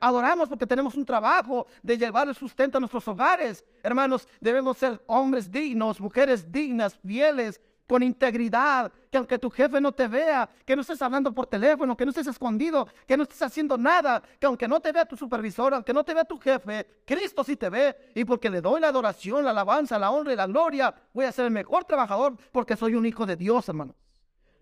Adoramos 0.00 0.48
porque 0.48 0.66
tenemos 0.66 0.94
un 0.96 1.04
trabajo 1.04 1.66
de 1.82 1.96
llevar 1.96 2.28
el 2.28 2.34
sustento 2.34 2.78
a 2.78 2.80
nuestros 2.80 3.06
hogares. 3.08 3.64
Hermanos, 3.82 4.26
debemos 4.40 4.78
ser 4.78 5.02
hombres 5.06 5.50
dignos, 5.50 6.00
mujeres 6.00 6.50
dignas, 6.50 6.96
fieles, 6.96 7.60
con 7.86 8.02
integridad, 8.02 8.92
que 9.10 9.18
aunque 9.18 9.38
tu 9.38 9.50
jefe 9.50 9.80
no 9.80 9.92
te 9.92 10.08
vea, 10.08 10.48
que 10.64 10.74
no 10.74 10.82
estés 10.82 11.00
hablando 11.02 11.32
por 11.32 11.46
teléfono, 11.46 11.96
que 11.96 12.04
no 12.04 12.10
estés 12.10 12.26
escondido, 12.26 12.88
que 13.06 13.16
no 13.16 13.24
estés 13.24 13.42
haciendo 13.42 13.76
nada, 13.76 14.22
que 14.38 14.46
aunque 14.46 14.66
no 14.66 14.80
te 14.80 14.92
vea 14.92 15.04
tu 15.04 15.16
supervisor, 15.16 15.74
aunque 15.74 15.92
no 15.92 16.04
te 16.04 16.14
vea 16.14 16.24
tu 16.24 16.38
jefe, 16.38 16.86
Cristo 17.04 17.44
sí 17.44 17.56
te 17.56 17.68
ve 17.68 17.96
y 18.14 18.24
porque 18.24 18.50
le 18.50 18.60
doy 18.60 18.80
la 18.80 18.88
adoración, 18.88 19.44
la 19.44 19.50
alabanza, 19.50 19.98
la 19.98 20.10
honra 20.10 20.32
y 20.32 20.36
la 20.36 20.46
gloria, 20.46 20.94
voy 21.12 21.26
a 21.26 21.32
ser 21.32 21.46
el 21.46 21.50
mejor 21.50 21.84
trabajador 21.84 22.36
porque 22.52 22.76
soy 22.76 22.94
un 22.94 23.06
hijo 23.06 23.26
de 23.26 23.36
Dios, 23.36 23.68
hermano. 23.68 23.94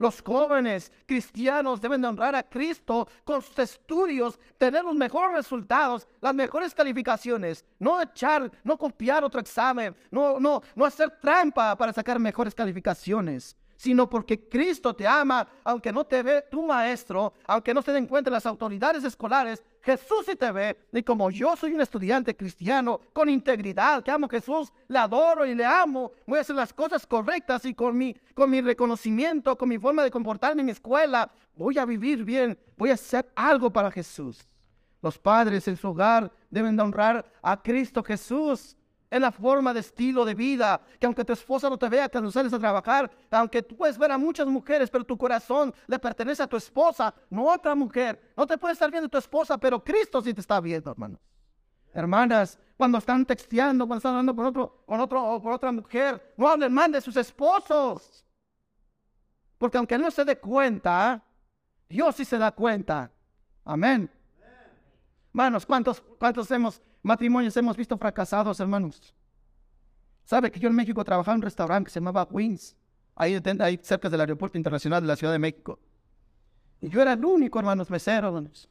Los 0.02 0.20
jóvenes 0.20 0.90
cristianos 1.06 1.80
deben 1.80 2.02
de 2.02 2.08
honrar 2.08 2.34
a 2.34 2.42
Cristo 2.42 3.06
con 3.22 3.40
sus 3.40 3.56
estudios, 3.60 4.36
tener 4.58 4.82
los 4.82 4.96
mejores 4.96 5.36
resultados, 5.36 6.08
las 6.20 6.34
mejores 6.34 6.74
calificaciones, 6.74 7.64
no 7.78 8.02
echar, 8.02 8.50
no 8.64 8.76
copiar 8.76 9.22
otro 9.22 9.40
examen, 9.40 9.94
no, 10.10 10.40
no, 10.40 10.60
no 10.74 10.84
hacer 10.84 11.08
trampa 11.20 11.76
para 11.76 11.92
sacar 11.92 12.18
mejores 12.18 12.52
calificaciones 12.52 13.56
sino 13.82 14.08
porque 14.08 14.48
Cristo 14.48 14.94
te 14.94 15.04
ama, 15.04 15.48
aunque 15.64 15.92
no 15.92 16.04
te 16.04 16.22
ve 16.22 16.44
tu 16.48 16.62
maestro, 16.62 17.34
aunque 17.48 17.74
no 17.74 17.82
se 17.82 17.90
den 17.90 18.06
cuenta 18.06 18.30
las 18.30 18.46
autoridades 18.46 19.02
escolares, 19.02 19.60
Jesús 19.80 20.24
sí 20.24 20.36
te 20.36 20.52
ve. 20.52 20.76
Y 20.92 21.02
como 21.02 21.32
yo 21.32 21.56
soy 21.56 21.74
un 21.74 21.80
estudiante 21.80 22.36
cristiano 22.36 23.00
con 23.12 23.28
integridad, 23.28 24.04
que 24.04 24.12
amo 24.12 24.26
a 24.26 24.28
Jesús, 24.28 24.72
le 24.86 24.98
adoro 25.00 25.44
y 25.44 25.56
le 25.56 25.64
amo, 25.64 26.12
voy 26.28 26.38
a 26.38 26.42
hacer 26.42 26.54
las 26.54 26.72
cosas 26.72 27.04
correctas 27.04 27.64
y 27.64 27.74
con 27.74 27.98
mi, 27.98 28.14
con 28.34 28.50
mi 28.50 28.60
reconocimiento, 28.60 29.58
con 29.58 29.68
mi 29.68 29.78
forma 29.78 30.04
de 30.04 30.12
comportarme 30.12 30.60
en 30.60 30.66
mi 30.66 30.72
escuela, 30.72 31.32
voy 31.56 31.76
a 31.76 31.84
vivir 31.84 32.22
bien, 32.22 32.56
voy 32.76 32.90
a 32.90 32.94
hacer 32.94 33.32
algo 33.34 33.72
para 33.72 33.90
Jesús. 33.90 34.46
Los 35.02 35.18
padres 35.18 35.66
en 35.66 35.76
su 35.76 35.88
hogar 35.88 36.30
deben 36.50 36.76
de 36.76 36.84
honrar 36.84 37.32
a 37.42 37.60
Cristo 37.60 38.04
Jesús 38.04 38.76
en 39.12 39.20
la 39.20 39.30
forma 39.30 39.74
de 39.74 39.80
estilo 39.80 40.24
de 40.24 40.34
vida, 40.34 40.80
que 40.98 41.04
aunque 41.04 41.22
tu 41.22 41.34
esposa 41.34 41.68
no 41.68 41.76
te 41.76 41.86
vea 41.86 42.08
cuando 42.08 42.30
sales 42.30 42.50
a 42.54 42.58
trabajar, 42.58 43.10
aunque 43.30 43.62
tú 43.62 43.76
puedes 43.76 43.98
ver 43.98 44.10
a 44.10 44.16
muchas 44.16 44.46
mujeres, 44.46 44.88
pero 44.88 45.04
tu 45.04 45.18
corazón 45.18 45.74
le 45.86 45.98
pertenece 45.98 46.42
a 46.42 46.46
tu 46.46 46.56
esposa, 46.56 47.14
no 47.28 47.50
a 47.50 47.56
otra 47.56 47.74
mujer. 47.74 48.32
No 48.34 48.46
te 48.46 48.56
puede 48.56 48.72
estar 48.72 48.90
viendo 48.90 49.10
tu 49.10 49.18
esposa, 49.18 49.58
pero 49.58 49.84
Cristo 49.84 50.22
sí 50.22 50.32
te 50.32 50.40
está 50.40 50.58
viendo, 50.62 50.90
hermanos. 50.90 51.20
Hermanas, 51.92 52.58
cuando 52.74 52.96
están 52.96 53.26
texteando, 53.26 53.86
cuando 53.86 53.98
están 53.98 54.12
hablando 54.12 54.34
con 54.34 54.46
otro, 54.46 54.82
con 54.86 54.98
otro 54.98 55.22
o 55.22 55.42
por 55.42 55.52
otra 55.52 55.70
mujer, 55.70 56.32
no 56.38 56.48
hablen 56.48 56.72
mal 56.72 56.90
de 56.90 57.02
sus 57.02 57.14
esposos. 57.18 58.24
Porque 59.58 59.76
aunque 59.76 59.98
no 59.98 60.10
se 60.10 60.24
dé 60.24 60.38
cuenta, 60.38 61.22
Dios 61.86 62.16
sí 62.16 62.24
se 62.24 62.38
da 62.38 62.50
cuenta. 62.50 63.10
Amén. 63.62 64.10
Hermanos, 65.34 65.66
¿cuántos, 65.66 66.00
cuántos 66.18 66.50
hemos 66.50 66.80
matrimonios 67.02 67.56
hemos 67.56 67.76
visto 67.76 67.96
fracasados, 67.98 68.58
hermanos. 68.60 69.14
¿Sabe 70.24 70.50
que 70.50 70.60
yo 70.60 70.68
en 70.68 70.74
México 70.74 71.04
trabajaba 71.04 71.34
en 71.34 71.38
un 71.38 71.42
restaurante 71.42 71.86
que 71.86 71.92
se 71.92 72.00
llamaba 72.00 72.26
Wings? 72.30 72.76
Ahí, 73.14 73.40
cerca 73.82 74.08
del 74.08 74.20
aeropuerto 74.20 74.56
internacional 74.56 75.02
de 75.02 75.08
la 75.08 75.16
Ciudad 75.16 75.32
de 75.32 75.38
México. 75.38 75.78
Y 76.80 76.88
yo 76.88 77.02
era 77.02 77.12
el 77.12 77.24
único, 77.24 77.58
hermanos, 77.58 77.90
mesero, 77.90 78.28
hermanos. 78.28 78.68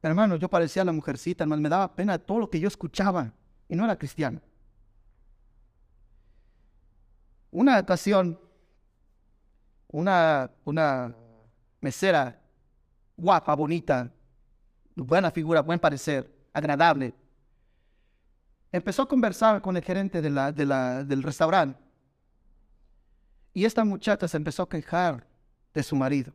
Hermanos, 0.00 0.38
yo 0.38 0.48
parecía 0.48 0.84
la 0.84 0.92
mujercita, 0.92 1.44
hermanos, 1.44 1.62
me 1.62 1.68
daba 1.68 1.94
pena 1.94 2.18
todo 2.18 2.38
lo 2.38 2.50
que 2.50 2.60
yo 2.60 2.68
escuchaba. 2.68 3.32
Y 3.68 3.74
no 3.74 3.84
era 3.84 3.96
cristiano. 3.96 4.40
Una 7.50 7.78
ocasión, 7.80 8.38
una, 9.88 10.50
una 10.64 11.14
mesera 11.80 12.40
guapa, 13.16 13.54
bonita, 13.54 14.12
buena 14.94 15.30
figura, 15.30 15.60
buen 15.60 15.80
parecer, 15.80 16.37
agradable. 16.58 17.14
Empezó 18.70 19.02
a 19.02 19.08
conversar 19.08 19.62
con 19.62 19.76
el 19.76 19.82
gerente 19.82 20.20
del 20.20 21.22
restaurante. 21.22 21.80
Y 23.54 23.64
esta 23.64 23.84
muchacha 23.84 24.28
se 24.28 24.36
empezó 24.36 24.64
a 24.64 24.68
quejar 24.68 25.26
de 25.72 25.82
su 25.82 25.96
marido. 25.96 26.32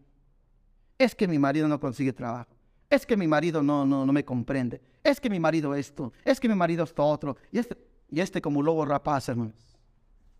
Es 0.98 1.16
que 1.16 1.28
mi 1.28 1.38
marido 1.38 1.68
no 1.68 1.80
consigue 1.80 2.12
trabajo. 2.12 2.56
Es 2.90 3.06
que 3.06 3.16
mi 3.16 3.28
marido 3.28 3.64
no, 3.64 3.86
no, 3.86 4.06
no 4.06 4.14
me 4.14 4.26
comprende. 4.26 4.82
Es 5.04 5.20
que 5.20 5.30
mi 5.30 5.40
marido 5.40 5.76
esto. 5.76 6.14
Es 6.24 6.40
que 6.40 6.48
mi 6.48 6.56
marido 6.56 6.84
esto 6.84 7.04
otro. 7.06 7.38
Y 7.52 7.60
este, 7.60 7.78
y 8.10 8.20
este 8.20 8.42
como 8.42 8.62
lobo 8.62 8.86
rapaz, 8.86 9.30
hermanos, 9.30 9.78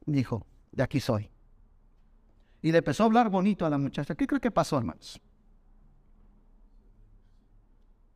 dijo, 0.06 0.46
de 0.72 0.84
aquí 0.84 1.00
soy. 1.00 1.30
Y 2.62 2.72
le 2.72 2.78
empezó 2.80 3.04
a 3.04 3.06
hablar 3.08 3.30
bonito 3.30 3.66
a 3.66 3.70
la 3.70 3.78
muchacha. 3.78 4.16
¿Qué 4.16 4.26
creo 4.26 4.40
que 4.40 4.52
pasó, 4.52 4.78
hermanos? 4.78 5.20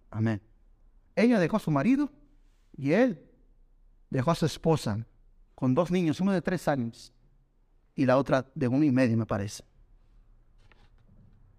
Amén. 0.09 0.41
Ella 1.17 1.39
dejó 1.39 1.57
a 1.57 1.59
su 1.59 1.71
marido 1.71 2.11
y 2.77 2.91
él 2.91 3.19
dejó 4.11 4.29
a 4.29 4.35
su 4.35 4.45
esposa 4.45 5.03
con 5.55 5.73
dos 5.73 5.89
niños, 5.89 6.21
uno 6.21 6.31
de 6.31 6.43
tres 6.43 6.67
años 6.67 7.11
y 7.95 8.05
la 8.05 8.17
otra 8.17 8.45
de 8.53 8.67
uno 8.67 8.83
y 8.85 8.91
medio, 8.91 9.17
me 9.17 9.25
parece. 9.25 9.63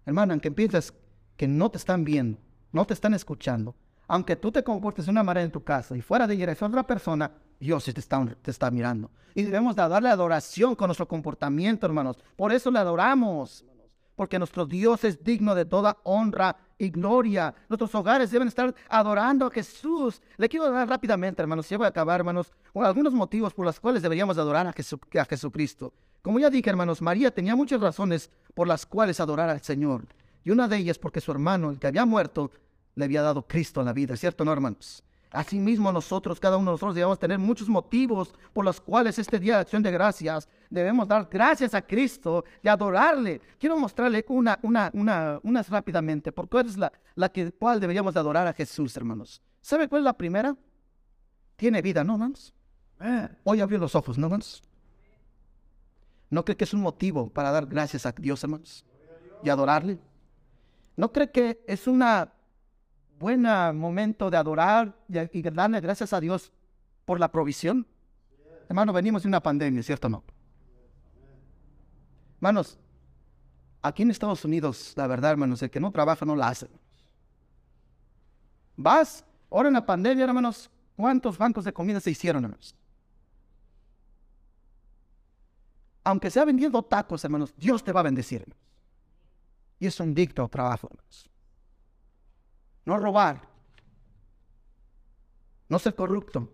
Hermano, 0.05 0.31
aunque 0.31 0.49
piensas 0.49 0.93
que 1.35 1.45
no 1.45 1.69
te 1.69 1.77
están 1.77 2.05
viendo, 2.05 2.39
no 2.71 2.85
te 2.85 2.93
están 2.93 3.13
escuchando, 3.13 3.75
aunque 4.07 4.37
tú 4.37 4.49
te 4.49 4.63
comportes 4.63 5.05
de 5.05 5.11
una 5.11 5.23
manera 5.23 5.43
en 5.43 5.51
tu 5.51 5.61
casa 5.61 5.95
y 5.97 6.01
fuera 6.01 6.25
de 6.25 6.35
ella 6.35 6.49
es 6.49 6.63
otra 6.63 6.87
persona, 6.87 7.29
Dios 7.59 7.83
te 7.83 7.99
está, 7.99 8.25
te 8.41 8.51
está 8.51 8.71
mirando. 8.71 9.11
Y 9.35 9.43
debemos 9.43 9.75
darle 9.75 10.07
adoración 10.07 10.73
con 10.73 10.87
nuestro 10.87 11.07
comportamiento, 11.07 11.85
hermanos. 11.85 12.17
Por 12.37 12.53
eso 12.53 12.71
le 12.71 12.79
adoramos 12.79 13.65
porque 14.15 14.39
nuestro 14.39 14.65
Dios 14.65 15.03
es 15.03 15.21
digno 15.21 15.53
de 15.53 15.65
toda 15.65 15.97
honra 16.03 16.55
y 16.79 16.89
gloria. 16.89 17.53
Nuestros 17.67 17.93
hogares 17.93 18.31
deben 18.31 18.47
estar 18.47 18.73
adorando 18.87 19.45
a 19.45 19.51
Jesús. 19.51 20.21
Le 20.37 20.49
quiero 20.49 20.71
dar 20.71 20.87
rápidamente, 20.87 21.41
hermanos, 21.41 21.69
ya 21.69 21.77
voy 21.77 21.85
a 21.85 21.89
acabar, 21.89 22.21
hermanos, 22.21 22.51
con 22.73 22.85
algunos 22.85 23.13
motivos 23.13 23.53
por 23.53 23.65
los 23.65 23.79
cuales 23.79 24.01
deberíamos 24.01 24.37
adorar 24.37 24.65
a, 24.65 24.69
a 24.71 25.25
Jesucristo. 25.25 25.93
Como 26.23 26.39
ya 26.39 26.49
dije, 26.49 26.69
hermanos, 26.69 27.01
María 27.01 27.31
tenía 27.31 27.55
muchas 27.55 27.81
razones 27.81 28.31
por 28.55 28.67
las 28.67 28.85
cuales 28.85 29.19
adorar 29.19 29.49
al 29.49 29.61
Señor. 29.61 30.07
Y 30.43 30.51
una 30.51 30.67
de 30.67 30.77
ellas 30.77 30.97
porque 30.97 31.21
su 31.21 31.31
hermano, 31.31 31.69
el 31.69 31.79
que 31.79 31.87
había 31.87 32.05
muerto, 32.05 32.51
le 32.95 33.05
había 33.05 33.21
dado 33.21 33.45
Cristo 33.45 33.81
en 33.81 33.85
la 33.85 33.93
vida, 33.93 34.15
¿cierto, 34.15 34.43
no, 34.45 34.51
hermanos? 34.51 35.03
Asimismo, 35.31 35.91
nosotros, 35.91 36.39
cada 36.39 36.57
uno 36.57 36.71
de 36.71 36.73
nosotros, 36.73 36.95
debemos 36.95 37.19
tener 37.19 37.37
muchos 37.37 37.69
motivos 37.69 38.33
por 38.51 38.65
los 38.65 38.81
cuales 38.81 39.19
este 39.19 39.39
día 39.39 39.55
de 39.55 39.61
acción 39.61 39.83
de 39.83 39.91
gracias 39.91 40.49
debemos 40.71 41.07
dar 41.07 41.27
gracias 41.29 41.75
a 41.75 41.83
Cristo 41.83 42.43
y 42.63 42.67
adorarle. 42.67 43.39
Quiero 43.59 43.77
mostrarle 43.77 44.25
una, 44.29 44.57
una, 44.63 44.89
una, 44.93 45.39
unas 45.43 45.69
rápidamente, 45.69 46.31
porque 46.31 46.61
es 46.61 46.77
la, 46.77 46.91
la 47.13 47.29
que, 47.29 47.51
cual 47.51 47.79
deberíamos 47.79 48.15
adorar 48.15 48.47
a 48.47 48.53
Jesús, 48.53 48.97
hermanos. 48.97 49.41
¿Sabe 49.61 49.87
cuál 49.87 50.01
es 50.01 50.05
la 50.05 50.17
primera? 50.17 50.55
Tiene 51.55 51.81
vida, 51.81 52.03
¿no, 52.03 52.13
hermanos? 52.13 52.53
Hoy 53.43 53.61
abrió 53.61 53.77
los 53.77 53.93
ojos, 53.93 54.17
¿no, 54.17 54.27
hermanos? 54.27 54.63
¿No 56.31 56.43
cree 56.43 56.57
que 56.57 56.63
es 56.63 56.73
un 56.73 56.81
motivo 56.81 57.29
para 57.29 57.51
dar 57.51 57.67
gracias 57.67 58.05
a 58.05 58.11
Dios, 58.13 58.43
hermanos? 58.43 58.83
Y 59.43 59.49
adorarle. 59.49 59.99
¿No 60.95 61.11
cree 61.11 61.29
que 61.29 61.63
es 61.67 61.87
un 61.87 62.01
buen 63.19 63.43
momento 63.77 64.29
de 64.31 64.37
adorar 64.37 64.95
y 65.07 65.41
darle 65.41 65.81
gracias 65.81 66.13
a 66.13 66.19
Dios 66.19 66.51
por 67.05 67.19
la 67.19 67.31
provisión? 67.31 67.85
Hermano, 68.67 68.93
venimos 68.93 69.23
de 69.23 69.27
una 69.27 69.41
pandemia, 69.41 69.83
¿cierto 69.83 70.07
o 70.07 70.09
no? 70.09 70.23
Hermanos, 72.37 72.77
aquí 73.81 74.03
en 74.03 74.11
Estados 74.11 74.45
Unidos, 74.45 74.93
la 74.95 75.07
verdad, 75.07 75.31
hermanos, 75.31 75.61
el 75.61 75.69
que 75.69 75.79
no 75.79 75.91
trabaja 75.91 76.25
no 76.25 76.35
la 76.35 76.47
hace. 76.47 76.69
Vas, 78.77 79.25
ahora 79.51 79.67
en 79.67 79.73
la 79.73 79.85
pandemia, 79.85 80.23
hermanos, 80.23 80.69
¿cuántos 80.95 81.37
bancos 81.37 81.65
de 81.65 81.73
comida 81.73 81.99
se 81.99 82.11
hicieron, 82.11 82.45
hermanos? 82.45 82.73
Aunque 86.05 86.31
sea 86.31 86.45
vendiendo 86.45 86.81
tacos, 86.81 87.23
hermanos, 87.25 87.53
Dios 87.57 87.83
te 87.83 87.91
va 87.91 87.99
a 87.99 88.03
bendecir. 88.03 88.41
Hermanos. 88.41 88.63
Y 89.79 89.87
es 89.87 89.99
un 89.99 90.13
dicto 90.13 90.47
trabajo, 90.47 90.87
hermanos. 90.89 91.29
No 92.85 92.97
robar. 92.97 93.47
No 95.67 95.79
ser 95.79 95.95
corrupto. 95.95 96.51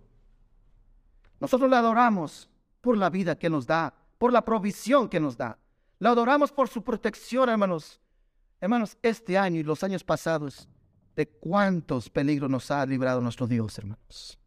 Nosotros 1.39 1.69
le 1.69 1.75
adoramos 1.75 2.49
por 2.81 2.97
la 2.97 3.09
vida 3.09 3.37
que 3.37 3.49
nos 3.49 3.65
da, 3.65 3.93
por 4.17 4.31
la 4.31 4.43
provisión 4.43 5.09
que 5.09 5.19
nos 5.19 5.37
da. 5.37 5.57
Le 5.99 6.09
adoramos 6.09 6.51
por 6.51 6.67
su 6.67 6.83
protección, 6.83 7.49
hermanos. 7.49 7.99
Hermanos, 8.59 8.97
este 9.01 9.37
año 9.37 9.59
y 9.59 9.63
los 9.63 9.83
años 9.83 10.03
pasados, 10.03 10.67
de 11.15 11.27
cuántos 11.27 12.09
peligros 12.09 12.49
nos 12.49 12.69
ha 12.71 12.85
librado 12.85 13.21
nuestro 13.21 13.47
Dios, 13.47 13.77
hermanos. 13.77 14.37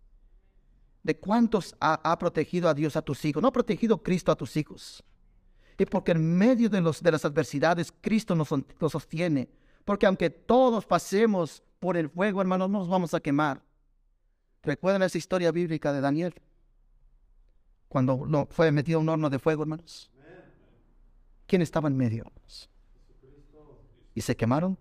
De 1.02 1.18
cuántos 1.18 1.74
ha, 1.80 2.18
protegido 2.18 2.68
a 2.68 2.74
Dios 2.74 2.96
a 2.96 3.02
tus 3.02 3.24
hijos. 3.24 3.40
No 3.40 3.48
ha 3.48 3.52
protegido 3.52 4.02
Cristo 4.02 4.30
a 4.30 4.36
tus 4.36 4.56
hijos. 4.56 5.02
Y 5.78 5.86
porque 5.86 6.12
en 6.12 6.36
medio 6.36 6.68
de, 6.68 6.80
los, 6.80 7.02
de 7.02 7.12
las 7.12 7.24
adversidades, 7.24 7.92
Cristo 8.00 8.34
nos, 8.34 8.50
nos 8.50 8.92
sostiene. 8.92 9.48
Porque 9.84 10.06
aunque 10.06 10.28
todos 10.28 10.84
pasemos 10.84 11.62
por 11.78 11.96
el 11.96 12.08
fuego, 12.08 12.40
hermanos, 12.40 12.68
no 12.70 12.78
nos 12.78 12.88
vamos 12.88 13.14
a 13.14 13.20
quemar. 13.20 13.62
¿Recuerdan 14.62 15.02
esa 15.02 15.18
historia 15.18 15.52
bíblica 15.52 15.92
de 15.92 16.00
Daniel? 16.00 16.34
Cuando 17.88 18.46
fue 18.50 18.70
metido 18.72 18.98
a 18.98 19.02
un 19.02 19.08
horno 19.08 19.30
de 19.30 19.38
fuego, 19.38 19.62
hermanos. 19.62 20.10
¿Quién 21.46 21.62
estaba 21.62 21.88
en 21.88 21.96
medio? 21.96 22.30
¿Y 24.14 24.20
se 24.20 24.36
quemaron? 24.36 24.76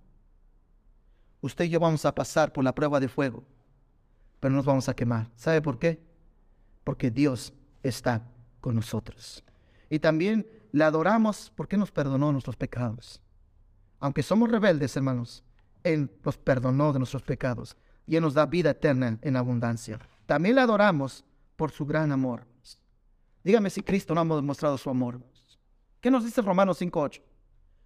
Usted 1.39 1.65
y 1.65 1.69
yo 1.69 1.79
vamos 1.79 2.03
a 2.05 2.13
pasar 2.13 2.51
por 2.51 2.63
la 2.63 2.73
prueba 2.73 2.99
de 2.99 3.07
fuego, 3.07 3.45
pero 4.39 4.51
no 4.51 4.57
nos 4.57 4.65
vamos 4.65 4.89
a 4.89 4.95
quemar. 4.95 5.29
¿Sabe 5.35 5.61
por 5.61 5.79
qué? 5.79 6.01
Porque 6.83 7.11
Dios 7.11 7.53
está 7.83 8.27
con 8.59 8.75
nosotros. 8.75 9.43
Y 9.89 9.99
también 9.99 10.45
le 10.71 10.83
adoramos 10.83 11.53
porque 11.55 11.77
nos 11.77 11.91
perdonó 11.91 12.31
nuestros 12.31 12.57
pecados. 12.57 13.21
Aunque 13.99 14.23
somos 14.23 14.51
rebeldes, 14.51 14.95
hermanos, 14.97 15.43
Él 15.93 16.11
nos 16.23 16.37
perdonó 16.37 16.93
de 16.93 16.99
nuestros 16.99 17.23
pecados 17.23 17.75
y 18.05 18.15
Él 18.15 18.23
nos 18.23 18.33
da 18.33 18.45
vida 18.45 18.71
eterna 18.71 19.17
en 19.21 19.35
abundancia. 19.35 19.99
También 20.25 20.55
le 20.55 20.61
adoramos 20.61 21.25
por 21.55 21.71
su 21.71 21.85
gran 21.85 22.11
amor. 22.11 22.45
Dígame 23.43 23.69
si 23.69 23.81
Cristo 23.81 24.13
no 24.13 24.21
ha 24.21 24.35
demostrado 24.35 24.77
su 24.77 24.89
amor. 24.89 25.21
¿Qué 26.01 26.11
nos 26.11 26.25
dice 26.25 26.41
Romanos 26.41 26.81
5.8? 26.81 27.21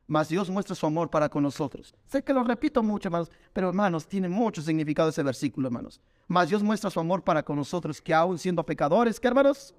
Mas 0.07 0.27
Dios 0.27 0.49
muestra 0.49 0.75
su 0.75 0.85
amor 0.85 1.09
para 1.09 1.29
con 1.29 1.43
nosotros. 1.43 1.95
Sé 2.05 2.23
que 2.23 2.33
lo 2.33 2.43
repito 2.43 2.83
mucho, 2.83 3.07
hermanos, 3.07 3.31
pero 3.53 3.69
hermanos, 3.69 4.07
tiene 4.07 4.27
mucho 4.27 4.61
significado 4.61 5.09
ese 5.09 5.23
versículo, 5.23 5.67
hermanos. 5.67 6.01
Mas 6.27 6.49
Dios 6.49 6.63
muestra 6.63 6.89
su 6.89 6.99
amor 6.99 7.23
para 7.23 7.43
con 7.43 7.55
nosotros, 7.55 8.01
que 8.01 8.13
aún 8.13 8.37
siendo 8.37 8.65
pecadores, 8.65 9.19
¿qué 9.19 9.27
hermanos? 9.27 9.73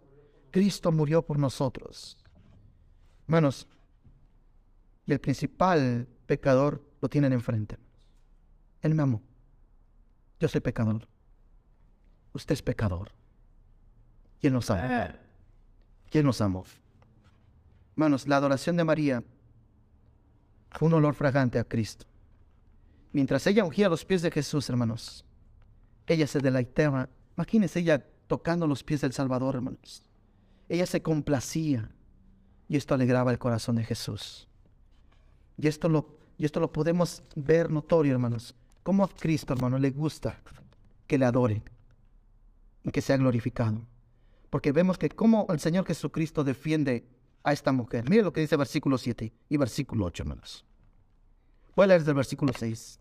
Cristo 0.50 0.90
murió 0.90 1.20
por 1.22 1.38
nosotros. 1.38 2.16
Hermanos, 3.26 3.66
y 5.04 5.12
el 5.12 5.20
principal 5.20 6.06
pecador 6.26 6.82
lo 7.00 7.08
tienen 7.08 7.32
enfrente. 7.32 7.76
Él 8.82 8.94
me 8.94 9.02
amó. 9.02 9.22
Yo 10.38 10.48
soy 10.48 10.60
pecador. 10.60 11.08
Usted 12.34 12.54
es 12.54 12.62
pecador. 12.62 13.12
¿Quién 14.40 14.52
nos 14.52 14.70
ama? 14.70 15.14
¿Quién 16.10 16.26
nos 16.26 16.40
amó? 16.40 16.64
Hermanos, 17.92 18.26
la 18.26 18.36
adoración 18.36 18.76
de 18.76 18.84
María 18.84 19.22
fue 20.72 20.88
un 20.88 20.94
olor 20.94 21.14
fragante 21.14 21.58
a 21.58 21.64
Cristo. 21.64 22.06
Mientras 23.12 23.46
ella 23.46 23.64
ungía 23.64 23.88
los 23.88 24.04
pies 24.04 24.22
de 24.22 24.30
Jesús, 24.30 24.68
hermanos, 24.68 25.24
ella 26.06 26.26
se 26.26 26.40
deleitaba. 26.40 27.08
Imagínense 27.36 27.80
ella 27.80 28.04
tocando 28.26 28.66
los 28.66 28.82
pies 28.82 29.02
del 29.02 29.12
Salvador, 29.12 29.56
hermanos. 29.56 30.02
Ella 30.68 30.86
se 30.86 31.02
complacía 31.02 31.90
y 32.68 32.76
esto 32.76 32.94
alegraba 32.94 33.30
el 33.30 33.38
corazón 33.38 33.76
de 33.76 33.84
Jesús. 33.84 34.48
Y 35.58 35.68
esto 35.68 35.88
lo, 35.88 36.16
y 36.38 36.46
esto 36.46 36.58
lo 36.58 36.72
podemos 36.72 37.22
ver 37.36 37.70
notorio, 37.70 38.12
hermanos. 38.12 38.54
Cómo 38.82 39.04
a 39.04 39.08
Cristo, 39.08 39.52
hermano, 39.52 39.78
le 39.78 39.90
gusta 39.90 40.40
que 41.06 41.18
le 41.18 41.24
adore 41.24 41.62
y 42.82 42.90
que 42.90 43.00
sea 43.00 43.16
glorificado. 43.16 43.86
Porque 44.50 44.72
vemos 44.72 44.98
que 44.98 45.08
como 45.08 45.46
el 45.50 45.60
Señor 45.60 45.86
Jesucristo 45.86 46.44
defiende 46.44 47.06
a 47.44 47.52
esta 47.52 47.72
mujer. 47.72 48.08
Mire 48.08 48.22
lo 48.22 48.32
que 48.32 48.40
dice 48.40 48.56
versículo 48.56 48.98
7 48.98 49.32
y 49.48 49.56
versículo 49.56 50.06
8, 50.06 50.22
hermanos. 50.22 50.64
Voy 51.74 51.84
a 51.84 51.86
leer 51.88 52.04
del 52.04 52.14
versículo 52.14 52.52
6. 52.56 53.00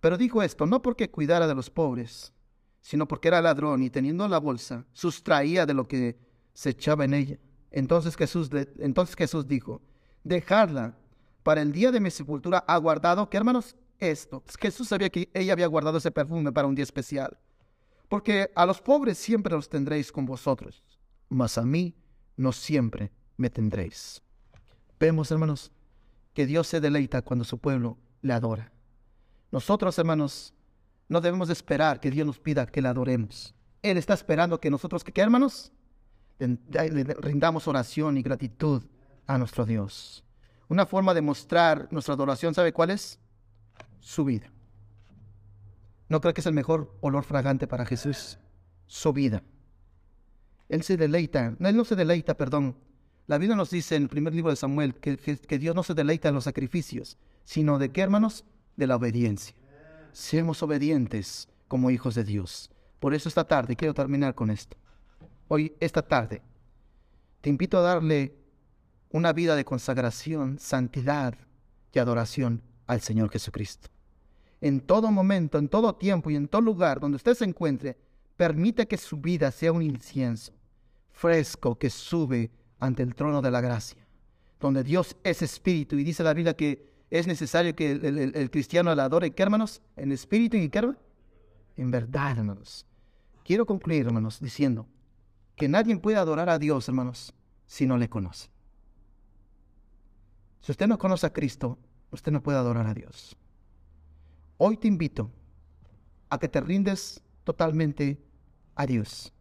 Pero 0.00 0.16
dijo 0.16 0.42
esto, 0.42 0.66
no 0.66 0.82
porque 0.82 1.10
cuidara 1.10 1.46
de 1.46 1.54
los 1.54 1.70
pobres, 1.70 2.32
sino 2.80 3.06
porque 3.06 3.28
era 3.28 3.42
ladrón 3.42 3.82
y 3.82 3.90
teniendo 3.90 4.26
la 4.28 4.38
bolsa, 4.38 4.86
sustraía 4.92 5.66
de 5.66 5.74
lo 5.74 5.86
que 5.86 6.18
se 6.54 6.70
echaba 6.70 7.04
en 7.04 7.14
ella. 7.14 7.38
Entonces 7.70 8.16
Jesús, 8.16 8.50
entonces 8.78 9.14
Jesús 9.14 9.46
dijo, 9.46 9.82
dejadla 10.24 10.96
para 11.42 11.62
el 11.62 11.72
día 11.72 11.92
de 11.92 12.00
mi 12.00 12.10
sepultura 12.10 12.64
ha 12.66 12.76
guardado, 12.78 13.28
¿qué 13.28 13.36
hermanos? 13.36 13.76
Esto. 14.00 14.42
Jesús 14.58 14.88
sabía 14.88 15.10
que 15.10 15.30
ella 15.34 15.52
había 15.52 15.66
guardado 15.66 15.98
ese 15.98 16.10
perfume 16.10 16.50
para 16.52 16.66
un 16.66 16.74
día 16.74 16.82
especial. 16.82 17.38
Porque 18.08 18.50
a 18.56 18.66
los 18.66 18.80
pobres 18.80 19.18
siempre 19.18 19.54
los 19.54 19.68
tendréis 19.68 20.10
con 20.10 20.26
vosotros, 20.26 20.82
mas 21.28 21.58
a 21.58 21.62
mí 21.62 21.94
no 22.36 22.50
siempre 22.50 23.12
me 23.36 23.50
tendréis. 23.50 24.20
Vemos, 24.98 25.30
hermanos, 25.30 25.70
que 26.34 26.46
Dios 26.46 26.66
se 26.66 26.80
deleita 26.80 27.22
cuando 27.22 27.44
su 27.44 27.58
pueblo 27.58 27.98
le 28.22 28.32
adora. 28.32 28.72
Nosotros, 29.52 29.98
hermanos, 29.98 30.54
no 31.08 31.20
debemos 31.20 31.50
esperar 31.50 32.00
que 32.00 32.10
Dios 32.10 32.26
nos 32.26 32.40
pida 32.40 32.66
que 32.66 32.82
le 32.82 32.88
adoremos. 32.88 33.54
Él 33.82 33.96
está 33.96 34.14
esperando 34.14 34.60
que 34.60 34.70
nosotros, 34.70 35.04
¿qué, 35.04 35.20
hermanos? 35.20 35.72
Le 36.38 37.04
rindamos 37.20 37.68
oración 37.68 38.16
y 38.16 38.22
gratitud 38.22 38.82
a 39.26 39.38
nuestro 39.38 39.64
Dios. 39.66 40.24
Una 40.68 40.86
forma 40.86 41.14
de 41.14 41.20
mostrar 41.20 41.88
nuestra 41.90 42.14
adoración, 42.14 42.54
¿sabe 42.54 42.72
cuál 42.72 42.90
es? 42.90 43.18
Su 44.00 44.24
vida. 44.24 44.50
¿No 46.08 46.20
creo 46.20 46.34
que 46.34 46.40
es 46.40 46.46
el 46.46 46.54
mejor 46.54 46.96
olor 47.00 47.24
fragante 47.24 47.66
para 47.66 47.86
Jesús? 47.86 48.38
Su 48.86 49.12
vida. 49.12 49.42
Él 50.68 50.82
se 50.82 50.96
deleita, 50.96 51.56
Él 51.58 51.76
no 51.76 51.84
se 51.84 51.96
deleita, 51.96 52.36
perdón, 52.36 52.76
la 53.30 53.38
Biblia 53.38 53.54
nos 53.54 53.70
dice 53.70 53.94
en 53.94 54.02
el 54.02 54.08
primer 54.08 54.34
libro 54.34 54.50
de 54.50 54.56
Samuel 54.56 54.96
que, 54.96 55.58
Dios 55.60 55.76
no 55.76 55.84
se 55.84 55.94
deleita 55.94 56.28
en 56.28 56.34
los 56.34 56.42
sacrificios, 56.42 57.16
sino 57.44 57.78
de 57.78 57.90
qué, 57.92 58.00
hermanos? 58.00 58.44
De 58.76 58.88
la 58.88 58.96
obediencia. 58.96 59.54
Seamos 60.10 60.64
obedientes 60.64 61.48
como 61.68 61.92
hijos 61.92 62.16
de 62.16 62.24
Dios. 62.24 62.72
Por 62.98 63.14
eso 63.14 63.28
esta 63.28 63.44
tarde, 63.44 63.76
quiero 63.76 63.94
terminar 63.94 64.34
con 64.34 64.50
esto. 64.50 64.76
Hoy, 65.46 65.76
esta 65.78 66.02
tarde, 66.02 66.42
te 67.40 67.50
invito 67.50 67.78
a 67.78 67.82
darle 67.82 68.34
una 69.10 69.32
vida 69.32 69.54
de 69.54 69.64
consagración, 69.64 70.58
santidad 70.58 71.34
y 71.92 72.00
adoración 72.00 72.62
al 72.90 73.00
Señor 73.00 73.30
Jesucristo. 73.30 73.88
En 74.60 74.80
todo 74.80 75.10
momento, 75.12 75.58
en 75.58 75.68
todo 75.68 75.94
tiempo 75.94 76.28
y 76.28 76.36
en 76.36 76.48
todo 76.48 76.60
lugar 76.60 76.98
donde 76.98 77.16
usted 77.16 77.34
se 77.34 77.44
encuentre, 77.44 77.96
permite 78.36 78.88
que 78.88 78.96
su 78.96 79.16
vida 79.16 79.50
sea 79.52 79.70
un 79.72 79.82
incienso 79.82 80.52
fresco 81.12 81.78
que 81.78 81.88
sube 81.88 82.50
ante 82.80 83.02
el 83.02 83.14
trono 83.14 83.40
de 83.42 83.50
la 83.50 83.60
gracia, 83.60 84.04
donde 84.58 84.82
Dios 84.82 85.16
es 85.22 85.40
espíritu 85.42 85.96
y 85.96 86.04
dice 86.04 86.24
la 86.24 86.34
Biblia 86.34 86.54
que 86.54 86.90
es 87.10 87.26
necesario 87.26 87.76
que 87.76 87.92
el, 87.92 88.50
cristiano 88.50 88.94
le 88.94 89.02
adore, 89.02 89.30
¿qué 89.32 89.42
hermanos? 89.42 89.82
En 89.96 90.10
espíritu 90.12 90.56
y 90.56 90.68
qué 90.68 90.94
En 91.76 91.90
verdad, 91.90 92.38
hermanos. 92.38 92.86
Quiero 93.44 93.66
concluir, 93.66 94.06
hermanos, 94.06 94.40
diciendo 94.40 94.86
que 95.56 95.68
nadie 95.68 95.96
puede 95.98 96.16
adorar 96.16 96.48
a 96.48 96.58
Dios, 96.58 96.88
hermanos, 96.88 97.34
si 97.66 97.86
no 97.86 97.96
le 97.96 98.08
conoce. 98.08 98.48
Si 100.60 100.72
usted 100.72 100.86
no 100.86 100.98
conoce 100.98 101.26
a 101.26 101.32
Cristo, 101.32 101.78
usted 102.10 102.32
no 102.32 102.42
puede 102.42 102.58
adorar 102.58 102.86
a 102.86 102.94
Dios. 102.94 103.36
Hoy 104.56 104.76
te 104.76 104.88
invito 104.88 105.30
a 106.28 106.38
que 106.38 106.48
te 106.48 106.60
rindes 106.60 107.22
totalmente 107.44 108.22
a 108.74 108.86
Dios 108.86 109.32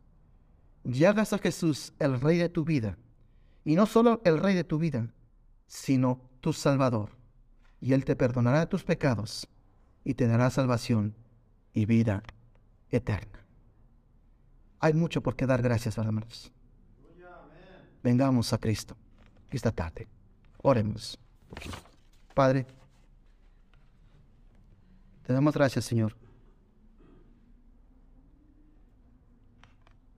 y 0.84 1.03
a 1.03 1.13
Jesús 1.13 1.93
el 1.99 2.20
Rey 2.20 2.38
de 2.38 2.49
tu 2.49 2.63
vida 2.63 2.97
y 3.65 3.76
no 3.76 3.86
solo 3.86 4.22
el 4.26 4.39
Rey 4.39 4.55
de 4.55 4.63
tu 4.63 4.80
vida, 4.80 5.13
sino 5.67 6.22
tu 6.41 6.53
Salvador. 6.53 7.11
Y 7.82 7.93
Él 7.93 8.05
te 8.05 8.15
perdonará 8.15 8.67
tus 8.67 8.84
pecados 8.84 9.47
y 10.03 10.15
te 10.15 10.28
dará 10.28 10.49
salvación 10.49 11.15
y 11.74 11.86
vida 11.86 12.24
eterna. 12.89 13.45
Hay 14.80 14.93
mucho 14.93 15.22
por 15.22 15.36
qué 15.36 15.45
dar 15.45 15.61
gracias, 15.61 15.97
hermanos. 15.97 16.51
Vengamos 18.01 18.53
a 18.53 18.57
Cristo. 18.57 18.95
esta 19.51 19.72
tarde. 19.72 20.07
Oremos. 20.61 21.20
Padre, 22.34 22.65
te 25.25 25.34
damos 25.34 25.53
gracias, 25.53 25.86
Señor. 25.86 26.15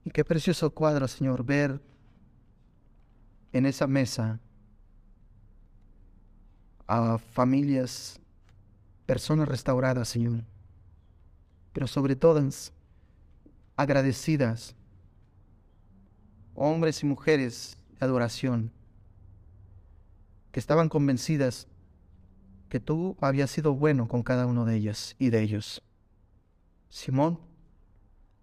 Y 0.04 0.10
qué 0.10 0.24
precioso 0.24 0.70
cuadro, 0.70 1.06
Señor, 1.06 1.44
ver 1.44 1.80
en 3.52 3.66
esa 3.66 3.86
mesa 3.86 4.40
a 6.86 7.18
familias, 7.18 8.20
personas 9.06 9.48
restauradas, 9.48 10.08
Señor, 10.08 10.44
pero 11.72 11.86
sobre 11.86 12.16
todas 12.16 12.72
agradecidas, 13.76 14.74
hombres 16.54 17.02
y 17.02 17.06
mujeres 17.06 17.78
de 17.98 18.04
adoración, 18.04 18.72
que 20.50 20.60
estaban 20.60 20.88
convencidas 20.88 21.66
que 22.72 22.80
tú 22.80 23.18
habías 23.20 23.50
sido 23.50 23.74
bueno 23.74 24.08
con 24.08 24.22
cada 24.22 24.46
uno 24.46 24.64
de 24.64 24.74
ellas 24.76 25.14
y 25.18 25.28
de 25.28 25.42
ellos. 25.42 25.82
Simón, 26.88 27.38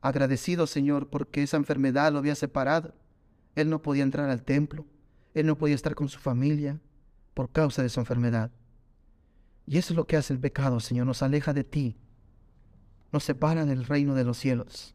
agradecido 0.01 0.67
Señor 0.67 1.09
porque 1.09 1.41
esa 1.41 1.57
enfermedad 1.57 2.13
lo 2.13 2.19
había 2.19 2.35
separado. 2.35 2.93
Él 3.55 3.71
no 3.71 3.81
podía 3.81 4.03
entrar 4.03 4.29
al 4.29 4.43
templo, 4.43 4.85
él 5.33 5.47
no 5.47 5.57
podía 5.57 5.73
estar 5.73 5.95
con 5.95 6.09
su 6.09 6.19
familia 6.19 6.79
por 7.33 7.49
causa 7.49 7.81
de 7.81 7.89
su 7.89 7.99
enfermedad. 8.01 8.51
Y 9.65 9.79
eso 9.79 9.93
es 9.93 9.97
lo 9.97 10.05
que 10.05 10.15
hace 10.15 10.31
el 10.31 10.39
pecado, 10.39 10.79
Señor, 10.79 11.07
nos 11.07 11.23
aleja 11.23 11.51
de 11.51 11.63
ti, 11.63 11.97
nos 13.11 13.23
separa 13.23 13.65
del 13.65 13.83
reino 13.83 14.13
de 14.13 14.25
los 14.25 14.37
cielos. 14.37 14.93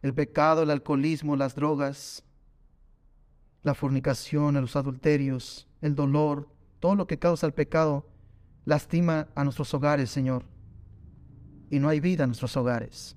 El 0.00 0.14
pecado, 0.14 0.62
el 0.62 0.70
alcoholismo, 0.70 1.36
las 1.36 1.54
drogas, 1.54 2.24
la 3.62 3.74
fornicación, 3.74 4.54
los 4.54 4.76
adulterios, 4.76 5.68
el 5.82 5.94
dolor, 5.94 6.48
todo 6.80 6.94
lo 6.94 7.06
que 7.06 7.18
causa 7.18 7.46
el 7.46 7.52
pecado, 7.52 8.06
lastima 8.64 9.28
a 9.34 9.44
nuestros 9.44 9.72
hogares, 9.74 10.10
Señor. 10.10 10.44
Y 11.70 11.78
no 11.78 11.88
hay 11.88 12.00
vida 12.00 12.24
en 12.24 12.30
nuestros 12.30 12.56
hogares. 12.56 13.16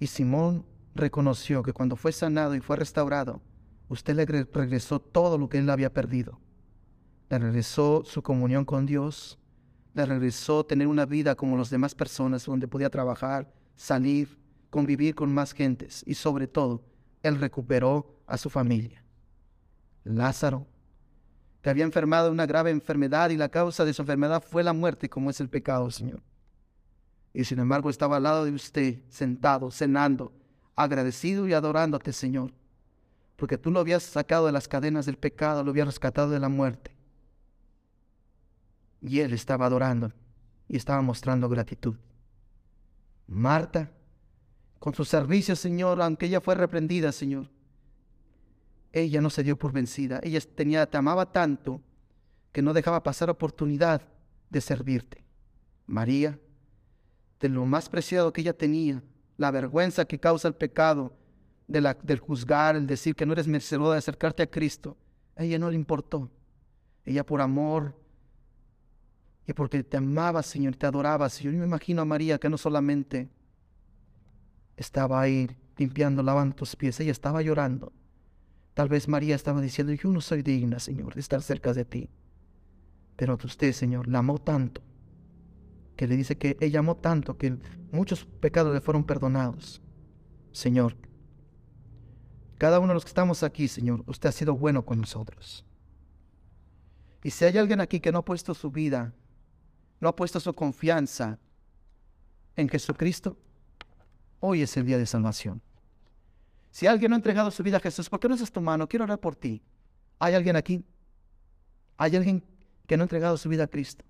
Y 0.00 0.06
Simón 0.06 0.64
reconoció 0.94 1.62
que 1.62 1.72
cuando 1.72 1.96
fue 1.96 2.12
sanado 2.12 2.54
y 2.54 2.60
fue 2.60 2.76
restaurado, 2.76 3.40
usted 3.88 4.14
le 4.14 4.26
regresó 4.26 5.00
todo 5.00 5.38
lo 5.38 5.48
que 5.48 5.58
él 5.58 5.70
había 5.70 5.92
perdido. 5.92 6.38
Le 7.30 7.38
regresó 7.38 8.02
su 8.04 8.22
comunión 8.22 8.64
con 8.64 8.86
Dios, 8.86 9.38
le 9.94 10.06
regresó 10.06 10.64
tener 10.64 10.86
una 10.86 11.06
vida 11.06 11.34
como 11.34 11.56
las 11.56 11.70
demás 11.70 11.94
personas, 11.94 12.44
donde 12.44 12.68
podía 12.68 12.90
trabajar, 12.90 13.52
salir, 13.76 14.38
convivir 14.70 15.14
con 15.14 15.32
más 15.32 15.52
gentes 15.52 16.04
y 16.06 16.14
sobre 16.14 16.46
todo, 16.46 16.82
él 17.22 17.40
recuperó 17.40 18.20
a 18.26 18.36
su 18.36 18.50
familia. 18.50 19.02
Lázaro, 20.04 20.66
había 21.70 21.84
enfermado 21.84 22.26
de 22.26 22.32
una 22.32 22.46
grave 22.46 22.70
enfermedad 22.70 23.30
y 23.30 23.36
la 23.36 23.48
causa 23.48 23.84
de 23.84 23.92
su 23.92 24.02
enfermedad 24.02 24.42
fue 24.42 24.62
la 24.62 24.72
muerte, 24.72 25.08
como 25.08 25.30
es 25.30 25.40
el 25.40 25.48
pecado, 25.48 25.90
Señor. 25.90 26.22
Y 27.32 27.44
sin 27.44 27.58
embargo 27.58 27.90
estaba 27.90 28.16
al 28.16 28.22
lado 28.22 28.44
de 28.44 28.52
usted, 28.52 29.00
sentado, 29.08 29.70
cenando, 29.70 30.32
agradecido 30.76 31.46
y 31.48 31.52
adorándote, 31.52 32.12
Señor, 32.12 32.52
porque 33.36 33.58
tú 33.58 33.70
lo 33.70 33.80
habías 33.80 34.02
sacado 34.02 34.46
de 34.46 34.52
las 34.52 34.68
cadenas 34.68 35.06
del 35.06 35.16
pecado, 35.16 35.62
lo 35.62 35.70
habías 35.70 35.86
rescatado 35.86 36.30
de 36.30 36.40
la 36.40 36.48
muerte. 36.48 36.96
Y 39.00 39.20
él 39.20 39.32
estaba 39.32 39.66
adorando 39.66 40.12
y 40.68 40.76
estaba 40.76 41.02
mostrando 41.02 41.48
gratitud. 41.48 41.96
Marta, 43.26 43.90
con 44.78 44.94
su 44.94 45.04
servicio, 45.04 45.54
Señor, 45.54 46.00
aunque 46.00 46.26
ella 46.26 46.40
fue 46.40 46.54
reprendida, 46.54 47.12
Señor, 47.12 47.48
ella 49.00 49.20
no 49.20 49.30
se 49.30 49.42
dio 49.42 49.58
por 49.58 49.72
vencida. 49.72 50.20
Ella 50.22 50.40
te 50.86 50.96
amaba 50.96 51.32
tanto 51.32 51.80
que 52.52 52.62
no 52.62 52.72
dejaba 52.72 53.02
pasar 53.02 53.30
oportunidad 53.30 54.02
de 54.50 54.60
servirte. 54.60 55.24
María, 55.86 56.38
de 57.40 57.48
lo 57.48 57.64
más 57.66 57.88
preciado 57.88 58.32
que 58.32 58.40
ella 58.40 58.56
tenía, 58.56 59.02
la 59.36 59.50
vergüenza 59.50 60.04
que 60.04 60.18
causa 60.18 60.48
el 60.48 60.54
pecado, 60.54 61.12
de 61.66 61.82
la, 61.82 61.94
del 62.02 62.18
juzgar, 62.18 62.76
el 62.76 62.86
decir 62.86 63.14
que 63.14 63.26
no 63.26 63.34
eres 63.34 63.46
merecedora 63.46 63.92
de 63.92 63.98
acercarte 63.98 64.42
a 64.42 64.50
Cristo, 64.50 64.96
a 65.36 65.44
ella 65.44 65.58
no 65.58 65.70
le 65.70 65.76
importó. 65.76 66.30
Ella 67.04 67.24
por 67.24 67.40
amor 67.40 67.94
y 69.46 69.52
porque 69.52 69.82
te 69.82 69.96
amaba, 69.96 70.42
Señor, 70.42 70.76
te 70.76 70.86
adoraba, 70.86 71.28
Señor. 71.28 71.54
Yo 71.54 71.60
me 71.60 71.66
imagino 71.66 72.02
a 72.02 72.04
María 72.04 72.38
que 72.38 72.50
no 72.50 72.58
solamente 72.58 73.30
estaba 74.76 75.20
ahí 75.20 75.48
limpiando, 75.76 76.22
lavando 76.22 76.56
tus 76.56 76.76
pies, 76.76 76.98
ella 77.00 77.12
estaba 77.12 77.40
llorando. 77.40 77.92
Tal 78.78 78.88
vez 78.88 79.08
María 79.08 79.34
estaba 79.34 79.60
diciendo, 79.60 79.92
yo 79.92 80.08
no 80.08 80.20
soy 80.20 80.42
digna, 80.42 80.78
Señor, 80.78 81.14
de 81.14 81.20
estar 81.20 81.42
cerca 81.42 81.74
de 81.74 81.84
ti. 81.84 82.08
Pero 83.16 83.36
usted, 83.42 83.72
Señor, 83.72 84.06
la 84.06 84.20
amó 84.20 84.38
tanto, 84.38 84.82
que 85.96 86.06
le 86.06 86.16
dice 86.16 86.38
que 86.38 86.56
ella 86.60 86.78
amó 86.78 86.96
tanto 86.96 87.36
que 87.36 87.58
muchos 87.90 88.24
pecados 88.24 88.72
le 88.72 88.80
fueron 88.80 89.02
perdonados. 89.02 89.82
Señor, 90.52 90.94
cada 92.56 92.78
uno 92.78 92.90
de 92.90 92.94
los 92.94 93.04
que 93.04 93.08
estamos 93.08 93.42
aquí, 93.42 93.66
Señor, 93.66 94.04
usted 94.06 94.28
ha 94.28 94.32
sido 94.32 94.54
bueno 94.54 94.84
con 94.84 95.00
nosotros. 95.00 95.64
Y 97.24 97.30
si 97.30 97.46
hay 97.46 97.58
alguien 97.58 97.80
aquí 97.80 97.98
que 97.98 98.12
no 98.12 98.20
ha 98.20 98.24
puesto 98.24 98.54
su 98.54 98.70
vida, 98.70 99.12
no 99.98 100.08
ha 100.08 100.14
puesto 100.14 100.38
su 100.38 100.54
confianza 100.54 101.40
en 102.54 102.68
Jesucristo, 102.68 103.36
hoy 104.38 104.62
es 104.62 104.76
el 104.76 104.86
día 104.86 104.98
de 104.98 105.06
salvación. 105.06 105.62
Si 106.70 106.86
alguien 106.86 107.10
no 107.10 107.16
ha 107.16 107.18
entregado 107.18 107.50
su 107.50 107.62
vida 107.62 107.78
a 107.78 107.80
Jesús, 107.80 108.08
¿por 108.08 108.20
qué 108.20 108.28
no 108.28 108.34
haces 108.34 108.52
tu 108.52 108.60
mano? 108.60 108.88
Quiero 108.88 109.04
orar 109.04 109.18
por 109.18 109.34
ti. 109.34 109.62
¿Hay 110.18 110.34
alguien 110.34 110.56
aquí? 110.56 110.84
¿Hay 111.96 112.14
alguien 112.14 112.44
que 112.86 112.96
no 112.96 113.02
ha 113.02 113.06
entregado 113.06 113.36
su 113.36 113.48
vida 113.48 113.64
a 113.64 113.66
Cristo? 113.66 114.04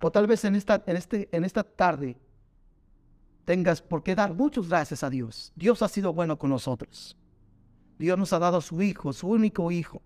O 0.00 0.10
tal 0.10 0.26
vez 0.26 0.44
en 0.44 0.54
esta, 0.54 0.82
en 0.86 0.96
este, 0.96 1.28
en 1.32 1.44
esta 1.44 1.64
tarde 1.64 2.16
tengas 3.44 3.80
por 3.80 4.02
qué 4.02 4.14
dar 4.14 4.34
muchas 4.34 4.68
gracias 4.68 5.02
a 5.02 5.10
Dios. 5.10 5.52
Dios 5.56 5.80
ha 5.82 5.88
sido 5.88 6.12
bueno 6.12 6.38
con 6.38 6.50
nosotros. 6.50 7.16
Dios 7.98 8.18
nos 8.18 8.32
ha 8.32 8.38
dado 8.38 8.60
su 8.60 8.82
Hijo, 8.82 9.12
su 9.12 9.28
único 9.28 9.70
Hijo, 9.70 10.02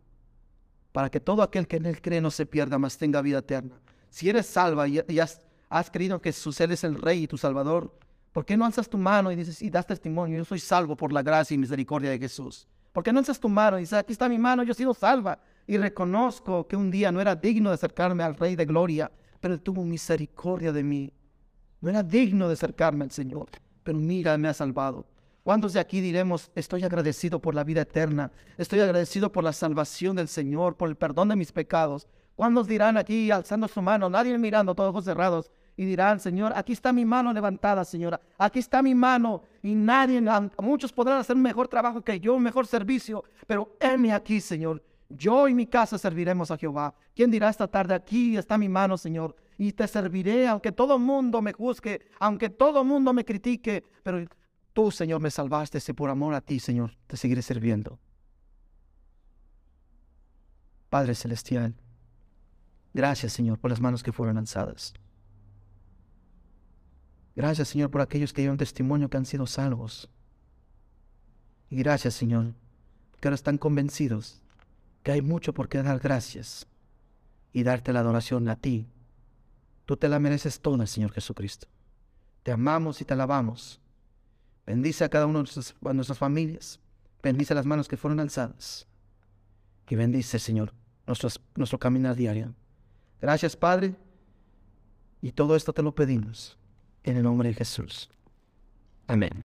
para 0.93 1.11
que 1.11 1.21
todo 1.21 1.43
aquel 1.43 1.67
que 1.67 1.77
en 1.77 1.87
Él 1.87 2.01
cree 2.01 2.21
no 2.21 2.31
se 2.31 2.47
pierda, 2.47 2.79
mas 2.79 2.99
tenga 2.99 3.23
vida 3.23 3.39
eterna. 3.39 3.81
Si 4.11 4.29
eres 4.29 4.47
salva 4.47 4.87
y, 4.87 4.99
has, 5.19 5.91
creído 5.91 6.21
que 6.21 6.33
Jesús 6.33 6.61
es 6.61 6.85
el 6.85 6.97
Rey 6.97 7.25
y 7.25 7.29
tu 7.29 7.39
Salvador, 7.39 7.97
¿Por 8.33 8.45
qué 8.45 8.57
no 8.57 8.65
alzas 8.65 8.89
tu 8.89 8.97
mano 8.97 9.33
y 9.33 9.37
dices, 9.37 9.61
y 9.61 9.71
das 9.71 9.87
testimonio, 9.87 10.39
yo 10.39 10.45
soy 10.45 10.61
salvo 10.61 10.97
por 10.97 11.13
la 11.13 11.23
gracia 11.23 11.55
y 11.55 11.59
misericordia 11.59 12.11
de 12.11 12.19
Jesús? 12.19 12.69
¿Por 12.93 13.03
qué 13.03 13.13
no 13.13 13.19
alzas 13.19 13.41
tu 13.41 13.49
mano 13.49 13.79
y 13.79 13.83
dices, 13.83 13.99
aquí 13.99 14.13
está 14.13 14.29
mi 14.29 14.39
mano, 14.39 14.63
yo 14.63 14.73
he 14.73 14.75
sido 14.75 14.95
salva? 14.95 15.39
Y 15.67 15.77
reconozco 15.79 16.67
que 16.67 16.77
un 16.77 16.91
día 16.91 17.11
no 17.11 17.21
era 17.21 17.35
digno 17.35 17.71
de 17.71 17.75
acercarme 17.75 18.23
al 18.23 18.37
Rey 18.37 18.57
de 18.57 18.67
Gloria, 18.67 19.11
pero 19.41 19.55
Él 19.55 19.61
tuvo 19.61 19.85
misericordia 19.85 20.73
de 20.73 20.83
mí. 20.83 21.13
No 21.81 21.91
era 21.91 22.03
digno 22.03 22.47
de 22.47 22.55
acercarme 22.55 23.05
al 23.05 23.11
Señor, 23.11 23.49
pero 23.83 23.99
mira, 23.99 24.37
me 24.39 24.49
ha 24.49 24.55
salvado. 24.55 25.07
¿Cuántos 25.43 25.73
de 25.73 25.81
aquí 25.81 26.01
diremos, 26.01 26.51
estoy 26.55 26.85
agradecido 26.85 27.41
por 27.41 27.55
la 27.55 27.65
vida 27.65 27.81
eterna? 27.81 28.31
Estoy 28.59 28.81
agradecido 28.81 29.33
por 29.33 29.43
la 29.43 29.53
salvación 29.53 30.17
del 30.17 30.29
Señor, 30.29 30.77
por 30.77 30.89
el 30.89 30.97
perdón 30.97 31.31
de 31.31 31.37
mis 31.37 31.51
pecados. 31.51 32.07
¿Cuántos 32.37 32.69
dirán 32.69 32.97
aquí, 32.97 33.31
alzando 33.31 33.67
su 33.67 33.81
mano, 33.81 34.11
nadie 34.11 34.37
mirando, 34.39 34.75
todos 34.75 34.91
ojos 34.91 35.05
cerrados, 35.05 35.51
y 35.81 35.87
dirán, 35.87 36.21
Señor, 36.21 36.53
aquí 36.55 36.75
está 36.75 36.93
mi 36.93 37.07
mano 37.07 37.33
levantada, 37.33 37.87
Señora, 37.87 38.21
aquí 38.37 38.59
está 38.59 38.83
mi 38.83 38.95
mano 38.95 39.45
y 39.63 39.75
nadie, 39.75 40.23
muchos 40.59 40.93
podrán 40.93 41.17
hacer 41.17 41.37
mejor 41.37 41.69
trabajo 41.69 42.03
que 42.03 42.21
yo, 42.21 42.39
mejor 42.39 42.67
servicio, 42.67 43.25
pero 43.47 43.79
heme 43.81 44.13
aquí, 44.13 44.43
Señor. 44.43 44.85
Yo 45.09 45.49
y 45.49 45.55
mi 45.55 45.67
casa 45.67 45.97
serviremos 45.97 46.51
a 46.51 46.59
Jehová. 46.59 46.95
¿Quién 47.17 47.31
dirá 47.31 47.49
esta 47.49 47.67
tarde, 47.67 47.95
aquí 47.95 48.37
está 48.37 48.59
mi 48.59 48.69
mano, 48.69 48.99
Señor, 48.99 49.35
y 49.57 49.73
te 49.73 49.89
serviré, 49.89 50.47
aunque 50.47 50.71
todo 50.71 50.97
el 50.97 51.03
mundo 51.03 51.41
me 51.41 51.55
juzgue, 51.55 52.03
aunque 52.19 52.51
todo 52.51 52.85
mundo 52.85 53.15
me 53.15 53.25
critique, 53.25 53.83
pero 54.03 54.23
tú, 54.75 54.91
Señor, 54.91 55.23
me 55.23 55.31
salvaste, 55.31 55.79
y 55.89 55.93
por 55.95 56.11
amor 56.11 56.35
a 56.35 56.43
ti, 56.43 56.61
Señor, 56.61 56.95
te 57.07 57.17
seguiré 57.17 57.41
sirviendo. 57.41 57.99
Padre 60.91 61.15
Celestial, 61.15 61.75
gracias, 62.93 63.33
Señor, 63.33 63.59
por 63.59 63.71
las 63.71 63.81
manos 63.81 64.03
que 64.03 64.13
fueron 64.13 64.37
alzadas. 64.37 64.93
Gracias, 67.37 67.69
Señor, 67.69 67.91
por 67.91 68.01
aquellos 68.01 68.33
que 68.33 68.43
dieron 68.43 68.59
testimonio 68.59 69.09
que 69.09 69.17
han 69.17 69.27
sido 69.27 69.47
salvos. 69.47 70.11
Y 71.69 71.77
gracias, 71.77 72.15
Señor, 72.15 72.55
que 73.21 73.29
ahora 73.29 73.37
están 73.37 73.59
convencidos 73.59 74.43
que 75.03 75.13
hay 75.13 75.23
mucho 75.23 75.55
por 75.55 75.69
qué 75.69 75.83
dar 75.83 75.99
gracias 76.01 76.67
y 77.53 77.63
darte 77.63 77.93
la 77.93 78.01
adoración 78.01 78.49
a 78.49 78.57
ti. 78.57 78.89
Tú 79.87 79.97
te 79.97 80.09
la 80.09 80.19
mereces 80.19 80.61
toda, 80.61 80.87
Señor 80.87 81.13
Jesucristo. 81.13 81.69
Te 82.43 82.53
amamos 82.53 83.01
y 83.01 83.05
te 83.05 83.15
alabamos. 83.15 83.81
Bendice 84.67 85.05
a 85.05 85.09
cada 85.09 85.27
uno 85.27 85.43
de 85.43 85.95
nuestras, 85.95 86.19
familias. 86.19 86.81
Bendice 87.23 87.55
las 87.55 87.67
manos 87.67 87.89
que 87.89 87.97
fueron 87.97 88.21
alzadas. 88.21 88.87
Y 89.89 89.95
bendice, 89.97 90.39
Señor, 90.39 90.73
nuestro 91.57 91.79
caminar 91.79 92.15
diario. 92.15 92.55
Gracias, 93.21 93.57
Padre. 93.57 93.97
Y 95.23 95.33
todo 95.33 95.57
esto 95.57 95.73
te 95.73 95.83
lo 95.83 95.95
pedimos 95.95 96.60
en 97.05 97.17
el 97.17 97.23
nombre 97.23 97.49
de 97.49 97.55
Jesús. 97.55 98.11
Amén. 99.07 99.43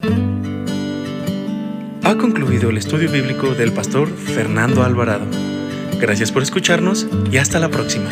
Ha 2.04 2.16
concluido 2.18 2.70
el 2.70 2.78
estudio 2.78 3.12
bíblico 3.12 3.54
del 3.54 3.74
pastor 3.74 4.08
Fernando 4.08 4.84
Alvarado. 4.84 5.26
Gracias 6.00 6.32
por 6.32 6.41
escucharnos 6.41 7.08
y 7.32 7.38
hasta 7.38 7.60
la 7.60 7.70
próxima. 7.70 8.10